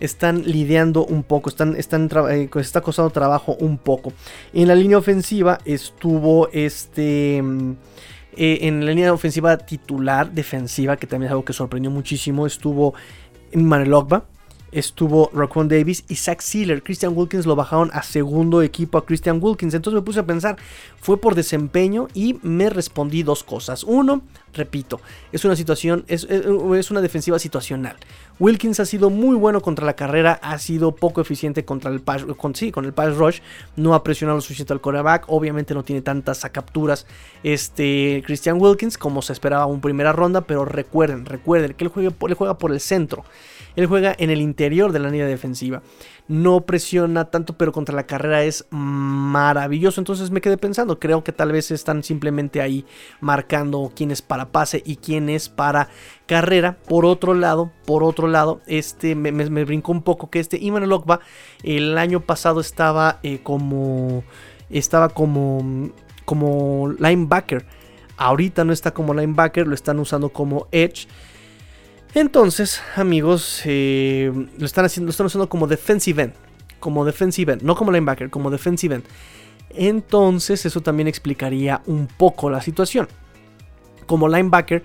están 0.00 0.42
lidiando 0.44 1.04
un 1.04 1.22
poco, 1.22 1.48
están, 1.48 1.76
están 1.76 2.08
eh, 2.30 2.48
está 2.56 2.80
costando 2.80 3.10
trabajo 3.10 3.56
un 3.60 3.78
poco. 3.78 4.12
En 4.52 4.68
la 4.68 4.74
línea 4.74 4.98
ofensiva 4.98 5.58
estuvo 5.64 6.48
este... 6.52 7.40
Mm, 7.42 7.72
eh, 8.40 8.68
en 8.68 8.84
la 8.84 8.92
línea 8.92 9.12
ofensiva 9.12 9.58
titular, 9.58 10.30
defensiva, 10.30 10.96
que 10.96 11.08
también 11.08 11.26
es 11.26 11.32
algo 11.32 11.44
que 11.44 11.52
sorprendió 11.52 11.90
muchísimo, 11.90 12.46
estuvo 12.46 12.94
Manuel 13.52 13.92
Ogba, 13.94 14.26
estuvo 14.72 15.30
Raquan 15.32 15.68
Davis 15.68 16.04
y 16.08 16.16
Zach 16.16 16.40
Sealer. 16.40 16.82
Christian 16.82 17.16
Wilkins 17.16 17.46
lo 17.46 17.56
bajaron 17.56 17.90
a 17.92 18.02
segundo 18.02 18.62
equipo 18.62 18.98
a 18.98 19.04
Christian 19.04 19.38
Wilkins. 19.42 19.74
Entonces 19.74 20.00
me 20.00 20.04
puse 20.04 20.20
a 20.20 20.26
pensar, 20.26 20.56
fue 21.00 21.20
por 21.20 21.34
desempeño 21.34 22.08
y 22.14 22.38
me 22.42 22.70
respondí 22.70 23.22
dos 23.22 23.44
cosas. 23.44 23.84
Uno, 23.84 24.22
repito, 24.52 25.00
es 25.32 25.44
una 25.44 25.56
situación, 25.56 26.04
es, 26.08 26.24
es 26.24 26.90
una 26.90 27.00
defensiva 27.00 27.38
situacional. 27.38 27.96
Wilkins 28.40 28.78
ha 28.78 28.84
sido 28.84 29.10
muy 29.10 29.34
bueno 29.34 29.60
contra 29.60 29.84
la 29.84 29.94
carrera, 29.94 30.38
ha 30.42 30.58
sido 30.58 30.94
poco 30.94 31.20
eficiente 31.20 31.64
contra 31.64 31.90
el 31.90 32.00
pass, 32.00 32.24
con, 32.36 32.54
sí, 32.54 32.70
con 32.70 32.84
el 32.84 32.92
pass 32.92 33.16
rush, 33.16 33.40
no 33.76 33.94
ha 33.94 34.04
presionado 34.04 34.36
lo 34.36 34.42
suficiente 34.42 34.72
al 34.72 34.80
coreback, 34.80 35.24
obviamente 35.26 35.74
no 35.74 35.82
tiene 35.82 36.02
tantas 36.02 36.40
capturas 36.52 37.06
este 37.42 38.22
Christian 38.24 38.60
Wilkins 38.60 38.96
como 38.96 39.22
se 39.22 39.32
esperaba 39.32 39.72
en 39.72 39.80
primera 39.80 40.12
ronda, 40.12 40.42
pero 40.42 40.64
recuerden, 40.64 41.26
recuerden 41.26 41.74
que 41.74 41.84
él 41.84 41.90
él 41.96 42.34
juega 42.34 42.58
por 42.58 42.72
el 42.72 42.80
centro. 42.80 43.24
Él 43.76 43.86
juega 43.86 44.14
en 44.18 44.30
el 44.30 44.40
interior 44.40 44.92
de 44.92 44.98
la 44.98 45.10
línea 45.10 45.26
defensiva. 45.26 45.82
No 46.26 46.62
presiona 46.62 47.26
tanto, 47.26 47.56
pero 47.56 47.72
contra 47.72 47.94
la 47.94 48.06
carrera 48.06 48.42
es 48.44 48.66
maravilloso. 48.70 50.00
Entonces 50.00 50.30
me 50.30 50.40
quedé 50.40 50.58
pensando, 50.58 50.98
creo 50.98 51.24
que 51.24 51.32
tal 51.32 51.52
vez 51.52 51.70
están 51.70 52.02
simplemente 52.02 52.60
ahí 52.60 52.84
marcando 53.20 53.92
quién 53.94 54.10
es 54.10 54.20
para 54.20 54.52
pase 54.52 54.82
y 54.84 54.96
quién 54.96 55.28
es 55.28 55.48
para 55.48 55.88
carrera. 56.26 56.76
Por 56.88 57.06
otro 57.06 57.34
lado, 57.34 57.72
por 57.86 58.04
otro 58.04 58.28
lado, 58.28 58.60
este 58.66 59.14
me, 59.14 59.30
brincó 59.64 59.92
un 59.92 60.02
poco 60.02 60.30
que 60.30 60.40
este 60.40 60.58
Iman 60.58 60.88
Lokba 60.88 61.20
el 61.62 61.96
año 61.98 62.20
pasado 62.20 62.60
estaba 62.60 63.20
eh, 63.22 63.40
como 63.42 64.24
estaba 64.70 65.08
como 65.08 65.90
como 66.24 66.94
linebacker. 66.98 67.64
Ahorita 68.18 68.64
no 68.64 68.72
está 68.72 68.92
como 68.92 69.14
linebacker, 69.14 69.66
lo 69.66 69.74
están 69.74 69.98
usando 69.98 70.28
como 70.28 70.66
edge. 70.72 71.08
Entonces, 72.14 72.80
amigos, 72.96 73.62
eh, 73.64 74.32
lo, 74.58 74.66
están 74.66 74.84
haciendo, 74.84 75.06
lo 75.06 75.10
están 75.10 75.26
usando 75.26 75.48
como 75.48 75.66
defensive 75.66 76.22
end. 76.22 76.32
Como 76.80 77.04
defensive 77.04 77.52
end, 77.52 77.62
no 77.62 77.74
como 77.74 77.92
linebacker, 77.92 78.30
como 78.30 78.50
defensive 78.50 78.96
end. 78.96 79.04
Entonces, 79.70 80.64
eso 80.64 80.80
también 80.80 81.08
explicaría 81.08 81.82
un 81.86 82.06
poco 82.06 82.50
la 82.50 82.62
situación. 82.62 83.08
Como 84.06 84.28
linebacker, 84.28 84.82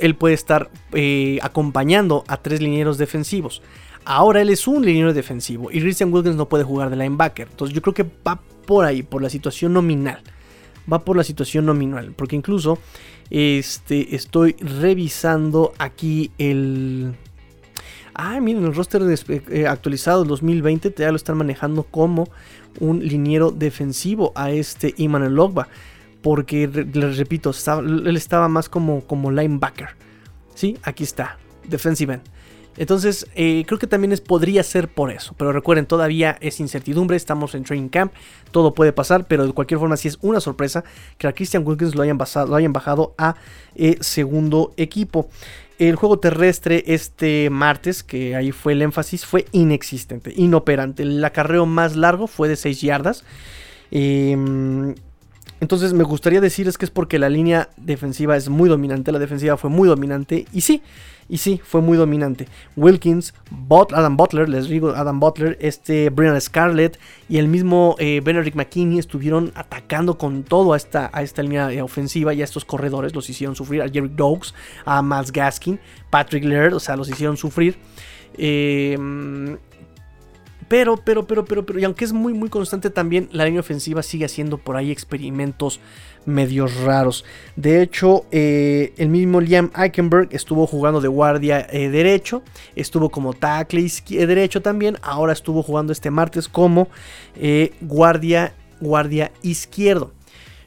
él 0.00 0.16
puede 0.16 0.34
estar 0.34 0.70
eh, 0.92 1.38
acompañando 1.42 2.24
a 2.26 2.38
tres 2.38 2.60
linieros 2.60 2.98
defensivos. 2.98 3.62
Ahora 4.04 4.42
él 4.42 4.50
es 4.50 4.66
un 4.66 4.84
liniero 4.84 5.14
defensivo 5.14 5.70
y 5.70 5.80
Christian 5.80 6.12
Wilkins 6.12 6.36
no 6.36 6.48
puede 6.48 6.64
jugar 6.64 6.90
de 6.90 6.96
linebacker. 6.96 7.48
Entonces 7.50 7.74
yo 7.74 7.80
creo 7.80 7.94
que 7.94 8.06
va 8.26 8.40
por 8.66 8.84
ahí, 8.84 9.02
por 9.02 9.22
la 9.22 9.30
situación 9.30 9.72
nominal. 9.72 10.22
Va 10.90 11.04
por 11.04 11.16
la 11.16 11.24
situación 11.24 11.66
nominal. 11.66 12.12
Porque 12.16 12.36
incluso 12.36 12.78
este, 13.30 14.14
estoy 14.14 14.56
revisando 14.60 15.72
aquí 15.78 16.30
el... 16.38 17.14
Ah, 18.14 18.38
miren, 18.40 18.64
el 18.64 18.74
roster 18.74 19.02
eh, 19.28 19.66
actualizado 19.66 20.24
2020 20.24 20.94
ya 20.96 21.10
lo 21.10 21.16
están 21.16 21.36
manejando 21.36 21.82
como 21.82 22.28
un 22.78 23.00
liniero 23.04 23.50
defensivo 23.50 24.32
a 24.36 24.50
este 24.52 24.94
Iman 24.98 25.34
Logba. 25.34 25.68
Porque, 26.22 26.68
les 26.68 27.18
repito, 27.18 27.52
él 27.80 28.16
estaba 28.16 28.48
más 28.48 28.68
como, 28.68 29.02
como 29.02 29.30
linebacker. 29.30 29.88
Sí, 30.54 30.78
aquí 30.82 31.04
está, 31.04 31.38
defensive 31.68 32.14
end. 32.14 32.33
Entonces, 32.76 33.26
eh, 33.34 33.64
creo 33.66 33.78
que 33.78 33.86
también 33.86 34.12
es, 34.12 34.20
podría 34.20 34.62
ser 34.62 34.88
por 34.88 35.10
eso. 35.10 35.34
Pero 35.36 35.52
recuerden, 35.52 35.86
todavía 35.86 36.36
es 36.40 36.60
incertidumbre. 36.60 37.16
Estamos 37.16 37.54
en 37.54 37.64
training 37.64 37.88
camp. 37.88 38.12
Todo 38.50 38.74
puede 38.74 38.92
pasar. 38.92 39.26
Pero 39.26 39.46
de 39.46 39.52
cualquier 39.52 39.80
forma, 39.80 39.96
sí 39.96 40.08
es 40.08 40.18
una 40.22 40.40
sorpresa 40.40 40.84
que 41.18 41.26
a 41.26 41.32
Christian 41.32 41.66
Wilkins 41.66 41.94
lo 41.94 42.02
hayan, 42.02 42.18
lo 42.18 42.56
hayan 42.56 42.72
bajado 42.72 43.14
a 43.18 43.36
eh, 43.74 43.96
segundo 44.00 44.72
equipo. 44.76 45.28
El 45.78 45.96
juego 45.96 46.20
terrestre 46.20 46.84
este 46.86 47.50
martes, 47.50 48.04
que 48.04 48.36
ahí 48.36 48.52
fue 48.52 48.74
el 48.74 48.82
énfasis, 48.82 49.26
fue 49.26 49.46
inexistente, 49.50 50.32
inoperante. 50.36 51.02
El 51.02 51.24
acarreo 51.24 51.66
más 51.66 51.96
largo 51.96 52.28
fue 52.28 52.48
de 52.48 52.56
6 52.56 52.80
yardas. 52.80 53.24
Em, 53.90 54.94
entonces 55.64 55.94
me 55.94 56.04
gustaría 56.04 56.42
decir 56.42 56.68
es 56.68 56.76
que 56.76 56.84
es 56.84 56.90
porque 56.90 57.18
la 57.18 57.30
línea 57.30 57.70
defensiva 57.78 58.36
es 58.36 58.50
muy 58.50 58.68
dominante, 58.68 59.12
la 59.12 59.18
defensiva 59.18 59.56
fue 59.56 59.70
muy 59.70 59.88
dominante 59.88 60.44
y 60.52 60.60
sí, 60.60 60.82
y 61.26 61.38
sí, 61.38 61.58
fue 61.64 61.80
muy 61.80 61.96
dominante. 61.96 62.48
Wilkins, 62.76 63.32
Adam 63.94 64.18
Butler, 64.18 64.46
les 64.46 64.68
digo, 64.68 64.90
Adam 64.90 65.20
Butler, 65.20 65.56
este 65.62 66.10
Brian 66.10 66.38
Scarlett 66.38 66.98
y 67.30 67.38
el 67.38 67.48
mismo 67.48 67.96
eh, 67.98 68.20
Benedict 68.22 68.54
McKinney 68.54 68.98
estuvieron 68.98 69.52
atacando 69.54 70.18
con 70.18 70.42
todo 70.42 70.74
a 70.74 70.76
esta, 70.76 71.08
a 71.14 71.22
esta 71.22 71.42
línea 71.42 71.72
eh, 71.72 71.80
ofensiva 71.80 72.34
y 72.34 72.42
a 72.42 72.44
estos 72.44 72.66
corredores. 72.66 73.14
Los 73.14 73.30
hicieron 73.30 73.56
sufrir. 73.56 73.80
A 73.80 73.88
Jerry 73.88 74.10
Dogs, 74.14 74.54
a 74.84 75.00
Miles 75.00 75.32
Gaskin, 75.32 75.80
Patrick 76.10 76.44
Laird, 76.44 76.74
o 76.74 76.80
sea, 76.80 76.94
los 76.94 77.08
hicieron 77.08 77.38
sufrir. 77.38 77.78
Eh, 78.36 78.98
pero, 80.68 80.96
pero, 80.96 81.26
pero, 81.26 81.44
pero, 81.44 81.66
pero, 81.66 81.78
y 81.78 81.84
aunque 81.84 82.04
es 82.04 82.12
muy, 82.12 82.32
muy 82.32 82.48
constante 82.48 82.90
también, 82.90 83.28
la 83.32 83.44
línea 83.44 83.60
ofensiva 83.60 84.02
sigue 84.02 84.24
haciendo 84.24 84.58
por 84.58 84.76
ahí 84.76 84.90
experimentos 84.90 85.80
medios 86.26 86.76
raros. 86.82 87.24
De 87.56 87.82
hecho, 87.82 88.24
eh, 88.30 88.94
el 88.96 89.08
mismo 89.08 89.40
Liam 89.40 89.70
Eichenberg 89.76 90.28
estuvo 90.32 90.66
jugando 90.66 91.00
de 91.00 91.08
guardia 91.08 91.66
eh, 91.70 91.88
derecho, 91.88 92.42
estuvo 92.76 93.10
como 93.10 93.34
tackle 93.34 93.86
eh, 94.10 94.26
derecho 94.26 94.62
también, 94.62 94.96
ahora 95.02 95.32
estuvo 95.32 95.62
jugando 95.62 95.92
este 95.92 96.10
martes 96.10 96.48
como 96.48 96.88
guardia, 97.80 98.54
guardia 98.80 99.32
izquierdo. 99.42 100.12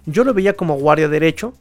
Yo 0.05 0.23
lo 0.23 0.33
veía 0.33 0.53
como 0.53 0.75
guardia 0.75 1.09
derecho, 1.09 1.53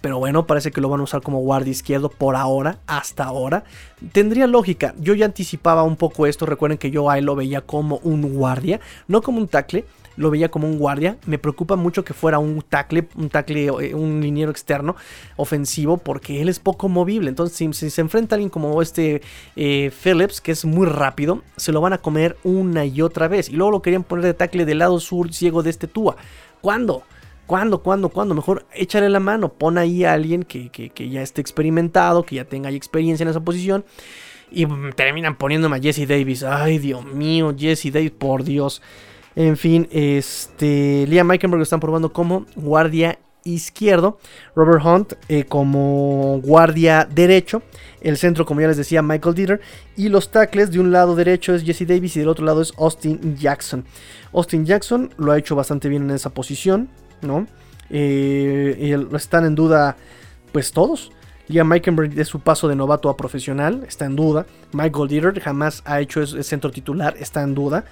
Pero 0.00 0.18
bueno, 0.18 0.46
parece 0.46 0.70
que 0.70 0.80
lo 0.80 0.88
van 0.88 1.00
a 1.00 1.04
usar 1.04 1.20
como 1.20 1.40
guardia 1.40 1.70
izquierdo 1.70 2.08
por 2.08 2.36
ahora, 2.36 2.78
hasta 2.86 3.24
ahora. 3.24 3.64
Tendría 4.12 4.46
lógica. 4.46 4.94
Yo 4.98 5.14
ya 5.14 5.26
anticipaba 5.26 5.82
un 5.82 5.96
poco 5.96 6.26
esto. 6.26 6.46
Recuerden 6.46 6.78
que 6.78 6.90
yo 6.90 7.10
ahí 7.10 7.20
lo 7.20 7.36
veía 7.36 7.60
como 7.60 7.98
un 8.02 8.34
guardia, 8.34 8.80
no 9.08 9.20
como 9.20 9.38
un 9.38 9.48
tackle. 9.48 9.84
Lo 10.16 10.30
veía 10.30 10.50
como 10.50 10.66
un 10.66 10.78
guardia. 10.78 11.18
Me 11.26 11.38
preocupa 11.38 11.76
mucho 11.76 12.04
que 12.04 12.14
fuera 12.14 12.38
un 12.38 12.62
tackle, 12.62 13.08
un 13.14 13.28
tackle, 13.28 13.66
eh, 13.66 13.94
un 13.94 14.20
liniero 14.20 14.50
externo 14.50 14.96
ofensivo, 15.36 15.98
porque 15.98 16.42
él 16.42 16.48
es 16.48 16.58
poco 16.58 16.88
movible. 16.88 17.28
Entonces, 17.28 17.56
si, 17.56 17.90
se 17.90 18.00
enfrenta 18.00 18.34
a 18.34 18.36
alguien 18.36 18.50
como 18.50 18.82
este 18.82 19.22
eh, 19.56 19.90
Phillips, 20.02 20.40
que 20.40 20.52
es 20.52 20.64
muy 20.64 20.86
rápido, 20.86 21.42
se 21.56 21.72
lo 21.72 21.80
van 21.80 21.92
a 21.92 21.98
comer 21.98 22.36
una 22.42 22.84
y 22.84 23.02
otra 23.02 23.28
vez. 23.28 23.48
Y 23.48 23.52
luego 23.52 23.70
lo 23.70 23.82
querían 23.82 24.02
poner 24.02 24.24
de 24.24 24.34
tackle 24.34 24.64
del 24.64 24.78
lado 24.78 24.98
sur 24.98 25.32
ciego 25.32 25.62
de 25.62 25.70
este 25.70 25.86
Tua. 25.86 26.16
¿Cuándo? 26.60 27.04
¿Cuándo, 27.50 27.82
cuándo, 27.82 28.10
cuándo? 28.10 28.36
Mejor 28.36 28.64
échale 28.72 29.08
la 29.10 29.18
mano, 29.18 29.52
pon 29.52 29.76
ahí 29.76 30.04
a 30.04 30.12
alguien 30.12 30.44
que, 30.44 30.70
ya 31.10 31.20
esté 31.20 31.40
experimentado, 31.40 32.22
que 32.22 32.36
ya 32.36 32.44
tenga 32.44 32.70
experiencia 32.70 33.24
en 33.24 33.28
esa 33.28 33.40
posición. 33.40 33.84
Y 34.52 34.66
terminan 34.94 35.34
poniéndome 35.36 35.76
a 35.76 35.80
Jesse 35.80 36.06
Davis. 36.06 36.44
Ay, 36.44 36.78
Dios 36.78 37.04
mío, 37.04 37.52
Jesse 37.58 37.90
Davis, 37.92 38.12
por 38.12 38.44
Dios. 38.44 38.82
En 39.34 39.56
fin, 39.56 39.88
este. 39.90 41.06
Liam 41.08 41.26
Meikenberg 41.26 41.58
lo 41.58 41.64
están 41.64 41.80
probando 41.80 42.12
como 42.12 42.46
guardia 42.54 43.18
izquierdo. 43.42 44.20
Robert 44.54 44.84
Hunt 44.84 45.14
eh, 45.28 45.42
como 45.42 46.40
guardia 46.44 47.04
derecho. 47.04 47.62
El 48.00 48.16
centro, 48.16 48.46
como 48.46 48.60
ya 48.60 48.68
les 48.68 48.76
decía, 48.76 49.02
Michael 49.02 49.34
Dieter. 49.34 49.60
Y 49.96 50.08
los 50.08 50.30
tackles, 50.30 50.70
de 50.70 50.78
un 50.78 50.92
lado 50.92 51.16
derecho 51.16 51.52
es 51.52 51.64
Jesse 51.64 51.84
Davis 51.84 52.14
y 52.14 52.20
del 52.20 52.28
otro 52.28 52.44
lado 52.44 52.62
es 52.62 52.72
Austin 52.78 53.36
Jackson. 53.36 53.84
Austin 54.32 54.64
Jackson 54.64 55.12
lo 55.16 55.32
ha 55.32 55.38
hecho 55.38 55.56
bastante 55.56 55.88
bien 55.88 56.04
en 56.04 56.12
esa 56.12 56.30
posición. 56.30 56.88
¿No? 57.22 57.46
Eh, 57.90 58.76
y 58.78 59.16
están 59.16 59.44
en 59.44 59.54
duda, 59.54 59.96
pues 60.52 60.72
todos. 60.72 61.12
Liam 61.48 61.66
Meikenberg 61.66 62.14
de 62.14 62.24
su 62.24 62.38
paso 62.40 62.68
de 62.68 62.76
novato 62.76 63.08
a 63.08 63.16
profesional 63.16 63.84
está 63.86 64.04
en 64.04 64.14
duda. 64.14 64.46
Michael 64.72 65.08
Dieter 65.08 65.40
jamás 65.40 65.82
ha 65.84 66.00
hecho 66.00 66.24
centro 66.26 66.70
titular, 66.70 67.16
está 67.18 67.42
en 67.42 67.54
duda. 67.54 67.84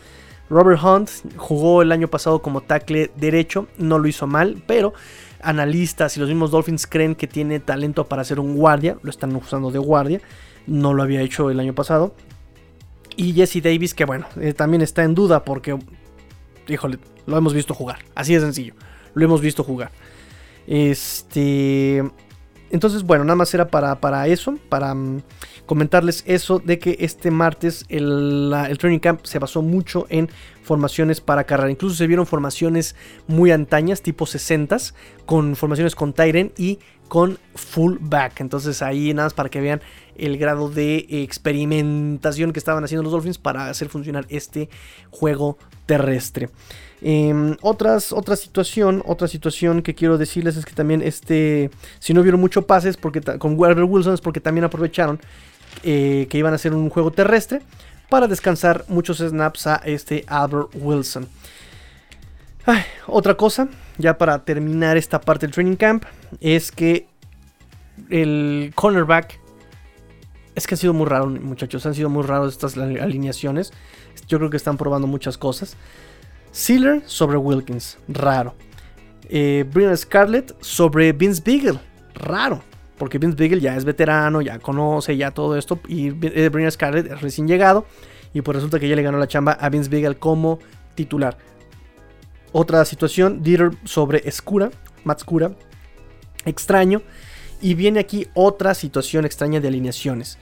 Robert 0.49 0.81
Hunt 0.83 1.11
jugó 1.37 1.83
el 1.83 1.93
año 1.93 2.09
pasado 2.09 2.41
como 2.41 2.63
tackle 2.63 3.11
derecho, 3.17 3.67
no 3.77 3.99
lo 3.99 4.09
hizo 4.09 4.27
mal, 4.27 4.63
pero 4.67 4.95
analistas 5.43 6.17
y 6.17 6.21
los 6.21 6.29
mismos 6.29 6.53
Dolphins 6.53 6.87
creen 6.87 7.15
que 7.15 7.27
tiene 7.27 7.61
talento 7.61 8.07
para 8.07 8.25
ser 8.25 8.41
un 8.41 8.57
guardia, 8.57 8.97
lo 9.03 9.11
están 9.11 9.35
usando 9.37 9.71
de 9.71 9.79
guardia, 9.79 10.21
no 10.67 10.95
lo 10.95 11.03
había 11.03 11.21
hecho 11.21 11.51
el 11.51 11.61
año 11.61 11.75
pasado. 11.75 12.15
Y 13.17 13.33
Jesse 13.33 13.61
Davis, 13.63 13.93
que 13.93 14.05
bueno, 14.05 14.27
eh, 14.41 14.53
también 14.53 14.81
está 14.81 15.03
en 15.03 15.15
duda 15.15 15.45
porque, 15.45 15.77
híjole, 16.69 16.99
lo 17.27 17.37
hemos 17.37 17.53
visto 17.53 17.75
jugar, 17.75 17.99
así 18.15 18.33
de 18.35 18.41
sencillo 18.41 18.75
lo 19.19 19.25
hemos 19.25 19.41
visto 19.41 19.65
jugar. 19.65 19.91
Este. 20.67 22.03
Entonces, 22.71 23.03
bueno, 23.03 23.25
nada 23.25 23.37
más 23.37 23.55
era 23.55 23.69
para, 23.69 23.99
para 23.99 24.27
eso, 24.29 24.59
para 24.69 24.95
mm, 24.95 25.23
comentarles 25.65 26.23
eso 26.27 26.59
de 26.59 26.79
que 26.79 26.99
este 27.01 27.31
martes 27.31 27.87
el, 27.89 28.53
training 28.79 28.99
camp 28.99 29.25
se 29.25 29.39
basó 29.39 29.63
mucho 29.63 30.07
en 30.11 30.29
formaciones 30.63 31.23
para 31.23 31.45
carrera. 31.45 31.71
Incluso 31.71 31.97
se 31.97 32.07
vieron 32.07 32.27
formaciones 32.27 32.95
muy 33.27 33.51
antañas, 33.53 34.03
tipo 34.03 34.27
60 34.27 34.77
con 35.25 35.57
formaciones 35.57 35.95
con 35.95 36.13
Tyren 36.13 36.53
y 36.59 36.79
con 37.09 37.39
fullback. 37.55 38.41
Entonces 38.41 38.83
ahí 38.83 39.15
nada 39.15 39.27
más 39.27 39.35
para 39.35 39.49
que 39.49 39.63
vean 39.63 39.81
el 40.17 40.37
grado 40.37 40.69
de 40.69 41.07
experimentación 41.09 42.53
que 42.53 42.59
estaban 42.59 42.85
haciendo 42.85 43.03
los 43.03 43.13
Dolphins 43.13 43.39
para 43.39 43.71
hacer 43.71 43.89
funcionar 43.89 44.27
este 44.29 44.69
juego 45.11 45.57
terrestre. 45.87 46.51
Em, 47.01 47.57
otras, 47.63 48.13
otra 48.13 48.35
situación, 48.35 49.03
otra 49.07 49.29
situación 49.29 49.83
que 49.83 49.95
quiero 49.95 50.19
decirles 50.19 50.57
es 50.57 50.65
que 50.65 50.75
también 50.75 51.03
este, 51.03 51.71
si 52.01 52.13
no 52.13 52.23
vieron 52.23 52.41
mucho 52.41 52.67
pases 52.67 52.97
porque 52.97 53.21
con 53.21 53.53
Albert 53.53 53.89
Wilson 53.89 54.15
es 54.15 54.21
porque 54.21 54.41
también 54.41 54.65
aprovecharon 54.65 55.21
eh, 55.85 56.27
que 56.29 56.39
iban 56.39 56.53
a 56.53 56.57
hacer 56.57 56.75
un 56.75 56.91
juego 56.91 57.13
terrestre 57.13 57.63
para 58.09 58.27
descansar 58.27 58.85
muchos 58.89 59.19
snaps 59.19 59.67
a 59.67 59.77
este 59.85 60.25
Albert 60.27 60.71
Wilson. 60.75 61.29
otra 63.07 63.37
cosa, 63.37 63.69
ya 63.97 64.19
para 64.19 64.45
terminar 64.45 64.97
esta 64.97 65.21
parte 65.21 65.47
del 65.47 65.55
training 65.55 65.77
camp, 65.77 66.05
es 66.41 66.73
que 66.73 67.07
el 68.11 68.73
cornerback 68.75 69.39
es 70.55 70.67
que 70.67 70.75
ha 70.75 70.79
sido 70.79 70.93
muy 70.93 71.07
raro, 71.07 71.27
muchachos. 71.29 71.87
Han 71.87 71.95
sido 71.95 72.09
muy 72.09 72.25
raros 72.25 72.53
estas 72.53 72.77
alineaciones. 72.77 73.73
Yo 74.27 74.39
creo 74.39 74.51
que 74.51 74.57
están 74.57 74.77
probando 74.77 75.07
muchas 75.07 75.39
cosas. 75.39 75.77
Sealer 76.59 77.03
sobre 77.07 77.37
Wilkins, 77.37 77.99
raro. 78.09 78.53
Eh, 79.29 79.65
Scarlett 79.95 80.57
sobre 80.61 81.13
Vince 81.13 81.41
Beagle, 81.41 81.79
raro. 82.15 82.61
Porque 82.99 83.19
Vince 83.19 83.37
Beagle 83.37 83.61
ya 83.61 83.77
es 83.77 83.85
veterano, 83.85 84.43
ya 84.43 84.59
conoce 84.59 85.17
ya 85.17 85.31
todo 85.31 85.57
esto. 85.57 85.79
Y 85.87 86.09
eh, 86.09 86.49
Brian 86.49 86.73
Scarlett 86.73 87.13
es 87.13 87.21
recién 87.21 87.47
llegado. 87.47 87.87
Y 88.35 88.43
pues 88.43 88.57
resulta 88.57 88.81
que 88.81 88.89
ya 88.89 88.97
le 88.97 89.03
ganó 89.03 89.19
la 89.19 89.29
chamba 89.29 89.53
a 89.53 89.69
Vince 89.69 89.89
Beagle 89.89 90.17
como 90.17 90.59
titular. 90.97 91.39
Otra 92.51 92.85
situación, 92.85 93.41
Dieter 93.45 93.71
sobre 93.85 94.29
Escura, 94.29 94.73
Matt 95.05 95.21
Scura. 95.21 95.53
Extraño. 96.45 97.03
Y 97.61 97.75
viene 97.75 98.01
aquí 98.01 98.27
otra 98.35 98.75
situación 98.75 99.25
extraña 99.25 99.61
de 99.61 99.69
alineaciones. 99.69 100.39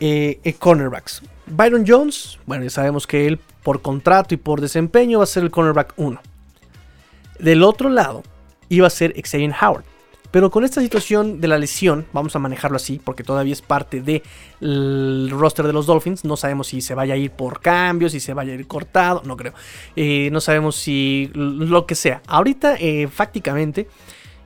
Eh, 0.00 0.40
eh, 0.42 0.54
cornerbacks. 0.54 1.22
Byron 1.46 1.84
Jones, 1.86 2.38
bueno, 2.46 2.64
ya 2.64 2.70
sabemos 2.70 3.06
que 3.06 3.26
él 3.26 3.38
por 3.62 3.82
contrato 3.82 4.32
y 4.34 4.38
por 4.38 4.62
desempeño 4.62 5.18
va 5.18 5.24
a 5.24 5.26
ser 5.26 5.42
el 5.42 5.50
cornerback 5.50 5.92
1. 5.96 6.20
Del 7.38 7.62
otro 7.62 7.90
lado 7.90 8.22
iba 8.70 8.86
a 8.86 8.90
ser 8.90 9.14
Xavier 9.22 9.54
Howard. 9.60 9.84
Pero 10.30 10.50
con 10.50 10.64
esta 10.64 10.80
situación 10.80 11.40
de 11.40 11.48
la 11.48 11.58
lesión, 11.58 12.06
vamos 12.12 12.34
a 12.36 12.38
manejarlo 12.38 12.76
así, 12.76 13.00
porque 13.02 13.24
todavía 13.24 13.52
es 13.52 13.62
parte 13.62 14.00
del 14.00 15.28
roster 15.30 15.66
de 15.66 15.72
los 15.72 15.86
Dolphins. 15.86 16.24
No 16.24 16.36
sabemos 16.36 16.68
si 16.68 16.80
se 16.80 16.94
vaya 16.94 17.14
a 17.14 17.16
ir 17.16 17.32
por 17.32 17.60
cambios, 17.60 18.12
si 18.12 18.20
se 18.20 18.32
vaya 18.32 18.52
a 18.52 18.54
ir 18.54 18.66
cortado, 18.68 19.22
no 19.26 19.36
creo. 19.36 19.52
Eh, 19.96 20.30
no 20.32 20.40
sabemos 20.40 20.76
si 20.76 21.30
lo 21.34 21.84
que 21.84 21.96
sea. 21.96 22.22
Ahorita, 22.28 22.76
eh, 22.76 23.08
fácticamente, 23.08 23.88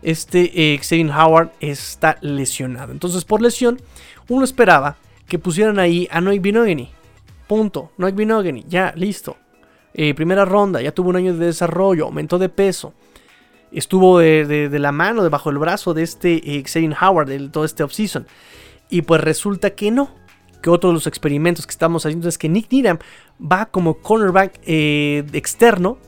este 0.03 0.79
Xavier 0.83 1.11
Howard 1.11 1.51
está 1.61 2.17
lesionado. 2.23 2.91
Entonces, 2.91 3.25
por 3.27 3.43
lesión, 3.43 3.79
uno 4.29 4.45
esperaba 4.45 4.97
que 5.27 5.39
pusieran 5.39 5.79
ahí 5.79 6.09
a 6.11 6.21
Noik 6.21 6.43
Binogany. 6.43 6.91
Punto. 7.47 7.93
Noik 7.99 8.15
Binogany, 8.15 8.65
ya, 8.69 8.93
listo. 8.97 9.37
Eh, 9.93 10.15
primera 10.15 10.45
ronda, 10.45 10.83
ya 10.83 10.93
tuvo 10.93 11.11
un 11.11 11.17
año 11.17 11.37
de 11.37 11.47
desarrollo, 11.47 12.07
aumentó 12.07 12.39
de 12.39 12.49
peso. 12.49 12.95
Estuvo 13.71 14.19
de, 14.19 14.69
la 14.71 14.93
mano, 14.93 15.23
debajo 15.23 15.51
del 15.51 15.59
brazo 15.59 15.95
de 15.95 16.03
este 16.03 16.57
eh, 16.57 16.63
Xavier 16.65 16.97
Howard, 17.01 17.29
de 17.29 17.49
todo 17.49 17.65
este 17.65 17.83
offseason. 17.83 18.27
Y 18.89 19.03
pues 19.03 19.21
resulta 19.21 19.71
que 19.71 19.91
no. 19.91 20.11
Que 20.63 20.71
otro 20.71 20.91
de 20.91 20.95
los 20.95 21.07
experimentos 21.07 21.67
que 21.67 21.73
estamos 21.73 22.07
haciendo 22.07 22.29
es 22.29 22.39
que 22.39 22.49
Nick 22.49 22.73
Needham 22.73 22.99
va 23.41 23.67
como 23.67 23.95
cornerback 23.95 24.61
eh, 24.65 25.25
externo 25.33 25.99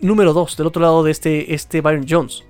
número 0.00 0.32
2 0.32 0.56
del 0.56 0.66
otro 0.66 0.80
lado 0.82 1.02
de 1.02 1.10
este, 1.10 1.54
este 1.54 1.80
Byron 1.80 2.06
Jones. 2.08 2.44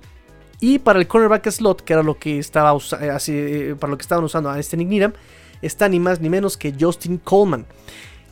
Y 0.59 0.79
para 0.79 0.99
el 0.99 1.07
cornerback 1.07 1.49
slot, 1.49 1.81
que 1.81 1.93
era 1.93 2.03
lo 2.03 2.17
que 2.17 2.37
estaba 2.39 2.71
así, 2.71 3.73
para 3.79 3.91
lo 3.91 3.97
que 3.97 4.01
estaban 4.01 4.23
usando 4.23 4.49
a 4.49 4.59
este 4.59 4.75
Nick 4.75 5.13
está 5.61 5.87
ni 5.89 5.99
más 5.99 6.19
ni 6.19 6.29
menos 6.29 6.57
que 6.57 6.73
Justin 6.77 7.17
Coleman. 7.17 7.65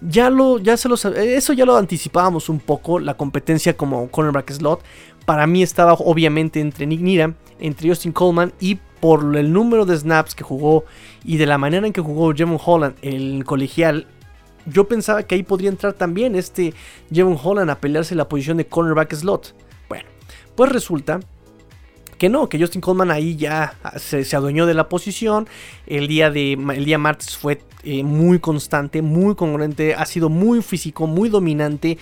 Ya 0.01 0.29
lo, 0.29 0.59
ya 0.59 0.77
se 0.77 0.87
lo, 0.89 0.95
eso 0.95 1.53
ya 1.53 1.65
lo 1.65 1.75
anticipábamos 1.75 2.49
un 2.49 2.59
poco, 2.59 2.99
la 2.99 3.15
competencia 3.15 3.75
como 3.75 4.09
cornerback 4.09 4.51
slot. 4.51 4.83
Para 5.25 5.47
mí 5.47 5.63
estaba 5.63 5.93
obviamente 5.93 6.59
entre 6.59 6.85
Nick 6.85 7.01
Needham, 7.01 7.35
entre 7.59 7.89
Justin 7.89 8.11
Coleman 8.11 8.53
y 8.59 8.75
por 8.99 9.35
el 9.35 9.51
número 9.51 9.85
de 9.85 9.97
snaps 9.97 10.35
que 10.35 10.43
jugó 10.43 10.85
y 11.23 11.37
de 11.37 11.45
la 11.45 11.57
manera 11.57 11.87
en 11.87 11.93
que 11.93 12.01
jugó 12.01 12.33
Jevon 12.33 12.59
Holland 12.63 12.95
el 13.01 13.43
colegial, 13.45 14.07
yo 14.65 14.87
pensaba 14.87 15.23
que 15.23 15.35
ahí 15.35 15.43
podría 15.43 15.69
entrar 15.69 15.93
también 15.93 16.35
este 16.35 16.73
Jevon 17.11 17.37
Holland 17.41 17.69
a 17.69 17.79
pelearse 17.79 18.15
la 18.15 18.27
posición 18.27 18.57
de 18.57 18.67
cornerback 18.67 19.13
slot. 19.13 19.55
Bueno, 19.89 20.05
pues 20.55 20.71
resulta 20.71 21.19
que 22.17 22.29
no, 22.29 22.49
que 22.49 22.59
Justin 22.59 22.81
Coleman 22.81 23.11
ahí 23.11 23.35
ya 23.35 23.75
se, 23.97 24.35
adueñó 24.35 24.65
de 24.65 24.73
la 24.73 24.89
posición. 24.89 25.47
El 25.85 26.07
día, 26.07 26.31
de, 26.31 26.53
el 26.53 26.85
día 26.85 26.97
martes 26.97 27.37
fue 27.37 27.61
eh, 27.89 28.03
muy 28.03 28.39
constante, 28.39 29.01
muy 29.01 29.33
congruente, 29.33 29.95
ha 29.95 30.05
sido 30.05 30.27
muy 30.27 30.61
físico, 30.61 31.07
muy 31.07 31.29
dominante. 31.29 31.97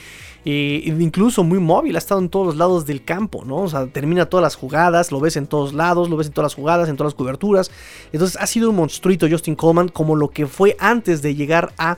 Eh, 0.47 0.83
incluso 0.99 1.43
muy 1.43 1.59
móvil, 1.59 1.95
ha 1.95 1.99
estado 1.99 2.21
en 2.21 2.29
todos 2.29 2.45
los 2.45 2.55
lados 2.55 2.85
del 2.85 3.03
campo, 3.03 3.43
¿no? 3.45 3.57
O 3.57 3.67
sea, 3.67 3.85
termina 3.87 4.27
todas 4.27 4.43
las 4.43 4.55
jugadas, 4.55 5.11
lo 5.11 5.19
ves 5.19 5.37
en 5.37 5.47
todos 5.47 5.73
lados, 5.73 6.07
lo 6.09 6.17
ves 6.17 6.27
en 6.27 6.33
todas 6.33 6.51
las 6.51 6.55
jugadas, 6.55 6.89
en 6.89 6.97
todas 6.97 7.13
las 7.13 7.17
coberturas. 7.17 7.71
Entonces 8.11 8.37
ha 8.39 8.47
sido 8.47 8.71
un 8.71 8.75
monstruito 8.77 9.27
Justin 9.29 9.55
Coleman 9.55 9.89
como 9.89 10.15
lo 10.15 10.29
que 10.29 10.47
fue 10.47 10.75
antes 10.79 11.23
de 11.23 11.33
llegar 11.33 11.73
a 11.79 11.97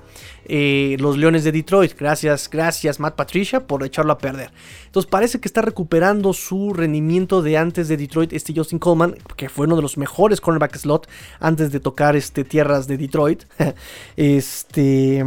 eh, 0.50 0.96
los 1.00 1.18
Leones 1.18 1.44
de 1.44 1.52
Detroit. 1.52 1.94
Gracias, 1.98 2.50
gracias 2.50 3.02
Matt 3.02 3.16
Patricia 3.16 3.68
por 3.68 3.84
echarlo 3.84 4.14
a 4.14 4.18
perder. 4.18 4.52
Entonces 4.86 5.10
parece 5.10 5.42
que 5.42 5.48
está 5.48 5.62
recuperando 5.62 6.32
su 6.32 6.74
rendimiento 6.74 7.42
de 7.42 7.58
antes 7.58 7.90
de 7.90 7.98
Detroit, 7.98 8.32
este 8.32 8.54
Justin 8.56 8.80
Coleman, 8.80 9.18
que 9.36 9.50
fue 9.50 9.66
uno 9.66 9.76
de 9.76 9.82
los 9.82 9.98
mejores 9.98 10.40
cornerback 10.40 10.78
slot 10.78 11.10
antes 11.42 11.72
de 11.74 11.82
tocar 11.82 12.16
este, 12.16 12.46
tierras 12.46 12.88
de 12.88 12.98
Detroit. 12.98 13.44
este... 14.16 15.24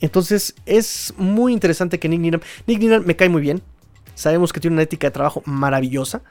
Entonces 0.00 0.54
es 0.66 1.14
muy 1.16 1.52
interesante 1.52 1.98
que 1.98 2.08
Nick 2.08 2.20
Needham... 2.20 2.40
Nick 2.66 2.78
Needham 2.80 3.04
me 3.06 3.16
cae 3.16 3.28
muy 3.28 3.40
bien. 3.40 3.62
Sabemos 4.14 4.52
que 4.52 4.60
tiene 4.60 4.74
una 4.74 4.82
ética 4.82 5.06
de 5.06 5.12
trabajo 5.12 5.42
maravillosa. 5.46 6.22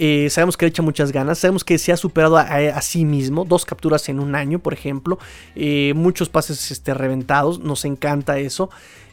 Eh, 0.00 0.30
sabemos 0.30 0.56
que 0.56 0.64
le 0.64 0.70
echa 0.70 0.82
muchas 0.82 1.10
ganas. 1.10 1.38
Sabemos 1.38 1.64
que 1.64 1.76
se 1.78 1.92
ha 1.92 1.96
superado 1.96 2.36
a, 2.36 2.80
sí 2.80 3.04
mismo. 3.04 3.44
Dos 3.44 3.64
capturas 3.64 4.08
en 4.08 4.20
un 4.20 4.34
año, 4.34 4.60
por 4.60 4.72
ejemplo. 4.72 5.18
Eh, 5.56 5.92
muchos 5.96 6.28
pases 6.28 6.70
este, 6.70 6.94
reventados. 6.94 7.58
Nos 7.58 7.84
encanta 7.84 8.38
eso. 8.38 8.70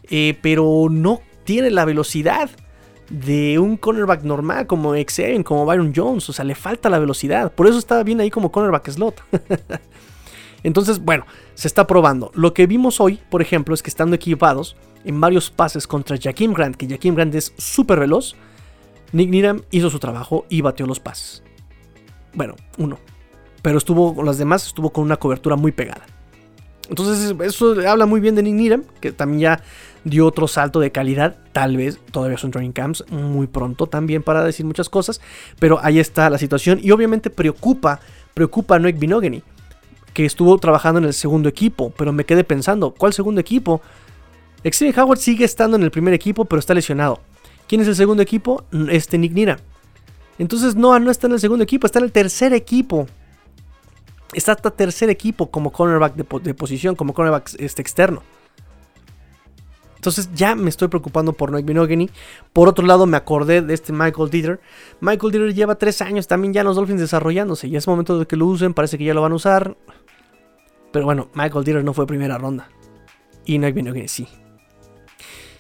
Eh, 0.09 0.38
pero 0.41 0.88
no 0.91 1.22
tiene 1.43 1.72
la 1.72 1.86
velocidad 1.86 2.49
de 3.09 3.59
un 3.59 3.78
cornerback 3.78 4.24
normal 4.24 4.68
como 4.68 4.91
Xavier, 4.91 5.43
como 5.43 5.66
Byron 5.66 5.93
Jones. 5.95 6.30
O 6.30 6.34
sea, 6.34 6.45
le 6.45 6.55
falta 6.55 6.89
la 6.89 6.99
velocidad. 6.99 7.51
Por 7.51 7.68
eso 7.68 7.80
estaba 7.80 8.03
bien 8.03 8.22
ahí 8.22 8.30
como 8.30 8.51
cornerback 8.51 8.89
slot. 8.91 9.24
Entonces, 10.66 10.97
bueno, 10.99 11.28
se 11.53 11.68
está 11.68 11.86
probando. 11.86 12.32
Lo 12.34 12.55
que 12.55 12.66
vimos 12.66 12.99
hoy, 12.99 13.20
por 13.30 13.43
ejemplo, 13.43 13.76
es 13.76 13.84
que 13.84 13.89
estando 13.91 14.16
equipados 14.16 14.76
en 15.03 15.22
varios 15.22 15.51
pases 15.51 15.86
contra 15.86 16.18
Jaquim 16.20 16.53
Grant, 16.53 16.76
que 16.76 16.89
Jaquim 16.89 17.13
Grant 17.13 17.36
es 17.36 17.53
súper 17.55 17.99
veloz, 17.99 18.36
Nick 19.11 19.30
Niram 19.30 19.61
hizo 19.70 19.91
su 19.91 19.99
trabajo 19.99 20.47
y 20.49 20.61
batió 20.61 20.88
los 20.88 20.99
pases. 20.99 21.43
Bueno, 22.34 22.55
uno. 22.80 22.97
Pero 23.61 23.78
estuvo 23.78 24.16
con 24.16 24.26
las 24.26 24.39
demás, 24.39 24.66
estuvo 24.66 24.89
con 24.89 25.03
una 25.03 25.18
cobertura 25.18 25.55
muy 25.55 25.72
pegada. 25.72 26.07
Entonces, 26.89 27.36
eso 27.41 27.76
habla 27.88 28.07
muy 28.07 28.20
bien 28.20 28.34
de 28.34 28.41
Nick 28.41 28.55
Niram, 28.55 28.84
que 29.01 29.11
también 29.11 29.41
ya 29.41 29.63
dio 30.03 30.26
otro 30.26 30.47
salto 30.47 30.80
de 30.80 30.91
calidad. 30.91 31.38
Tal 31.51 31.78
vez 31.78 31.99
todavía 32.09 32.39
son 32.39 32.49
training 32.49 32.72
camps 32.72 33.05
muy 33.11 33.45
pronto 33.45 33.86
también 33.86 34.24
para 34.24 34.43
decir 34.43 34.66
muchas 34.66 34.89
cosas. 34.89 35.22
Pero 35.59 35.80
ahí 35.84 35.99
está 35.99 36.28
la 36.32 36.39
situación. 36.39 36.80
Y 36.82 36.89
obviamente 36.89 37.30
preocupa, 37.30 37.99
preocupa 38.34 38.78
a 38.78 38.80
Noek 38.80 38.97
Binogany, 38.97 39.43
que 40.16 40.26
estuvo 40.26 40.57
trabajando 40.57 40.99
en 40.99 41.05
el 41.05 41.13
segundo 41.13 41.49
equipo. 41.49 41.91
Pero 41.97 42.13
me 42.13 42.24
quedé 42.26 42.45
pensando, 42.45 42.91
¿cuál 42.91 43.11
segundo 43.11 43.41
equipo? 43.41 43.82
Xavier 44.63 44.97
Howard 44.97 45.20
sigue 45.20 45.43
estando 45.43 45.76
en 45.76 45.84
el 45.84 45.91
primer 45.91 46.13
equipo, 46.13 46.45
pero 46.45 46.61
está 46.61 46.74
lesionado. 46.74 47.20
¿Quién 47.68 47.82
es 47.82 47.88
el 47.89 47.95
segundo 47.97 48.24
equipo? 48.24 48.63
Este 48.89 49.18
Nick 49.18 49.34
Nira. 49.34 49.59
Entonces 50.39 50.76
Noah 50.76 50.99
no 50.99 51.11
está 51.11 51.28
en 51.28 51.34
el 51.34 51.39
segundo 51.41 51.63
equipo, 51.63 51.86
está 51.86 51.99
en 51.99 52.05
el 52.05 52.13
tercer 52.13 52.53
equipo. 52.53 53.07
Está 54.34 54.53
hasta 54.53 54.72
tercer 54.72 55.09
equipo 55.09 55.51
como 55.51 55.72
cornerback 55.72 56.16
de, 56.16 56.53
posición, 56.53 56.95
como 56.95 57.13
cornerback 57.13 57.51
este, 57.59 57.82
externo. 57.82 58.24
Entonces 59.97 60.30
ya 60.34 60.55
me 60.55 60.70
estoy 60.70 60.88
preocupando 60.88 61.34
por 61.34 61.51
Noah 61.51 61.61
Binogany. 61.61 62.09
Por 62.53 62.70
otro 62.70 62.86
lado, 62.86 63.05
me 63.05 63.18
acordé 63.18 63.61
de 63.61 63.74
este 63.74 63.91
Michael 63.91 64.30
Dieter. 64.30 64.61
Michael 65.01 65.32
Dieter 65.32 65.53
lleva 65.53 65.76
tres 65.76 66.01
años 66.01 66.28
también 66.28 66.53
ya 66.53 66.61
en 66.61 66.68
los 66.68 66.78
Dolphins 66.78 67.01
desarrollándose. 67.01 67.68
Y 67.68 67.76
es 67.76 67.86
momento 67.86 68.18
de 68.18 68.26
que 68.26 68.38
lo 68.38 68.45
usen, 68.45 68.74
parece 68.74 68.97
que 68.97 69.03
ya 69.03 69.13
lo 69.13 69.22
van 69.22 69.34
a 69.34 69.36
usar. 69.36 69.76
Pero 70.95 71.03
bueno, 71.03 71.27
Michael 71.33 71.65
Dieter 71.65 71.83
no 71.83 71.93
fue 71.93 72.07
primera 72.07 72.37
ronda. 72.37 72.69
Y 73.43 73.57
Noah 73.57 73.71
Binogany 73.71 74.07
sí. 74.07 74.29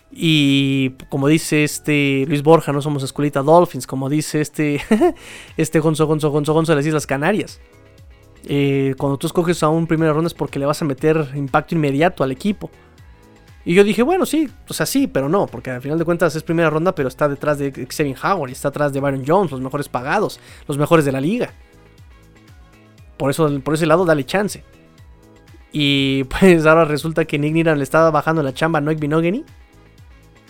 Y 0.09 0.91
como 1.09 1.27
dice 1.27 1.65
este 1.65 2.23
Luis 2.25 2.41
Borja, 2.41 2.71
no 2.71 2.81
somos 2.81 3.03
escuelita 3.03 3.41
Dolphins, 3.41 3.85
como 3.85 4.07
dice 4.07 4.39
este, 4.39 4.79
este 5.57 5.81
Gonzo, 5.81 6.07
Gonzo, 6.07 6.31
Gonzo, 6.31 6.71
de 6.71 6.75
las 6.77 6.85
Islas 6.85 7.05
Canarias. 7.05 7.59
Eh, 8.45 8.95
cuando 8.97 9.17
tú 9.17 9.27
escoges 9.27 9.61
a 9.61 9.67
un 9.67 9.87
primera 9.87 10.13
ronda 10.13 10.27
es 10.27 10.33
porque 10.33 10.57
le 10.57 10.65
vas 10.65 10.81
a 10.81 10.85
meter 10.85 11.31
impacto 11.35 11.75
inmediato 11.75 12.23
al 12.23 12.31
equipo. 12.31 12.71
Y 13.65 13.73
yo 13.73 13.83
dije, 13.83 14.03
bueno, 14.03 14.25
sí, 14.25 14.49
o 14.69 14.73
sea, 14.73 14.85
sí, 14.85 15.05
pero 15.07 15.27
no, 15.27 15.47
porque 15.47 15.69
al 15.69 15.81
final 15.81 15.99
de 15.99 16.05
cuentas 16.05 16.33
es 16.37 16.43
primera 16.43 16.69
ronda, 16.69 16.95
pero 16.95 17.09
está 17.09 17.27
detrás 17.27 17.57
de 17.59 17.73
Xavier 17.73 18.15
Howard 18.23 18.51
está 18.51 18.69
atrás 18.69 18.93
de 18.93 19.01
Byron 19.01 19.25
Jones, 19.27 19.51
los 19.51 19.59
mejores 19.59 19.89
pagados, 19.89 20.39
los 20.65 20.77
mejores 20.77 21.03
de 21.03 21.11
la 21.11 21.19
liga. 21.19 21.51
Por 23.17 23.31
eso, 23.31 23.59
por 23.59 23.73
ese 23.73 23.85
lado, 23.85 24.05
dale 24.05 24.23
chance. 24.23 24.63
Y 25.77 26.23
pues 26.39 26.65
ahora 26.65 26.85
resulta 26.85 27.25
que 27.25 27.37
Nick 27.37 27.53
Niran 27.53 27.77
le 27.77 27.83
estaba 27.83 28.09
bajando 28.09 28.41
la 28.41 28.53
chamba 28.53 28.79
a 28.79 28.81
Noik 28.81 28.97
Binogany. 28.97 29.43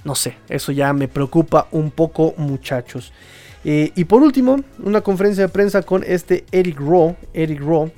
No 0.03 0.13
sé, 0.13 0.37
eso 0.49 0.71
ya 0.71 0.93
me 0.93 1.07
preocupa 1.07 1.67
un 1.71 1.89
poco 1.89 2.35
muchachos. 2.37 3.11
Eh, 3.63 3.91
y 3.95 4.05
por 4.05 4.21
último, 4.21 4.59
una 4.83 5.01
conferencia 5.01 5.47
de 5.47 5.49
prensa 5.49 5.81
con 5.81 6.03
este 6.05 6.45
Eric 6.51 6.79
Rowe, 6.79 7.15
Eric 7.33 7.59
Rowe 7.59 7.91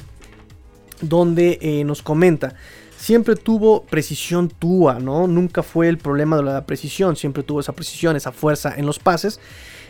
donde 1.01 1.59
eh, 1.61 1.83
nos 1.83 2.01
comenta, 2.01 2.55
siempre 2.97 3.35
tuvo 3.35 3.83
precisión 3.83 4.47
Tua, 4.47 4.99
¿no? 4.99 5.27
Nunca 5.27 5.63
fue 5.63 5.89
el 5.89 5.97
problema 5.97 6.37
de 6.37 6.43
la 6.43 6.65
precisión, 6.65 7.17
siempre 7.17 7.43
tuvo 7.43 7.59
esa 7.59 7.73
precisión, 7.73 8.15
esa 8.15 8.31
fuerza 8.31 8.73
en 8.75 8.85
los 8.85 8.99
pases. 8.99 9.41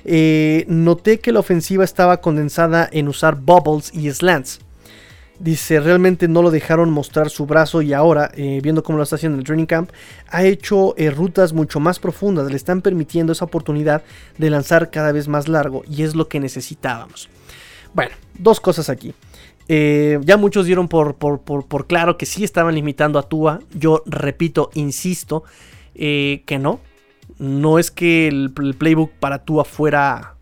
Eh, 0.06 0.66
noté 0.68 1.20
que 1.20 1.32
la 1.32 1.40
ofensiva 1.40 1.84
estaba 1.84 2.20
condensada 2.20 2.90
en 2.92 3.08
usar 3.08 3.36
bubbles 3.36 3.94
y 3.94 4.12
slants. 4.12 4.60
Dice, 5.40 5.80
realmente 5.80 6.28
no 6.28 6.42
lo 6.42 6.50
dejaron 6.50 6.90
mostrar 6.90 7.30
su 7.30 7.46
brazo 7.46 7.84
y 7.84 7.94
ahora, 7.94 8.32
eh, 8.34 8.60
viendo 8.64 8.82
cómo 8.82 8.98
lo 8.98 9.04
está 9.04 9.18
haciendo 9.18 9.36
en 9.36 9.42
el 9.42 9.46
training 9.46 9.68
camp, 9.68 9.92
ha 10.30 10.44
hecho 10.44 10.96
eh, 10.98 11.12
rutas 11.12 11.54
mucho 11.54 11.80
más 11.80 12.00
profundas, 12.00 12.50
le 12.50 12.56
están 12.56 12.82
permitiendo 12.82 13.34
esa 13.34 13.46
oportunidad 13.46 14.02
de 14.40 14.50
lanzar 14.50 14.90
cada 14.90 15.12
vez 15.12 15.28
más 15.28 15.48
largo 15.48 15.84
y 15.88 16.02
es 16.02 16.16
lo 16.16 16.28
que 16.28 16.40
necesitábamos. 16.40 17.30
Bueno, 17.94 18.16
dos 18.40 18.60
cosas 18.60 18.90
aquí. 18.90 19.14
Eh, 19.68 20.18
ya 20.24 20.38
muchos 20.38 20.66
dieron 20.66 20.88
por, 20.88 21.16
por, 21.16 21.88
claro 21.88 22.18
que 22.18 22.26
sí 22.26 22.44
estaban 22.44 22.74
limitando 22.74 23.20
a 23.20 23.24
Tua. 23.24 23.60
Yo 23.76 24.02
repito, 24.08 24.72
insisto, 24.74 25.44
que 25.94 26.60
no. 26.60 26.80
No 27.38 27.78
es 27.78 27.92
que 27.92 28.28
el, 28.28 28.54
el 28.60 28.74
playbook 28.74 29.12
para 29.20 29.44
Tua 29.44 29.66
fuera 29.66 30.37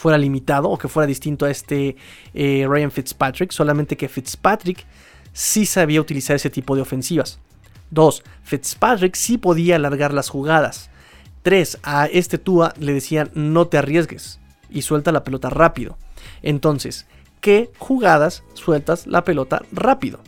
fuera 0.00 0.16
limitado 0.16 0.70
o 0.70 0.78
que 0.78 0.88
fuera 0.88 1.06
distinto 1.06 1.44
a 1.44 1.50
este 1.50 1.94
eh, 2.32 2.66
Ryan 2.66 2.90
Fitzpatrick, 2.90 3.52
solamente 3.52 3.98
que 3.98 4.08
Fitzpatrick 4.08 4.86
sí 5.34 5.66
sabía 5.66 6.00
utilizar 6.00 6.36
ese 6.36 6.48
tipo 6.48 6.74
de 6.74 6.80
ofensivas. 6.80 7.38
2. 7.90 8.22
Fitzpatrick 8.42 9.14
sí 9.14 9.36
podía 9.36 9.76
alargar 9.76 10.14
las 10.14 10.30
jugadas. 10.30 10.88
3. 11.42 11.80
A 11.82 12.06
este 12.06 12.38
Tua 12.38 12.72
le 12.78 12.94
decían 12.94 13.30
no 13.34 13.68
te 13.68 13.76
arriesgues 13.76 14.40
y 14.70 14.82
suelta 14.82 15.12
la 15.12 15.22
pelota 15.22 15.50
rápido. 15.50 15.98
Entonces, 16.40 17.06
¿qué 17.42 17.70
jugadas 17.78 18.42
sueltas 18.54 19.06
la 19.06 19.24
pelota 19.24 19.62
rápido? 19.70 20.20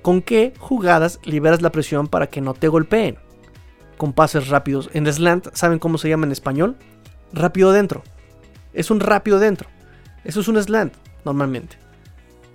¿Con 0.00 0.22
qué 0.22 0.54
jugadas 0.58 1.20
liberas 1.24 1.60
la 1.60 1.70
presión 1.72 2.08
para 2.08 2.28
que 2.28 2.40
no 2.40 2.54
te 2.54 2.68
golpeen? 2.68 3.18
Con 3.98 4.14
pases 4.14 4.48
rápidos. 4.48 4.88
En 4.94 5.06
slant, 5.12 5.48
¿saben 5.52 5.78
cómo 5.78 5.98
se 5.98 6.08
llama 6.08 6.24
en 6.24 6.32
español? 6.32 6.76
Rápido 7.34 7.72
dentro. 7.72 8.02
Es 8.72 8.90
un 8.90 9.00
rápido 9.00 9.38
dentro. 9.38 9.68
Eso 10.24 10.40
es 10.40 10.48
un 10.48 10.62
slant, 10.62 10.94
normalmente. 11.24 11.76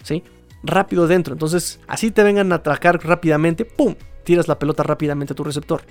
¿Sí? 0.04 0.24
Rápido 0.64 1.08
dentro. 1.08 1.34
Entonces, 1.34 1.80
así 1.88 2.12
te 2.12 2.24
vengan 2.24 2.52
a 2.52 2.56
atracar 2.56 3.04
rápidamente, 3.06 3.66
¡pum! 3.66 3.96
Tiras 4.24 4.48
la 4.48 4.60
pelota 4.60 4.84
rápidamente 4.84 5.34
a 5.34 5.36
tu 5.36 5.44
receptor. 5.44 5.82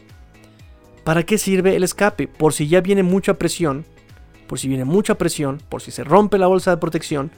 ¿Para 1.04 1.24
qué 1.24 1.38
sirve 1.38 1.76
el 1.76 1.84
escape? 1.84 2.28
Por 2.28 2.52
si 2.52 2.68
ya 2.68 2.80
viene 2.80 3.02
mucha 3.02 3.34
presión, 3.34 3.84
por 4.46 4.58
si 4.58 4.68
viene 4.68 4.84
mucha 4.84 5.16
presión, 5.16 5.60
por 5.68 5.82
si 5.82 5.90
se 5.90 6.04
rompe 6.04 6.38
la 6.38 6.46
bolsa 6.46 6.70
de 6.70 6.76
protección, 6.78 7.30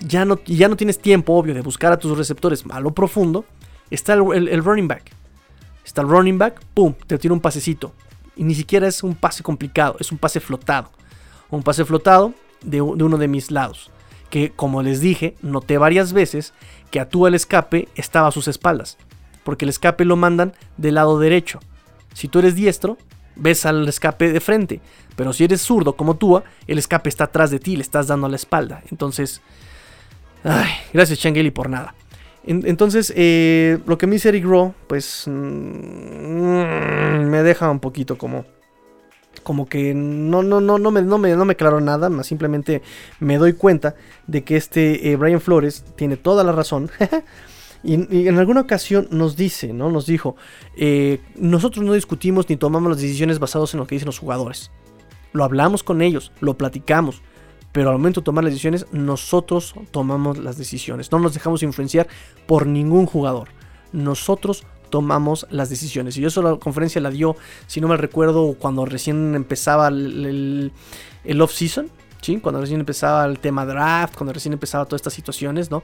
ya 0.00 0.24
no, 0.24 0.42
ya 0.44 0.68
no 0.68 0.76
tienes 0.76 0.98
tiempo, 0.98 1.34
obvio, 1.34 1.54
de 1.54 1.62
buscar 1.62 1.92
a 1.92 1.98
tus 1.98 2.16
receptores 2.18 2.64
a 2.68 2.80
lo 2.80 2.92
profundo. 2.92 3.44
Está 3.90 4.14
el, 4.14 4.48
el 4.48 4.64
running 4.64 4.88
back. 4.88 5.12
Está 5.84 6.02
el 6.02 6.08
running 6.08 6.38
back, 6.38 6.60
¡pum! 6.74 6.94
Te 7.06 7.16
tira 7.16 7.32
un 7.32 7.40
pasecito. 7.40 7.92
Y 8.34 8.44
ni 8.44 8.54
siquiera 8.54 8.88
es 8.88 9.02
un 9.02 9.14
pase 9.14 9.42
complicado, 9.42 9.96
es 10.00 10.12
un 10.12 10.18
pase 10.18 10.40
flotado 10.40 10.90
un 11.50 11.62
pase 11.62 11.84
flotado 11.84 12.34
de, 12.62 12.80
uno 12.80 13.18
de 13.18 13.28
mis 13.28 13.50
lados. 13.50 13.90
Que 14.30 14.50
como 14.50 14.82
les 14.82 15.00
dije, 15.00 15.36
noté 15.42 15.78
varias 15.78 16.12
veces 16.12 16.52
que 16.90 17.00
a 17.00 17.08
el 17.12 17.34
escape 17.34 17.88
estaba 17.94 18.28
a 18.28 18.32
sus 18.32 18.48
espaldas. 18.48 18.98
Porque 19.44 19.64
el 19.64 19.68
escape 19.68 20.04
lo 20.04 20.16
mandan 20.16 20.52
del 20.76 20.96
lado 20.96 21.18
derecho. 21.18 21.60
Si 22.14 22.28
tú 22.28 22.40
eres 22.40 22.54
diestro, 22.54 22.98
ves 23.36 23.66
al 23.66 23.86
escape 23.86 24.32
de 24.32 24.40
frente. 24.40 24.80
Pero 25.14 25.32
si 25.32 25.44
eres 25.44 25.62
zurdo 25.62 25.96
como 25.96 26.16
tú, 26.16 26.42
el 26.66 26.78
escape 26.78 27.08
está 27.08 27.24
atrás 27.24 27.50
de 27.50 27.60
ti, 27.60 27.76
le 27.76 27.82
estás 27.82 28.08
dando 28.08 28.26
a 28.26 28.30
la 28.30 28.36
espalda. 28.36 28.82
Entonces, 28.90 29.40
ay, 30.42 30.70
gracias 30.92 31.20
Changeli 31.20 31.50
por 31.50 31.70
nada. 31.70 31.94
entonces, 32.44 33.12
eh, 33.16 33.78
lo 33.86 33.98
que 33.98 34.06
me 34.06 34.14
dice 34.14 34.28
Eric 34.28 34.44
Rowe, 34.44 34.74
pues 34.86 35.24
mm, 35.26 35.30
me 37.28 37.42
deja 37.42 37.70
un 37.70 37.80
poquito 37.80 38.18
como 38.18 38.44
como 39.46 39.68
que 39.68 39.94
no, 39.94 40.42
no, 40.42 40.60
no, 40.60 40.76
no 40.76 40.90
me, 40.90 41.02
no 41.02 41.18
me, 41.18 41.36
no 41.36 41.44
me 41.44 41.52
aclaró 41.52 41.80
nada, 41.80 42.10
más 42.10 42.26
simplemente 42.26 42.82
me 43.20 43.38
doy 43.38 43.52
cuenta 43.52 43.94
de 44.26 44.42
que 44.42 44.56
este 44.56 45.12
eh, 45.12 45.14
Brian 45.14 45.40
Flores 45.40 45.84
tiene 45.94 46.16
toda 46.16 46.42
la 46.42 46.50
razón. 46.50 46.90
y, 47.84 48.26
en 48.26 48.38
alguna 48.38 48.62
ocasión 48.62 49.06
nos 49.12 49.36
dice, 49.36 49.72
¿no? 49.72 49.88
Nos 49.88 50.06
dijo, 50.06 50.34
eh, 50.76 51.20
nosotros 51.36 51.84
no 51.84 51.92
discutimos 51.92 52.48
ni 52.48 52.56
tomamos 52.56 52.90
las 52.90 53.00
decisiones 53.00 53.38
basadas 53.38 53.72
en 53.72 53.78
lo 53.78 53.86
que 53.86 53.94
dicen 53.94 54.06
los 54.06 54.18
jugadores. 54.18 54.72
Lo 55.32 55.44
hablamos 55.44 55.84
con 55.84 56.02
ellos, 56.02 56.32
lo 56.40 56.58
platicamos. 56.58 57.22
Pero 57.70 57.90
al 57.90 57.98
momento 57.98 58.22
de 58.22 58.24
tomar 58.24 58.42
las 58.42 58.52
decisiones, 58.52 58.86
nosotros 58.90 59.76
tomamos 59.92 60.38
las 60.38 60.58
decisiones. 60.58 61.12
No 61.12 61.20
nos 61.20 61.34
dejamos 61.34 61.62
influenciar 61.62 62.08
por 62.48 62.66
ningún 62.66 63.06
jugador. 63.06 63.50
Nosotros 63.92 64.64
tomamos 64.90 65.46
las 65.50 65.70
decisiones. 65.70 66.16
Y 66.16 66.24
eso 66.24 66.42
la 66.42 66.56
conferencia 66.56 67.00
la 67.00 67.10
dio, 67.10 67.36
si 67.66 67.80
no 67.80 67.88
me 67.88 67.96
recuerdo, 67.96 68.54
cuando 68.58 68.84
recién 68.84 69.34
empezaba 69.34 69.88
el, 69.88 70.72
off-season, 71.40 71.90
¿sí? 72.20 72.38
cuando 72.38 72.60
recién 72.60 72.80
empezaba 72.80 73.24
el 73.24 73.38
tema 73.38 73.66
draft, 73.66 74.16
cuando 74.16 74.32
recién 74.32 74.52
empezaba 74.52 74.84
todas 74.84 75.00
estas 75.00 75.14
situaciones, 75.14 75.70
¿no? 75.70 75.82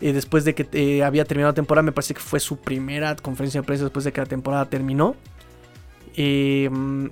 Eh, 0.00 0.12
después 0.12 0.44
de 0.44 0.54
que 0.54 0.66
eh, 0.72 1.04
había 1.04 1.24
terminado 1.24 1.50
la 1.50 1.54
temporada, 1.54 1.82
me 1.82 1.92
parece 1.92 2.14
que 2.14 2.20
fue 2.20 2.40
su 2.40 2.56
primera 2.56 3.14
conferencia 3.16 3.60
de 3.60 3.66
prensa 3.66 3.84
después 3.84 4.04
de 4.04 4.12
que 4.12 4.20
la 4.20 4.26
temporada 4.26 4.64
terminó. 4.64 5.14
Em, 6.16 7.10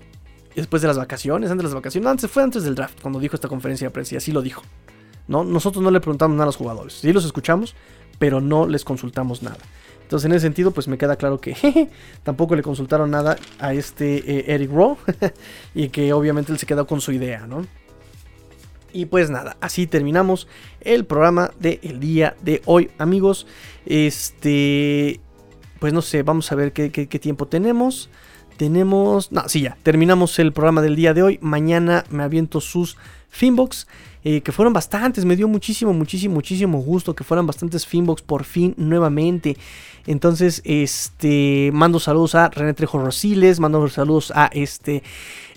después 0.57 0.83
de 0.83 0.89
las 0.89 0.97
vacaciones, 0.97 1.51
antes 1.51 1.63
de 1.63 1.69
las 1.69 1.75
vacaciones, 1.75 2.09
antes, 2.09 2.31
fue 2.31 2.43
antes 2.43 2.65
del 2.65 2.75
draft, 2.75 3.01
cuando 3.01 3.21
dijo 3.21 3.35
esta 3.35 3.49
conferencia 3.49 3.87
de 3.87 3.91
prensa, 3.91 4.15
y 4.15 4.19
así 4.19 4.33
lo 4.33 4.43
dijo. 4.43 4.63
¿no? 5.29 5.45
Nosotros 5.45 5.85
no 5.85 5.91
le 5.91 6.01
preguntamos 6.01 6.35
nada 6.35 6.45
a 6.45 6.47
los 6.47 6.57
jugadores, 6.57 6.95
sí 6.95 7.13
los 7.13 7.25
escuchamos, 7.25 7.75
pero 8.19 8.41
no 8.41 8.67
les 8.67 8.85
consultamos 8.85 9.43
nada. 9.43 9.59
Entonces, 10.09 10.25
en 10.25 10.33
ese 10.33 10.47
sentido, 10.47 10.71
pues 10.71 10.89
me 10.89 10.97
queda 10.97 11.17
claro 11.17 11.39
que 11.39 11.91
tampoco 12.23 12.57
le 12.57 12.63
consultaron 12.63 13.11
nada 13.11 13.37
a 13.59 13.75
este 13.75 14.17
eh, 14.17 14.55
Eric 14.55 14.71
Rowe 14.73 14.97
y 15.75 15.91
que 15.91 16.15
obviamente 16.15 16.51
él 16.51 16.59
se 16.59 16.65
quedó 16.65 16.87
con 16.87 17.03
su 17.03 17.13
idea, 17.13 17.47
¿no? 17.47 17.67
Y 18.91 19.05
pues 19.05 19.29
nada, 19.29 19.59
así 19.61 19.87
terminamos 19.87 20.49
el 20.81 21.05
programa 21.05 21.51
del 21.61 22.01
día 22.01 22.35
de 22.41 22.63
hoy, 22.65 22.91
amigos. 22.97 23.47
Este, 23.85 25.21
pues 25.79 25.93
no 25.93 26.01
sé, 26.01 26.23
vamos 26.23 26.51
a 26.53 26.55
ver 26.55 26.73
qué 26.73 26.89
tiempo 27.21 27.47
tenemos. 27.47 28.09
Tenemos, 28.57 29.31
no, 29.31 29.47
sí, 29.47 29.61
ya, 29.61 29.77
terminamos 29.83 30.39
el 30.39 30.55
programa 30.55 30.81
del 30.81 30.97
día 30.97 31.13
de 31.13 31.23
hoy. 31.23 31.39
Mañana 31.43 32.05
me 32.09 32.23
aviento 32.23 32.63
sus 32.63 32.97
Finbox. 33.29 33.87
Eh, 34.25 34.41
que 34.41 34.51
fueron 34.51 34.73
bastantes, 34.73 35.25
me 35.25 35.37
dio 35.37 35.47
muchísimo, 35.47 35.95
muchísimo, 35.95 36.35
muchísimo 36.35 36.81
gusto 36.81 37.15
que 37.15 37.23
fueran 37.23 37.47
bastantes 37.47 37.87
Finbox 37.87 38.21
por 38.21 38.45
fin 38.45 38.75
nuevamente. 38.77 39.57
Entonces, 40.09 40.63
este, 40.65 41.71
mando 41.75 42.01
saludos 42.01 42.35
a 42.35 42.49
René 42.49 42.73
Trejo 42.73 42.99
Rosiles, 42.99 43.61
mando 43.61 43.87
saludos 43.89 44.33
a 44.35 44.47
este, 44.55 45.03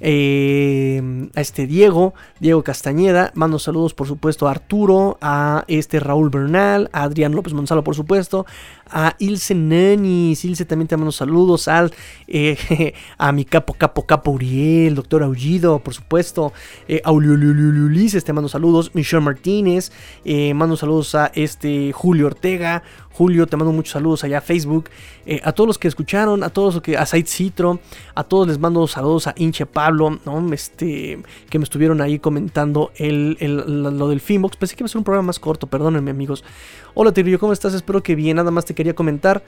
eh, 0.01 1.29
a 1.33 1.39
este 1.39 1.67
Diego, 1.67 2.13
Diego 2.41 2.61
Castañeda, 2.61 3.31
mando 3.33 3.59
saludos 3.59 3.93
por 3.93 4.07
supuesto 4.07 4.47
a 4.47 4.51
Arturo, 4.51 5.17
a 5.21 5.63
este 5.69 6.01
Raúl 6.01 6.29
Bernal, 6.29 6.89
a 6.91 7.03
Adrián 7.03 7.31
López 7.31 7.53
Monzalo 7.53 7.83
por 7.83 7.95
supuesto, 7.95 8.45
a 8.89 9.15
Ilse 9.19 9.55
Nanis, 9.55 10.43
Ilse 10.43 10.65
también 10.65 10.89
te 10.89 10.97
mando 10.97 11.13
saludos, 11.13 11.69
al, 11.69 11.93
eh, 12.27 12.93
a 13.17 13.31
mi 13.31 13.45
capo, 13.45 13.73
capo, 13.75 14.05
capo 14.05 14.31
Uriel, 14.31 14.95
doctor 14.95 15.23
Aullido, 15.23 15.79
por 15.79 15.93
supuesto, 15.93 16.51
eh, 16.89 17.01
Ulises 17.61 18.23
te 18.23 18.33
mando 18.33 18.49
saludos, 18.49 18.91
Michelle 18.93 19.23
Martínez, 19.23 19.91
eh, 20.25 20.53
mando 20.53 20.77
saludos 20.77 21.15
a 21.15 21.31
este 21.33 21.91
Julio 21.91 22.27
Ortega, 22.27 22.83
Julio, 23.13 23.45
te 23.45 23.57
mando 23.57 23.71
muchos 23.71 23.93
saludos 23.93 24.23
allá 24.23 24.39
a 24.39 24.41
Facebook. 24.41 24.89
Eh, 25.25 25.41
a 25.43 25.51
todos 25.51 25.67
los 25.67 25.77
que 25.77 25.87
escucharon, 25.87 26.43
a 26.43 26.49
todos 26.49 26.75
los 26.75 26.83
que, 26.83 26.97
a 26.97 27.05
Said 27.05 27.27
Citro, 27.27 27.79
a 28.15 28.23
todos 28.23 28.47
les 28.47 28.57
mando 28.57 28.87
saludos 28.87 29.27
a 29.27 29.33
Inche 29.37 29.65
Pablo, 29.65 30.19
¿no? 30.25 30.53
Este, 30.53 31.21
que 31.49 31.59
me 31.59 31.63
estuvieron 31.63 32.01
ahí 32.01 32.19
comentando 32.19 32.91
el, 32.95 33.37
lo 33.39 34.07
del 34.07 34.21
Finbox. 34.21 34.57
Pensé 34.57 34.75
que 34.75 34.83
iba 34.83 34.85
a 34.85 34.89
ser 34.89 34.99
un 34.99 35.03
programa 35.03 35.27
más 35.27 35.39
corto, 35.39 35.67
perdónenme 35.67 36.11
amigos. 36.11 36.43
Hola 36.93 37.11
Tigrillo, 37.11 37.39
¿cómo 37.39 37.53
estás? 37.53 37.73
Espero 37.73 38.01
que 38.01 38.15
bien. 38.15 38.37
Nada 38.37 38.51
más 38.51 38.65
te 38.65 38.73
quería 38.73 38.95
comentar. 38.95 39.43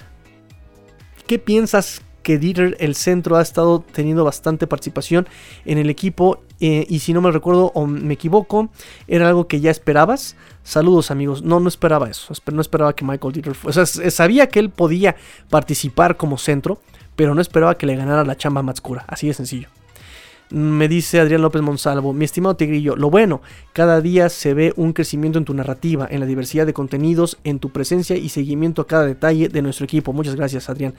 ¿Qué 1.26 1.40
piensas 1.40 2.02
que 2.24 2.40
Dieter, 2.40 2.76
el 2.80 2.96
centro, 2.96 3.36
ha 3.36 3.42
estado 3.42 3.84
teniendo 3.92 4.24
bastante 4.24 4.66
participación 4.66 5.28
en 5.66 5.78
el 5.78 5.90
equipo. 5.90 6.40
Eh, 6.60 6.86
y 6.90 7.00
si 7.00 7.14
no 7.14 7.22
me 7.22 7.32
recuerdo 7.32 7.72
o 7.76 7.86
me 7.86 8.14
equivoco, 8.14 8.70
era 9.08 9.28
algo 9.28 9.48
que 9.48 9.60
ya 9.60 9.70
esperabas. 9.70 10.36
Saludos 10.64 11.12
amigos. 11.12 11.44
No, 11.44 11.60
no 11.60 11.68
esperaba 11.68 12.10
eso. 12.10 12.34
No 12.52 12.62
esperaba 12.62 12.96
que 12.96 13.06
Michael 13.06 13.34
Dieter. 13.34 13.56
O 13.64 13.74
sea, 13.74 13.86
sabía 13.86 14.48
que 14.48 14.60
él 14.60 14.70
podía 14.70 15.16
participar 15.50 16.18
como 16.18 16.38
centro, 16.38 16.80
pero 17.16 17.36
no 17.36 17.42
esperaba 17.42 17.78
que 17.78 17.86
le 17.86 17.96
ganara 17.96 18.24
la 18.24 18.38
chamba 18.38 18.62
a 18.62 18.64
Matskura. 18.64 19.06
Así 19.08 19.28
de 19.28 19.34
sencillo. 19.34 19.68
Me 20.50 20.88
dice 20.88 21.20
Adrián 21.20 21.42
López 21.42 21.64
Monsalvo, 21.64 22.14
mi 22.14 22.26
estimado 22.26 22.56
Tigrillo, 22.56 22.96
lo 22.96 23.10
bueno, 23.10 23.42
cada 23.72 24.02
día 24.02 24.30
se 24.30 24.54
ve 24.54 24.72
un 24.76 24.94
crecimiento 24.94 25.40
en 25.40 25.46
tu 25.46 25.54
narrativa, 25.56 26.08
en 26.12 26.20
la 26.20 26.28
diversidad 26.28 26.68
de 26.68 26.74
contenidos, 26.74 27.40
en 27.44 27.58
tu 27.58 27.72
presencia 27.72 28.18
y 28.18 28.30
seguimiento 28.30 28.84
a 28.84 28.88
cada 28.88 29.08
detalle 29.08 29.50
de 29.50 29.62
nuestro 29.64 29.86
equipo. 29.86 30.14
Muchas 30.14 30.36
gracias, 30.36 30.70
Adrián. 30.70 30.94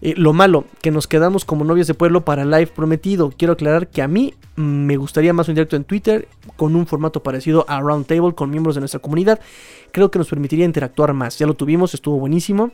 Eh, 0.00 0.14
lo 0.16 0.32
malo, 0.32 0.64
que 0.82 0.90
nos 0.90 1.06
quedamos 1.06 1.44
como 1.44 1.64
novias 1.64 1.86
de 1.86 1.94
pueblo 1.94 2.24
para 2.24 2.44
live 2.44 2.68
prometido. 2.68 3.32
Quiero 3.36 3.54
aclarar 3.54 3.88
que 3.88 4.02
a 4.02 4.08
mí 4.08 4.34
me 4.56 4.96
gustaría 4.96 5.32
más 5.32 5.48
un 5.48 5.54
directo 5.54 5.76
en 5.76 5.84
Twitter 5.84 6.28
con 6.56 6.76
un 6.76 6.86
formato 6.86 7.22
parecido 7.22 7.64
a 7.68 7.80
Roundtable 7.80 8.34
con 8.34 8.50
miembros 8.50 8.74
de 8.74 8.80
nuestra 8.80 9.00
comunidad. 9.00 9.40
Creo 9.92 10.10
que 10.10 10.18
nos 10.18 10.28
permitiría 10.28 10.64
interactuar 10.64 11.12
más. 11.12 11.38
Ya 11.38 11.46
lo 11.46 11.54
tuvimos, 11.54 11.94
estuvo 11.94 12.18
buenísimo. 12.18 12.72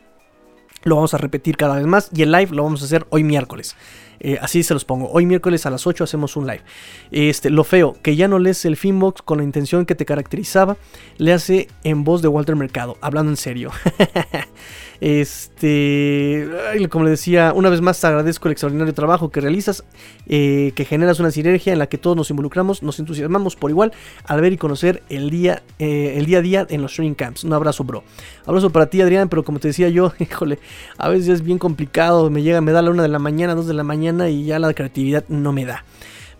Lo 0.84 0.96
vamos 0.96 1.14
a 1.14 1.18
repetir 1.18 1.56
cada 1.56 1.76
vez 1.76 1.86
más 1.86 2.10
y 2.12 2.22
el 2.22 2.32
live 2.32 2.48
lo 2.50 2.64
vamos 2.64 2.82
a 2.82 2.86
hacer 2.86 3.06
hoy 3.10 3.22
miércoles. 3.22 3.76
Eh, 4.18 4.38
así 4.40 4.62
se 4.62 4.74
los 4.74 4.84
pongo. 4.84 5.10
Hoy 5.10 5.26
miércoles 5.26 5.66
a 5.66 5.70
las 5.70 5.86
8 5.86 6.04
hacemos 6.04 6.36
un 6.36 6.46
live. 6.46 6.62
Este, 7.10 7.50
lo 7.50 7.64
feo, 7.64 7.96
que 8.02 8.16
ya 8.16 8.28
no 8.28 8.38
lees 8.38 8.64
el 8.64 8.76
Finbox 8.76 9.22
con 9.22 9.38
la 9.38 9.44
intención 9.44 9.86
que 9.86 9.94
te 9.94 10.04
caracterizaba, 10.04 10.76
le 11.18 11.32
hace 11.32 11.68
en 11.84 12.04
voz 12.04 12.22
de 12.22 12.28
Walter 12.28 12.56
Mercado, 12.56 12.96
hablando 13.00 13.30
en 13.30 13.36
serio. 13.36 13.70
Este, 15.04 16.48
como 16.88 17.04
le 17.04 17.10
decía, 17.10 17.52
una 17.56 17.70
vez 17.70 17.80
más 17.80 18.00
te 18.00 18.06
agradezco 18.06 18.46
el 18.46 18.52
extraordinario 18.52 18.94
trabajo 18.94 19.30
que 19.32 19.40
realizas, 19.40 19.82
eh, 20.28 20.70
que 20.76 20.84
generas 20.84 21.18
una 21.18 21.32
sinergia 21.32 21.72
en 21.72 21.80
la 21.80 21.88
que 21.88 21.98
todos 21.98 22.16
nos 22.16 22.30
involucramos, 22.30 22.84
nos 22.84 23.00
entusiasmamos 23.00 23.56
por 23.56 23.72
igual 23.72 23.92
al 24.26 24.40
ver 24.40 24.52
y 24.52 24.58
conocer 24.58 25.02
el 25.08 25.28
día, 25.28 25.64
eh, 25.80 26.14
el 26.18 26.26
día 26.26 26.38
a 26.38 26.42
día 26.42 26.66
en 26.70 26.82
los 26.82 26.94
training 26.94 27.14
camps. 27.14 27.42
Un 27.42 27.52
abrazo, 27.52 27.82
bro. 27.82 28.04
Abrazo 28.46 28.70
para 28.70 28.86
ti, 28.86 29.00
Adrián, 29.00 29.28
pero 29.28 29.42
como 29.42 29.58
te 29.58 29.66
decía 29.66 29.88
yo, 29.88 30.12
híjole, 30.20 30.60
a 30.98 31.08
veces 31.08 31.30
es 31.30 31.42
bien 31.42 31.58
complicado, 31.58 32.30
me 32.30 32.44
llega, 32.44 32.60
me 32.60 32.70
da 32.70 32.80
la 32.80 32.92
una 32.92 33.02
de 33.02 33.08
la 33.08 33.18
mañana, 33.18 33.56
dos 33.56 33.66
de 33.66 33.74
la 33.74 33.82
mañana 33.82 34.28
y 34.28 34.44
ya 34.44 34.60
la 34.60 34.72
creatividad 34.72 35.24
no 35.26 35.52
me 35.52 35.64
da. 35.64 35.84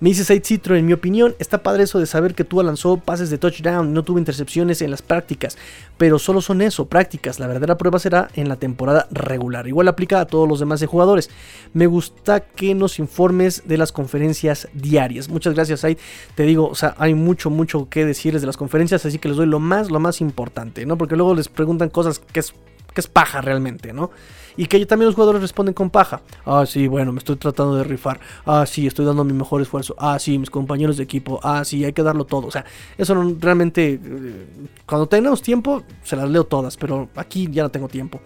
Me 0.02 0.08
dice 0.08 0.24
Said 0.24 0.42
Citro, 0.42 0.74
en 0.74 0.84
mi 0.84 0.94
opinión, 0.94 1.36
está 1.38 1.62
padre 1.62 1.84
eso 1.84 2.00
de 2.00 2.06
saber 2.06 2.34
que 2.34 2.42
tú 2.42 2.60
lanzó 2.60 2.96
pases 2.96 3.30
de 3.30 3.38
touchdown, 3.38 3.94
no 3.94 4.02
tuvo 4.02 4.18
intercepciones 4.18 4.82
en 4.82 4.90
las 4.90 5.00
prácticas, 5.00 5.56
pero 5.96 6.18
solo 6.18 6.40
son 6.40 6.60
eso, 6.60 6.86
prácticas. 6.86 7.38
La 7.38 7.46
verdadera 7.46 7.78
prueba 7.78 8.00
será 8.00 8.28
en 8.34 8.48
la 8.48 8.56
temporada 8.56 9.06
regular. 9.12 9.68
Igual 9.68 9.86
aplica 9.86 10.18
a 10.18 10.26
todos 10.26 10.48
los 10.48 10.58
demás 10.58 10.84
jugadores. 10.84 11.30
Me 11.72 11.86
gusta 11.86 12.40
que 12.40 12.74
nos 12.74 12.98
informes 12.98 13.62
de 13.68 13.78
las 13.78 13.92
conferencias 13.92 14.66
diarias. 14.74 15.28
Muchas 15.28 15.54
gracias, 15.54 15.78
Said. 15.78 15.98
Te 16.34 16.42
digo, 16.42 16.66
o 16.66 16.74
sea, 16.74 16.96
hay 16.98 17.14
mucho, 17.14 17.48
mucho 17.48 17.88
que 17.88 18.04
decirles 18.04 18.42
de 18.42 18.46
las 18.48 18.56
conferencias, 18.56 19.06
así 19.06 19.20
que 19.20 19.28
les 19.28 19.36
doy 19.36 19.46
lo 19.46 19.60
más, 19.60 19.88
lo 19.88 20.00
más 20.00 20.20
importante, 20.20 20.84
¿no? 20.84 20.98
Porque 20.98 21.14
luego 21.14 21.36
les 21.36 21.46
preguntan 21.46 21.90
cosas 21.90 22.18
que 22.18 22.40
es, 22.40 22.54
que 22.92 23.00
es 23.00 23.06
paja 23.06 23.40
realmente, 23.40 23.92
¿no? 23.92 24.10
Y 24.56 24.66
que 24.66 24.84
también 24.86 25.06
los 25.06 25.14
jugadores 25.14 25.42
responden 25.42 25.74
con 25.74 25.90
paja. 25.90 26.20
Ah, 26.44 26.64
sí, 26.66 26.86
bueno, 26.86 27.12
me 27.12 27.18
estoy 27.18 27.36
tratando 27.36 27.76
de 27.76 27.84
rifar. 27.84 28.20
Ah, 28.44 28.64
sí, 28.66 28.86
estoy 28.86 29.04
dando 29.04 29.24
mi 29.24 29.32
mejor 29.32 29.62
esfuerzo. 29.62 29.94
Ah, 29.98 30.18
sí, 30.18 30.38
mis 30.38 30.50
compañeros 30.50 30.96
de 30.96 31.04
equipo. 31.04 31.40
Ah, 31.42 31.64
sí, 31.64 31.84
hay 31.84 31.92
que 31.92 32.02
darlo 32.02 32.24
todo. 32.24 32.46
O 32.46 32.50
sea, 32.50 32.64
eso 32.98 33.14
no, 33.14 33.36
realmente, 33.40 34.00
eh, 34.02 34.46
cuando 34.86 35.06
tenemos 35.06 35.42
tiempo, 35.42 35.82
se 36.02 36.16
las 36.16 36.28
leo 36.28 36.44
todas, 36.44 36.76
pero 36.76 37.08
aquí 37.16 37.48
ya 37.50 37.62
no 37.62 37.70
tengo 37.70 37.88
tiempo. 37.88 38.20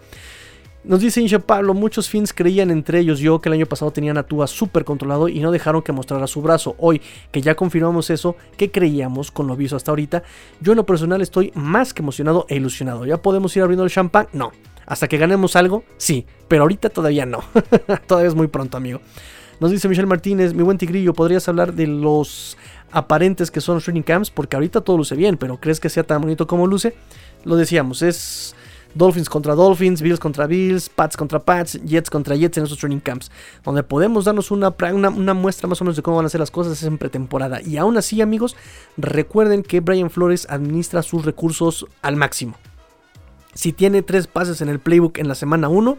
Nos 0.87 1.01
dice 1.01 1.19
Inche 1.19 1.37
Pablo, 1.39 1.73
muchos 1.73 2.09
fans 2.09 2.31
creían 2.31 2.71
entre 2.71 2.99
ellos 2.99 3.19
yo 3.19 3.41
que 3.41 3.49
el 3.49 3.53
año 3.53 3.65
pasado 3.65 3.91
tenían 3.91 4.17
a 4.17 4.23
Tua 4.23 4.47
súper 4.47 4.85
controlado 4.85 5.27
y 5.27 5.41
no 5.41 5.51
dejaron 5.51 5.81
que 5.81 5.91
mostrara 5.91 6.27
su 6.27 6.41
brazo. 6.41 6.77
Hoy 6.77 7.01
que 7.29 7.41
ya 7.41 7.55
confirmamos 7.55 8.09
eso, 8.09 8.37
que 8.55 8.71
creíamos 8.71 9.29
con 9.29 9.47
lo 9.47 9.57
visto 9.57 9.75
hasta 9.75 9.91
ahorita, 9.91 10.23
yo 10.61 10.71
en 10.71 10.77
lo 10.77 10.85
personal 10.85 11.21
estoy 11.21 11.51
más 11.55 11.93
que 11.93 12.01
emocionado 12.01 12.45
e 12.47 12.55
ilusionado. 12.55 13.05
¿Ya 13.05 13.21
podemos 13.21 13.53
ir 13.57 13.63
abriendo 13.63 13.83
el 13.83 13.89
champán? 13.89 14.29
No. 14.31 14.53
Hasta 14.85 15.09
que 15.09 15.17
ganemos 15.17 15.57
algo, 15.57 15.83
sí, 15.97 16.25
pero 16.47 16.61
ahorita 16.61 16.87
todavía 16.87 17.25
no. 17.25 17.43
todavía 18.07 18.29
es 18.29 18.35
muy 18.35 18.47
pronto, 18.47 18.77
amigo. 18.77 19.01
Nos 19.59 19.71
dice 19.71 19.89
Michelle 19.89 20.07
Martínez, 20.07 20.53
mi 20.53 20.63
buen 20.63 20.77
tigrillo, 20.77 21.13
¿podrías 21.13 21.49
hablar 21.49 21.73
de 21.73 21.87
los 21.87 22.57
aparentes 22.93 23.51
que 23.51 23.59
son 23.59 23.75
los 23.75 23.83
training 23.83 24.03
camps? 24.03 24.31
Porque 24.31 24.55
ahorita 24.55 24.79
todo 24.79 24.95
luce 24.95 25.15
bien, 25.15 25.35
pero 25.35 25.59
¿crees 25.59 25.81
que 25.81 25.89
sea 25.89 26.03
tan 26.03 26.21
bonito 26.21 26.47
como 26.47 26.65
luce? 26.65 26.95
Lo 27.43 27.57
decíamos, 27.57 28.01
es 28.03 28.55
Dolphins 28.97 29.29
contra 29.29 29.55
Dolphins, 29.55 30.01
Bills 30.01 30.19
contra 30.19 30.47
Bills, 30.47 30.89
Pats 30.89 31.15
contra 31.15 31.39
Pats, 31.39 31.79
Jets 31.83 32.09
contra 32.09 32.35
Jets 32.35 32.57
en 32.57 32.63
esos 32.65 32.77
training 32.77 32.99
camps. 32.99 33.31
Donde 33.63 33.83
podemos 33.83 34.25
darnos 34.25 34.51
una, 34.51 34.73
una, 34.91 35.33
muestra 35.33 35.67
más 35.67 35.79
o 35.81 35.83
menos 35.83 35.95
de 35.95 36.01
cómo 36.01 36.17
van 36.17 36.25
a 36.25 36.29
ser 36.29 36.39
las 36.39 36.51
cosas 36.51 36.81
en 36.83 36.97
pretemporada. 36.97 37.61
Y 37.61 37.77
aún 37.77 37.97
así, 37.97 38.21
amigos, 38.21 38.55
recuerden 38.97 39.63
que 39.63 39.79
Brian 39.79 40.09
Flores 40.09 40.47
administra 40.49 41.03
sus 41.03 41.25
recursos 41.25 41.85
al 42.01 42.15
máximo. 42.15 42.55
Si 43.53 43.73
tiene 43.73 44.01
tres 44.01 44.27
pases 44.27 44.61
en 44.61 44.69
el 44.69 44.79
playbook 44.79 45.17
en 45.17 45.27
la 45.27 45.35
semana 45.35 45.69
1, 45.69 45.97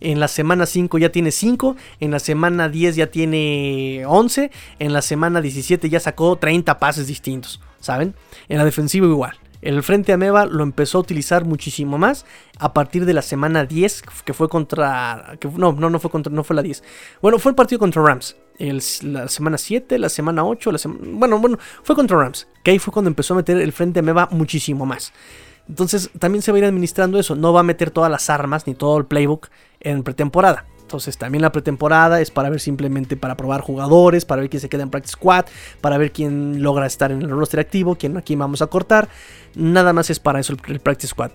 en 0.00 0.20
la 0.20 0.28
semana 0.28 0.66
5 0.66 0.98
ya 0.98 1.10
tiene 1.10 1.30
5, 1.30 1.76
en 2.00 2.10
la 2.10 2.18
semana 2.18 2.68
10 2.68 2.96
ya 2.96 3.10
tiene 3.10 4.04
11, 4.06 4.50
en 4.78 4.92
la 4.92 5.02
semana 5.02 5.40
17 5.40 5.88
ya 5.88 6.00
sacó 6.00 6.36
30 6.36 6.78
pases 6.78 7.06
distintos, 7.06 7.60
¿saben? 7.80 8.14
En 8.48 8.58
la 8.58 8.64
defensiva 8.64 9.06
igual. 9.06 9.36
El 9.62 9.82
frente 9.82 10.12
Ameba 10.12 10.46
lo 10.46 10.62
empezó 10.62 10.98
a 10.98 11.00
utilizar 11.00 11.44
muchísimo 11.44 11.98
más 11.98 12.26
a 12.58 12.72
partir 12.72 13.04
de 13.04 13.14
la 13.14 13.22
semana 13.22 13.64
10, 13.64 14.02
que 14.24 14.32
fue 14.32 14.48
contra. 14.48 15.38
No, 15.56 15.72
no, 15.72 15.90
no 15.90 15.98
fue 15.98 16.10
contra. 16.10 16.32
No 16.32 16.44
fue 16.44 16.56
la 16.56 16.62
10. 16.62 16.82
Bueno, 17.22 17.38
fue 17.38 17.50
el 17.50 17.56
partido 17.56 17.78
contra 17.78 18.02
Rams. 18.02 18.36
la 18.58 19.28
semana 19.28 19.58
7, 19.58 19.98
la 19.98 20.08
semana 20.08 20.44
8, 20.44 20.72
la 20.72 20.78
bueno, 20.84 21.38
bueno, 21.38 21.58
fue 21.82 21.94
contra 21.94 22.18
Rams. 22.18 22.48
Que 22.62 22.72
ahí 22.72 22.78
fue 22.78 22.92
cuando 22.92 23.08
empezó 23.08 23.34
a 23.34 23.38
meter 23.38 23.56
el 23.58 23.72
frente 23.72 24.00
Ameba 24.00 24.28
muchísimo 24.30 24.86
más. 24.86 25.12
Entonces 25.68 26.10
también 26.18 26.42
se 26.42 26.52
va 26.52 26.56
a 26.56 26.60
ir 26.60 26.64
administrando 26.64 27.18
eso. 27.18 27.34
No 27.34 27.52
va 27.52 27.60
a 27.60 27.64
meter 27.64 27.90
todas 27.90 28.10
las 28.10 28.30
armas 28.30 28.66
ni 28.66 28.74
todo 28.74 28.98
el 28.98 29.06
playbook 29.06 29.48
en 29.80 30.02
pretemporada. 30.02 30.64
Entonces 30.86 31.18
también 31.18 31.42
la 31.42 31.50
pretemporada 31.50 32.20
es 32.20 32.30
para 32.30 32.48
ver 32.48 32.60
simplemente 32.60 33.16
para 33.16 33.36
probar 33.36 33.60
jugadores, 33.60 34.24
para 34.24 34.42
ver 34.42 34.48
quién 34.48 34.60
se 34.60 34.68
queda 34.68 34.84
en 34.84 34.90
practice 34.90 35.14
squad, 35.14 35.46
para 35.80 35.98
ver 35.98 36.12
quién 36.12 36.62
logra 36.62 36.86
estar 36.86 37.10
en 37.10 37.22
el 37.22 37.30
roster 37.30 37.58
activo, 37.58 37.96
quién 37.96 38.16
aquí 38.16 38.36
vamos 38.36 38.62
a 38.62 38.68
cortar. 38.68 39.08
Nada 39.56 39.92
más 39.92 40.10
es 40.10 40.20
para 40.20 40.38
eso 40.38 40.52
el, 40.52 40.78
practice 40.78 41.08
squad. 41.08 41.32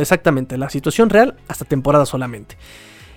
exactamente, 0.00 0.58
la 0.58 0.68
situación 0.68 1.10
real 1.10 1.36
hasta 1.46 1.64
temporada 1.64 2.04
solamente. 2.06 2.56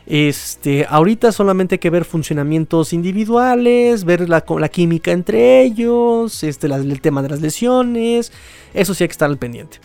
Este, 0.05 0.85
ahorita 0.87 1.31
solamente 1.31 1.75
hay 1.75 1.79
que 1.79 1.89
ver 1.89 2.05
funcionamientos 2.05 2.93
individuales, 2.93 4.03
ver 4.03 4.29
la, 4.29 4.41
química 4.69 5.13
entre 5.13 5.63
ellos, 5.63 6.43
este, 6.43 6.67
el 6.67 7.01
tema 7.01 7.23
de 7.23 7.29
las 7.29 7.41
lesiones, 7.41 8.31
eso 8.75 8.93
sí 8.93 9.03
hay 9.03 9.07
que 9.07 9.13
estar 9.13 9.31
al 9.31 9.39
pendiente. 9.39 9.79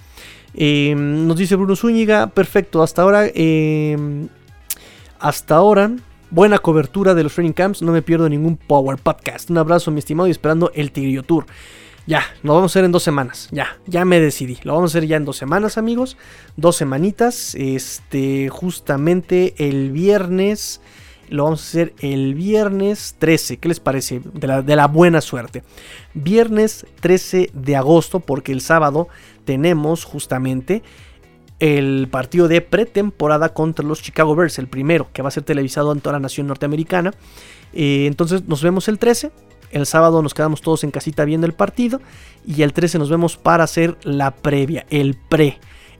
Em, 0.52 1.26
nos 1.26 1.38
dice 1.38 1.56
Bruno 1.56 1.74
Zúñiga, 1.74 2.26
perfecto, 2.26 2.82
hasta 2.82 3.00
ahora, 3.02 3.26
em, 3.32 4.28
hasta 5.20 5.56
ahora, 5.56 5.92
buena 6.30 6.58
cobertura 6.58 7.14
de 7.14 7.22
los 7.22 7.34
training 7.34 7.52
camps, 7.52 7.82
no 7.82 7.92
me 7.92 8.02
pierdo 8.02 8.28
ningún 8.28 8.56
Power 8.56 8.98
Podcast. 8.98 9.50
Un 9.50 9.58
abrazo, 9.58 9.90
mi 9.90 9.98
estimado, 9.98 10.26
y 10.26 10.30
esperando 10.30 10.72
el 10.74 10.92
Tigrillo 10.92 11.22
Tour. 11.22 11.46
Ya, 12.06 12.24
lo 12.42 12.54
vamos 12.54 12.70
a 12.70 12.72
hacer 12.72 12.84
en 12.84 12.92
dos 12.92 13.02
semanas. 13.02 13.48
Ya, 13.52 13.78
ya 13.86 14.04
me 14.04 14.18
decidí. 14.18 14.58
Lo 14.62 14.74
vamos 14.74 14.90
a 14.90 14.98
hacer 14.98 15.06
ya 15.06 15.16
en 15.16 15.26
dos 15.26 15.36
semanas, 15.36 15.76
amigos. 15.76 16.16
Dos 16.56 16.76
semanitas. 16.76 17.54
Este, 17.54 18.48
justamente 18.48 19.54
el 19.58 19.92
viernes. 19.92 20.80
Lo 21.28 21.44
vamos 21.44 21.60
a 21.60 21.68
hacer 21.68 21.94
el 22.00 22.34
viernes 22.34 23.14
13. 23.18 23.58
¿Qué 23.58 23.68
les 23.68 23.78
parece? 23.78 24.22
De 24.32 24.76
la 24.76 24.86
buena 24.88 25.20
suerte. 25.20 25.62
Viernes 26.14 26.86
13 27.00 27.50
de 27.52 27.76
agosto, 27.76 28.20
porque 28.20 28.50
el 28.50 28.62
sábado 28.62 29.06
tenemos 29.44 30.04
justamente 30.04 30.82
el 31.60 32.08
partido 32.10 32.48
de 32.48 32.60
pretemporada 32.60 33.54
contra 33.54 33.84
los 33.84 34.02
Chicago 34.02 34.34
Bears, 34.34 34.58
el 34.58 34.66
primero, 34.66 35.08
que 35.12 35.22
va 35.22 35.28
a 35.28 35.32
ser 35.32 35.44
televisado 35.44 35.92
en 35.92 36.00
toda 36.00 36.14
la 36.14 36.20
nación 36.20 36.46
norteamericana. 36.46 37.14
Eh, 37.72 38.06
entonces 38.06 38.48
nos 38.48 38.62
vemos 38.62 38.88
el 38.88 38.98
13 38.98 39.30
el 39.70 39.86
sábado 39.86 40.22
nos 40.22 40.34
quedamos 40.34 40.62
todos 40.62 40.84
en 40.84 40.90
casita 40.90 41.24
viendo 41.24 41.46
el 41.46 41.52
partido. 41.52 42.00
Y 42.46 42.62
el 42.62 42.72
13 42.72 42.98
nos 42.98 43.10
vemos 43.10 43.36
para 43.36 43.64
hacer 43.64 43.96
la 44.02 44.32
previa, 44.32 44.86
el 44.90 45.14
pre. 45.14 45.58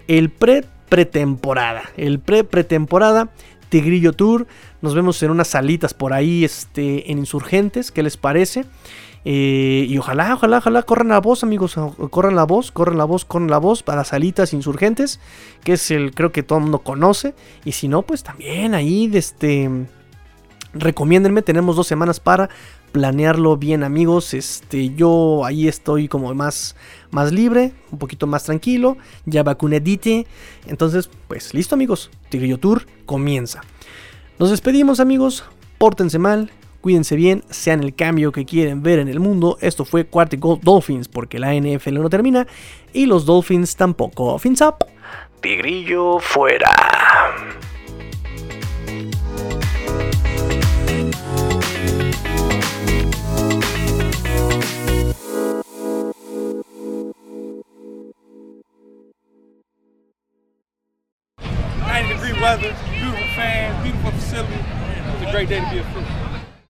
El 0.08 0.30
pre 0.30 0.64
pretemporada. 0.88 1.82
El 1.96 2.18
pre 2.18 2.44
pretemporada. 2.44 3.30
Tigrillo 3.68 4.12
Tour. 4.12 4.46
Nos 4.82 4.94
vemos 4.94 5.22
en 5.22 5.30
unas 5.30 5.48
salitas 5.48 5.94
por 5.94 6.12
ahí 6.12 6.44
este, 6.44 7.10
en 7.12 7.18
Insurgentes. 7.18 7.92
¿Qué 7.92 8.02
les 8.02 8.16
parece? 8.16 8.64
Eh, 9.24 9.86
y 9.88 9.98
ojalá, 9.98 10.34
ojalá, 10.34 10.58
ojalá 10.58 10.82
corran 10.82 11.08
la 11.08 11.20
voz, 11.20 11.42
amigos. 11.42 11.76
Corran 12.10 12.36
la 12.36 12.44
voz, 12.44 12.72
corran 12.72 12.98
la 12.98 13.04
voz, 13.04 13.24
corran 13.24 13.50
la 13.50 13.58
voz 13.58 13.82
para 13.82 14.04
salitas 14.04 14.52
insurgentes. 14.52 15.20
Que 15.64 15.74
es 15.74 15.90
el, 15.90 16.14
creo 16.14 16.32
que 16.32 16.42
todo 16.42 16.58
el 16.58 16.64
mundo 16.64 16.80
conoce. 16.80 17.34
Y 17.64 17.72
si 17.72 17.88
no, 17.88 18.02
pues 18.02 18.22
también 18.22 18.74
ahí, 18.74 19.10
este. 19.14 19.70
Recomiéndenme, 20.72 21.42
tenemos 21.42 21.74
dos 21.74 21.88
semanas 21.88 22.20
para 22.20 22.48
planearlo 22.92 23.56
bien 23.56 23.82
amigos. 23.82 24.34
Este, 24.34 24.94
yo 24.94 25.44
ahí 25.44 25.68
estoy 25.68 26.08
como 26.08 26.32
más, 26.34 26.76
más 27.10 27.32
libre, 27.32 27.72
un 27.90 27.98
poquito 27.98 28.26
más 28.26 28.44
tranquilo, 28.44 28.96
ya 29.26 29.42
vacunedite. 29.42 30.26
Entonces, 30.66 31.10
pues 31.28 31.54
listo 31.54 31.74
amigos, 31.74 32.10
Tigrillo 32.28 32.58
Tour 32.58 32.86
comienza. 33.06 33.62
Nos 34.38 34.50
despedimos 34.50 35.00
amigos, 35.00 35.44
pórtense 35.78 36.18
mal, 36.18 36.50
cuídense 36.80 37.16
bien, 37.16 37.44
sean 37.50 37.82
el 37.82 37.94
cambio 37.94 38.32
que 38.32 38.44
quieren 38.44 38.82
ver 38.82 38.98
en 38.98 39.08
el 39.08 39.20
mundo. 39.20 39.58
Esto 39.60 39.84
fue 39.84 40.06
Quartic 40.06 40.40
Gold 40.40 40.62
Dolphins 40.62 41.08
porque 41.08 41.38
la 41.38 41.54
NFL 41.54 41.94
no 41.94 42.10
termina 42.10 42.46
y 42.92 43.06
los 43.06 43.26
Dolphins 43.26 43.76
tampoco. 43.76 44.38
Fins 44.38 44.60
up. 44.60 44.86
Tigrillo 45.40 46.18
fuera. 46.18 46.70
weather, 62.40 62.74
beautiful 62.90 63.26
fans, 63.36 63.82
beautiful 63.82 64.10
facility. 64.12 64.54
It 64.54 65.20
was 65.20 65.28
a 65.28 65.30
great 65.30 65.48
day 65.48 65.60
to 65.60 65.70
be 65.70 65.78
a 65.78 65.84
fruit. 65.92 66.19